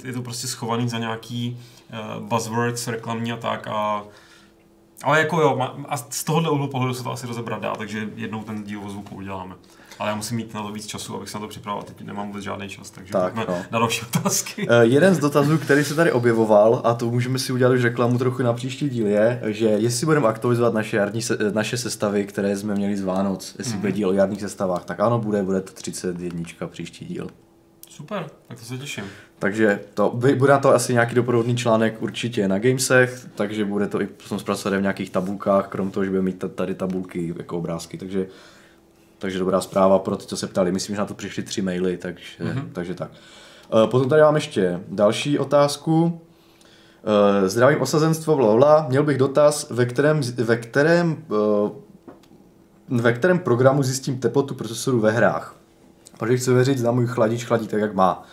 [0.04, 1.58] je- to prostě schovaný za nějaký
[2.18, 4.04] uh, buzzwords reklamní a tak a
[5.02, 8.42] ale jako jo, a z tohohle úhlu pohledu se to asi rozebrat dá, takže jednou
[8.42, 9.54] ten díl o zvuku uděláme.
[9.98, 11.82] Ale já musím mít na to víc času, abych se na to připravil.
[11.82, 13.44] Teď nemám vůbec žádný čas, takže Tak, no.
[13.70, 14.66] na další otázky.
[14.70, 18.18] Eh, Jeden z dotazů, který se tady objevoval, a to můžeme si udělat už reklamu
[18.18, 22.24] trochu na příští díl, je, že jestli budeme aktualizovat naše, jarní se, eh, naše sestavy,
[22.26, 23.80] které jsme měli z Vánoc, jestli Mhm.
[23.80, 27.28] bude díl o jarních sestavách, tak ano, bude, bude to 31 příští díl.
[27.98, 29.04] Super, tak to se těším.
[29.38, 34.00] Takže to, bude na to asi nějaký doprovodný článek určitě na Gamesech, takže bude to
[34.00, 37.58] i potom zpracované v nějakých tabulkách, krom toho, že bude mít ta- tady tabulky jako
[37.58, 38.26] obrázky, takže,
[39.18, 40.72] takže dobrá zpráva pro ty, co se ptali.
[40.72, 42.68] Myslím, že na to přišly tři maily, takže, mm-hmm.
[42.72, 43.10] takže tak.
[43.84, 46.20] Eh, Potom tady mám ještě další otázku.
[47.44, 48.86] Eh, Zdravím osazenstvo, blablabla.
[48.88, 51.70] Měl bych dotaz, ve kterém, ve kterém, eh,
[52.88, 55.57] ve kterém programu zjistím teplotu procesoru ve hrách.
[56.18, 58.24] Protože chci věřit, zda můj chladič chladí tak, jak má.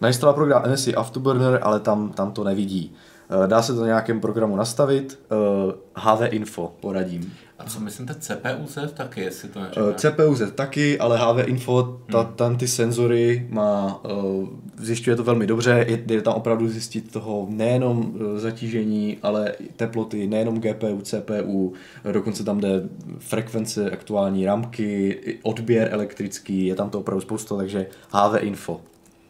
[0.00, 2.94] Nainstaloval program NSI Afterburner, ale tam, tam to nevidí.
[3.30, 5.18] Eh, Dá se to na nějakém programu nastavit.
[5.30, 7.32] Eh, HV Info poradím.
[7.58, 9.92] A co myslíte CPU Z taky, jestli to Eh, neříká?
[10.12, 14.46] CPU Z taky, ale HV Info, ta, tam ty senzory má, eh,
[14.76, 20.26] zjišťuje to velmi dobře, je, je tam opravdu zjistit toho nejenom eh, zatížení, ale teploty,
[20.26, 21.72] nejenom GPU, CPU,
[22.04, 22.88] eh, dokonce tam jde
[23.18, 28.80] frekvence aktuální ramky, i odběr elektrický, je tam to opravdu spousta, takže HV Info.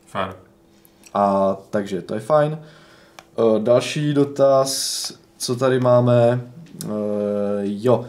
[0.06, 0.28] Fair.
[1.14, 2.58] A takže to je fajn.
[2.62, 2.66] Eh,
[3.59, 6.40] Další dotaz, co tady máme,
[6.85, 6.89] Eh,
[7.62, 8.05] jo.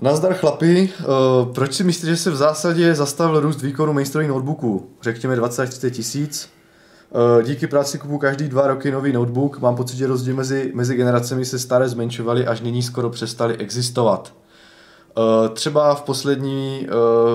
[0.00, 4.90] Nazdar chlapi, uh, proč si myslíte, že se v zásadě zastavil růst výkonu mainstreamových notebooků?
[5.02, 6.48] Řekněme 20-30 tisíc.
[7.42, 9.60] Díky práci kupu každý dva roky nový notebook.
[9.60, 14.34] Mám pocit, že rozdíl mezi, mezi generacemi se staré zmenšovaly, až nyní skoro přestali existovat.
[15.52, 16.86] Třeba v poslední,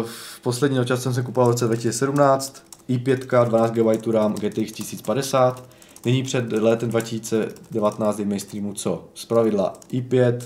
[0.05, 5.63] v poslední jsem se kupoval v roce 2017, i5, 12 GB RAM, GTX 1050.
[6.05, 9.07] Nyní před létem 2019 je mainstreamu co?
[9.13, 10.39] Z pravidla i5,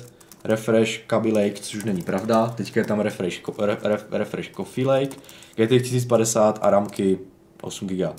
[0.44, 4.86] refresh Kaby Lake, což už není pravda, teďka je tam refresh, re, ref, refresh Coffee
[4.86, 5.18] Lake,
[5.56, 7.20] GTX 1050 a ramky
[7.62, 8.16] 8 GB.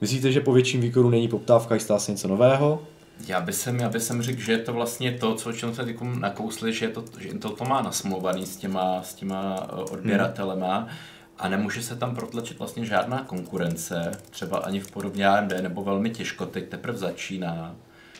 [0.00, 2.82] Myslíte, že po větším výkonu není poptávka, chystá se něco nového?
[3.28, 5.84] Já bych jsem, já bych jsem řekl, že je to vlastně to, co, čem jsme
[5.84, 9.74] teď nakousli, že, je to, že Intel to má nasmluvaný s těma, s těma eh,
[9.74, 10.88] odběratelema hmm.
[11.38, 16.10] A nemůže se tam protlačit vlastně žádná konkurence, třeba ani v podobně AMD, nebo velmi
[16.10, 17.76] těžko, teď teprve začíná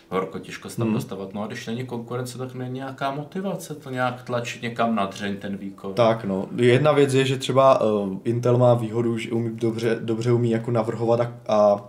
[0.09, 0.95] horko těžko se tam hmm.
[0.95, 1.35] dostávat.
[1.35, 5.37] No a když není konkurence, tak není nějaká motivace to nějak tlačit někam na dřeň
[5.37, 5.95] ten výkon.
[5.95, 10.33] Tak no, jedna věc je, že třeba uh, Intel má výhodu, že umí dobře, dobře
[10.33, 11.85] umí jako navrhovat a, a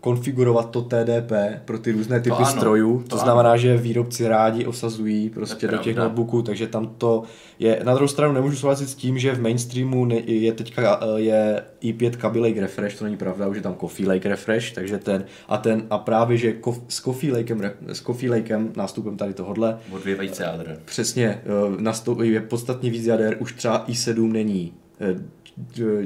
[0.00, 1.32] konfigurovat to TDP
[1.64, 2.98] pro ty různé typy to ano, strojů.
[3.02, 3.58] To, to znamená, ano.
[3.58, 7.22] že výrobci rádi osazují prostě do těch notebooků, takže tam to
[7.58, 7.80] je.
[7.84, 12.10] Na druhou stranu nemůžu souhlasit s tím, že v mainstreamu je teďka eh, je i5
[12.10, 15.56] Kaby Lake Refresh, to není pravda, už je tam Coffee Lake Refresh, takže ten a
[15.56, 19.78] ten a právě, že kof, s Coffee Lakem, s Coffee Lakem nástupem tady tohodle.
[19.92, 20.78] O dvě více jader.
[20.84, 21.42] Přesně, eh,
[21.82, 25.40] nastup, je podstatně víc jader, už třeba i7 není eh,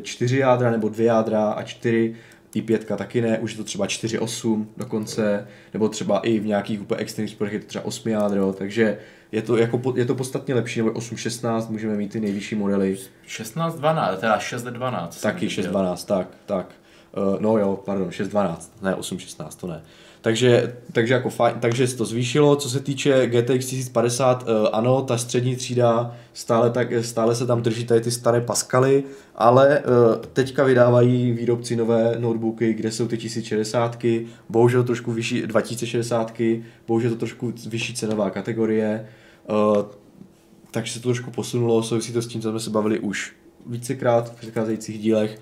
[0.03, 2.15] čtyři jádra nebo dvě jádra a čtyři
[2.55, 7.01] i5 taky ne, už je to třeba 4.8 dokonce, nebo třeba i v nějakých úplně
[7.01, 8.99] extrémních sporech je to třeba 8 jádro, takže
[9.33, 12.99] je to, jako, je to podstatně lepší, nebo 8.16 můžeme mít ty nejvyšší modely.
[13.29, 15.23] 16.12, teda 6.12.
[15.23, 16.67] Taky 6.12, tak, tak.
[17.17, 19.83] Uh, no jo, pardon, 6.12, ne 8.16, to ne.
[20.25, 22.57] Takže, takže, jako fajn, takže se to zvýšilo.
[22.57, 27.63] Co se týče GTX 1050, uh, ano, ta střední třída stále, tak, stále se tam
[27.63, 33.17] drží tady ty staré Pascaly, ale uh, teďka vydávají výrobci nové notebooky, kde jsou ty
[33.17, 34.05] 1060,
[34.49, 36.41] bohužel trošku vyšší 2060,
[36.87, 39.09] bohužel to trošku vyšší cenová kategorie,
[40.71, 43.33] takže se to trošku posunulo, souvisí to s tím, co jsme se bavili už
[43.67, 45.39] vícekrát v předcházejících dílech.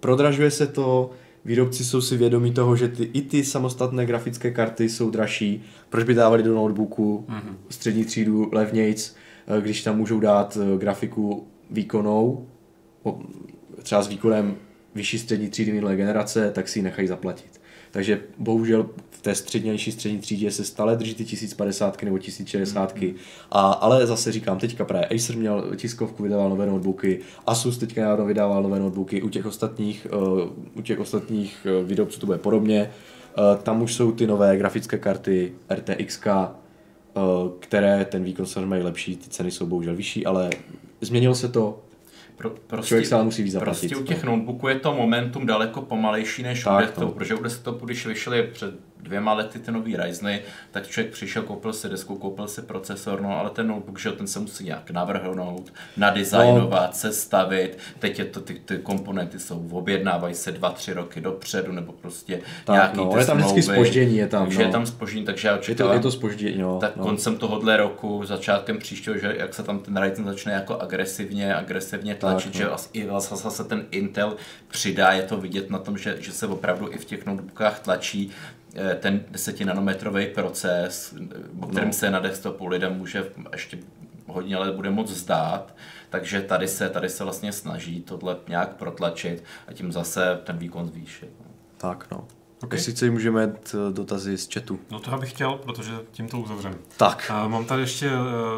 [0.00, 1.10] Prodražuje se to,
[1.44, 6.04] výrobci jsou si vědomí toho, že ty, i ty samostatné grafické karty jsou dražší, proč
[6.04, 7.54] by dávali do notebooku mm-hmm.
[7.68, 12.46] střední třídu levnějc, eh, když tam můžou dát eh, grafiku výkonou,
[13.82, 14.56] třeba s výkonem
[14.94, 17.59] vyšší střední třídy minulé generace, tak si ji nechají zaplatit.
[17.90, 22.96] Takže bohužel v té střednější střední třídě se stále drží ty 1050 nebo 1060.
[22.96, 23.14] Mm-hmm.
[23.50, 28.26] A, ale zase říkám, teďka právě Acer měl tiskovku, vydával nové notebooky, Asus teďka nedávno
[28.26, 32.90] vydával nové notebooky, u těch ostatních, uh, u těch ostatních uh, výrobců to bude podobně.
[33.38, 36.32] Uh, tam už jsou ty nové grafické karty RTX, uh,
[37.60, 40.50] které ten výkon samozřejmě mají lepší, ty ceny jsou bohužel vyšší, ale
[41.00, 41.82] změnilo se to,
[42.40, 43.80] pro, prostě, Člověk se musí víc zaplatit.
[43.80, 47.12] Prostě u těch notebooků je to momentum daleko pomalejší než tak, u desktopu, no.
[47.12, 51.72] protože u desktopu, když vyšly před dvěma lety ty nový Ryzeny, tak člověk přišel, koupil
[51.72, 55.72] si desku, koupil si procesor, no ale ten notebook, že ten se musí nějak navrhnout,
[55.96, 56.96] nadizajnovat, no.
[56.96, 61.92] sestavit, teď je to, ty, ty komponenty jsou, objednávají se dva, tři roky dopředu, nebo
[61.92, 64.60] prostě tak, nějaký no, je tam vždycky spoždění, je tam, no.
[64.60, 67.02] je tam spoždění, takže já očekávám, je to, je to spoždění, no, tak no.
[67.02, 72.14] koncem tohohle roku, začátkem příštího, že jak se tam ten Ryzen začne jako agresivně, agresivně
[72.14, 72.76] tlačit, tak, že no.
[72.92, 74.36] i vlastně zase ten Intel
[74.68, 78.30] přidá, je to vidět na tom, že, že se opravdu i v těch notebookách tlačí
[79.00, 81.14] ten 10 nanometrový proces,
[81.60, 81.92] o kterém no.
[81.92, 83.78] se na desktopu lidem může ještě
[84.26, 85.74] hodně let bude moc zdát,
[86.10, 90.88] takže tady se, tady se vlastně snaží tohle nějak protlačit a tím zase ten výkon
[90.88, 91.30] zvýšit.
[91.76, 92.28] Tak no.
[92.62, 92.78] Okay.
[92.78, 94.80] Jestli si můžeme mít eh, dotazy z chatu.
[94.90, 96.74] No to já bych chtěl, protože tím to uzavřeme.
[96.96, 97.32] Tak.
[97.44, 98.10] Uh, mám tady ještě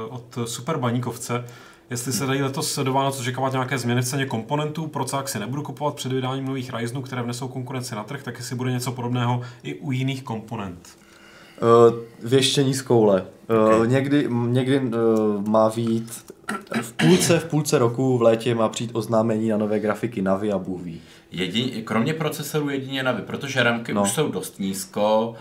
[0.08, 1.44] od Super Baníkovce
[1.92, 5.38] jestli se dají letos do Vánoc očekávat nějaké změny v ceně komponentů, pro co si
[5.38, 8.92] nebudu kupovat před vydáním nových Ryzenů, které vnesou konkurenci na trh, tak jestli bude něco
[8.92, 10.88] podobného i u jiných komponent.
[11.62, 13.24] Uh, věštění z koule.
[13.50, 13.88] Uh, okay.
[13.88, 16.12] Někdy, někdy uh, má být
[16.82, 20.58] v půlce, v půlce roku v létě má přijít oznámení na nové grafiky Navi a
[20.58, 21.00] Bůh ví.
[21.30, 24.02] Jedin, kromě procesorů jedině Navi, protože ramky no.
[24.02, 25.36] už jsou dost nízko, um,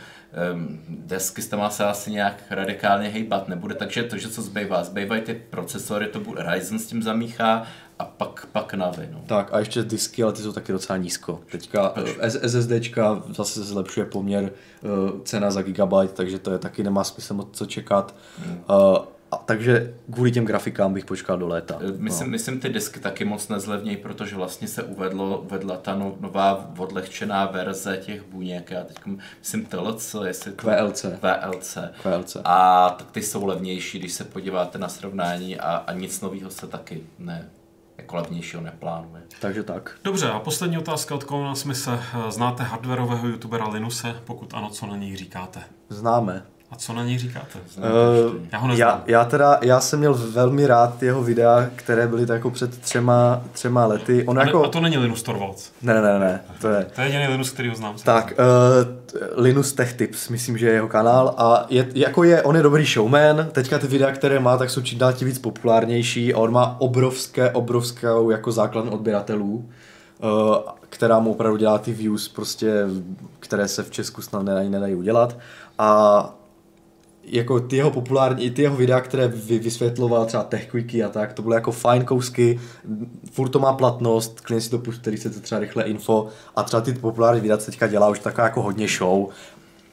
[0.89, 5.41] desky tam se asi nějak radikálně hejbat nebude, takže to, že co zbývá, zbývají ty
[5.49, 7.67] procesory, to bude Ryzen s tím zamíchá
[7.99, 9.09] a pak, pak Navi.
[9.11, 9.21] No.
[9.25, 11.39] Tak a ještě disky, ale ty jsou taky docela nízko.
[11.51, 11.93] Teďka
[12.47, 17.33] SSDčka zase se zlepšuje poměr uh, cena za gigabyte, takže to je taky nemá smysl
[17.33, 18.15] moc co čekat.
[18.37, 18.63] Hmm.
[18.69, 18.97] Uh,
[19.31, 21.79] a, takže kvůli těm grafikám bych počkal do léta.
[21.97, 22.31] Myslím, no.
[22.31, 27.45] myslím ty disky taky moc nezlevnějí, protože vlastně se uvedlo, uvedla ta no, nová odlehčená
[27.45, 28.71] verze těch buněk.
[28.71, 28.97] Já teď
[29.39, 30.67] myslím TLC, jestli to...
[30.67, 31.05] QLC.
[31.19, 31.77] QLC.
[32.03, 32.37] QLC.
[32.43, 36.67] A tak ty jsou levnější, když se podíváte na srovnání a, a nic nového se
[36.67, 37.49] taky ne,
[37.97, 39.23] jako levnějšího neplánuje.
[39.41, 39.97] Takže tak.
[40.03, 41.99] Dobře, a poslední otázka od Kolona Smise.
[42.29, 44.15] Znáte hardwareového youtubera Linuse?
[44.25, 45.61] Pokud ano, co na něj říkáte?
[45.89, 46.45] Známe.
[46.71, 47.59] A co na něj říkáte?
[47.77, 47.83] Uh,
[48.51, 48.89] já ho neznám.
[48.89, 52.77] Já, já, teda, já jsem měl velmi rád jeho videa, které byly tak jako před
[52.77, 54.23] třema, třema lety.
[54.25, 54.65] On a, jako...
[54.65, 55.71] a to není Linus Torvalds.
[55.81, 56.85] Ne, ne, ne, to je...
[56.95, 57.95] To je jediný Linus, který ho znám.
[58.03, 62.55] Tak, uh, Linus Tech Tips, myslím, že je jeho kanál a je, jako je, on
[62.55, 66.33] je dobrý showman, teďka ty videa, které má, tak jsou čím dál tím víc populárnější
[66.33, 69.69] a on má obrovské, obrovskou jako základnu odběratelů,
[70.19, 70.55] uh,
[70.89, 72.85] která mu opravdu dělá ty views, prostě,
[73.39, 75.37] které se v Česku snad nedají, nedají udělat.
[75.79, 76.33] A
[77.23, 81.41] jako ty jeho populární, ty jeho videa, které vy, vysvětloval třeba TechQuicky a tak, to
[81.41, 82.59] bylo jako fajn kousky,
[83.31, 86.27] furt to má platnost, klient si to pustí, který chcete třeba rychle info.
[86.55, 89.29] A třeba ty populární videa teďka dělá už taková jako hodně show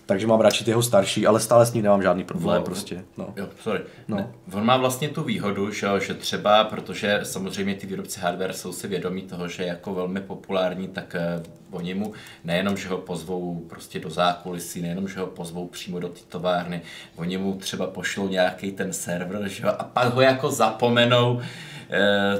[0.08, 3.04] takže mám radši ty jeho starší, ale stále s ním nemám žádný problém no, prostě.
[3.16, 3.32] No.
[3.36, 3.80] Jo, sorry.
[4.08, 4.16] No.
[4.16, 8.72] Ne, on má vlastně tu výhodu, že, že třeba, protože samozřejmě ty výrobci hardware jsou
[8.72, 12.12] si vědomí toho, že je jako velmi populární, tak uh, oni mu
[12.44, 16.82] nejenom, že ho pozvou prostě do zákulisí, nejenom, že ho pozvou přímo do té továrny,
[17.16, 21.77] oni mu třeba pošlou nějaký ten server, že a pak ho jako zapomenou, Eh,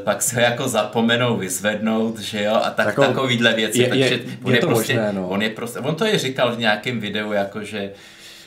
[0.04, 3.80] pak se jako zapomenou vyzvednout, že jo, a tak, jako, takovýhle věci.
[3.80, 5.28] Je, takže je, on, je, je to prostě, možné, no.
[5.28, 7.92] on je prostě, on to je říkal v nějakém videu, jako že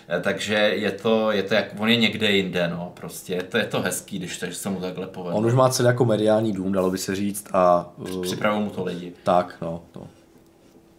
[0.10, 3.57] eh, takže je to, je to jak, on je někde jinde, no, prostě, je to,
[3.57, 5.38] je to hezký, když to, se mu takhle povedlo.
[5.38, 7.94] On už má celý jako mediální dům, dalo by se říct a...
[7.98, 9.14] Uh, Připravují mu to lidi.
[9.23, 10.07] Tak, no, no.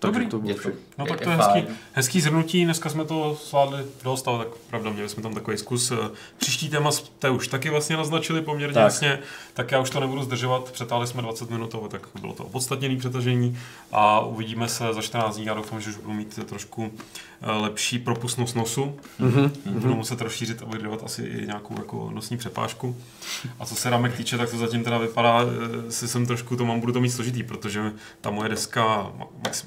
[0.02, 0.26] Dobrý.
[0.26, 0.54] To bylo
[0.98, 4.90] no tak to je hezký, hezký zhrnutí, dneska jsme to zvládli dost, ale tak pravda,
[4.90, 5.92] měli jsme tam takový zkus.
[6.38, 8.84] Příští téma jste už taky vlastně naznačili poměrně tak.
[8.84, 9.18] jasně,
[9.54, 13.58] tak já už to nebudu zdržovat, přetáhli jsme 20 minut, tak bylo to opodstatněné přetažení
[13.92, 16.92] a uvidíme se za 14 dní, já doufám, že už budu mít trošku
[17.42, 18.96] eh, lepší propustnost nosu.
[19.20, 19.50] Mm-hmm.
[19.66, 22.96] Budu muset rozšířit a vydovat asi i nějakou jako nosní přepážku.
[23.58, 26.64] A co se ramek týče, tak to zatím teda vypadá, eh, si jsem trošku to
[26.64, 29.12] mám, budu to mít složitý, protože ta moje deska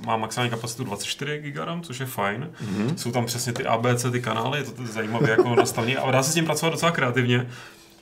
[0.06, 2.50] má maximální kapacitu 24 GB RAM, což je fajn.
[2.64, 2.96] Mm-hmm.
[2.96, 6.32] Jsou tam přesně ty ABC, ty kanály, je to zajímavé jako nastavení, ale dá se
[6.32, 7.48] s tím pracovat docela kreativně.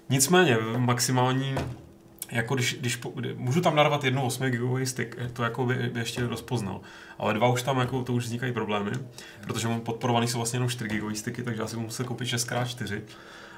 [0.09, 1.55] Nicméně maximální
[2.31, 5.99] jako když, když po, můžu tam narvat jednu 8 GB stick, to jako by, by
[5.99, 6.81] ještě rozpoznal.
[7.19, 8.91] Ale dva už tam jako, to už vznikají problémy,
[9.41, 13.01] protože mám podporovaný jsou vlastně jenom 4 GB sticky, takže já si musel koupit 6x4.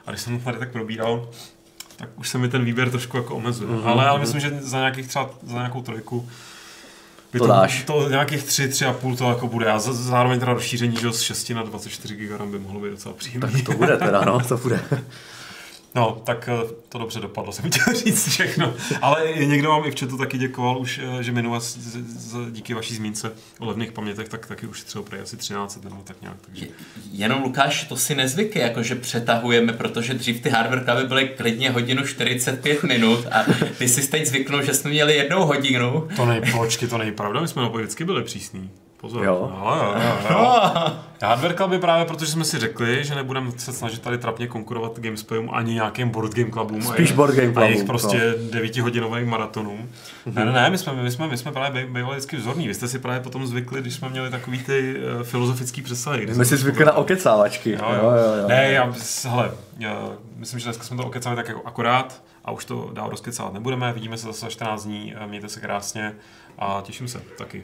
[0.06, 1.30] A když jsem to tady tak probíral,
[1.98, 3.70] tak už se mi ten výběr trošku jako omezuje.
[3.70, 3.88] Mm-hmm.
[3.88, 6.30] Ale, ale myslím, že za nějakých třeba za nějakou trojku
[7.34, 7.84] by to, to dáš.
[7.84, 9.72] To nějakých 3, 3,5 to jako bude.
[9.72, 13.52] A zároveň teda rozšíření že z 6 na 24 GB by mohlo být docela příjemné.
[13.52, 14.80] Tak to bude teda, no, to bude.
[15.96, 18.74] No, tak eh, to dobře dopadlo, jsem chtěl říct všechno.
[19.02, 21.60] Ale někdo vám i v chatu taky děkoval už, eh, že minula
[22.52, 26.22] díky vaší zmínce o levných pamětech, tak taky už třeba prej asi 13 nebo tak
[26.22, 26.38] nějak.
[26.42, 26.68] Takže...
[27.12, 32.08] Jenom Lukáš, to si nezvyky, jakože přetahujeme, protože dřív ty hardware kavy byly klidně hodinu
[32.08, 33.46] 45 minut a
[33.78, 36.08] ty si teď zvyknul, že jsme měli jednou hodinu.
[36.16, 38.72] To nej, počky, to není pravda, my jsme na vždycky byli přísní.
[39.06, 39.26] Pozor.
[39.26, 39.52] Jo.
[39.60, 40.62] No, jo, jo, jo.
[41.22, 45.50] Hardware Cluby právě, protože jsme si řekli, že nebudeme se snažit tady trapně konkurovat Gamesplayům
[45.54, 46.82] ani nějakým board game clubům.
[46.82, 47.64] Spíš a, board game clubům.
[47.64, 48.52] A jejich prostě no.
[48.52, 49.90] devítihodinovým maratonům.
[50.28, 50.34] Mm-hmm.
[50.34, 52.68] Ne, ne, ne, my jsme, my jsme, my jsme právě bývali vždycky vzorní.
[52.68, 56.26] Vy jste si právě potom zvykli, když jsme měli takový ty uh, filozofický představy.
[56.26, 57.72] My jsme si zvykli na okecávačky.
[57.72, 57.96] Jo, jo.
[57.96, 58.48] Jo, jo, jo.
[58.48, 58.94] Ne, já,
[59.30, 63.10] hele, já, myslím, že dneska jsme to okecali tak jako akorát a už to dál
[63.10, 63.94] rozkecávat nebudeme.
[63.94, 66.16] Vidíme se zase za 14 dní, mějte se krásně
[66.60, 67.64] a těším se taky.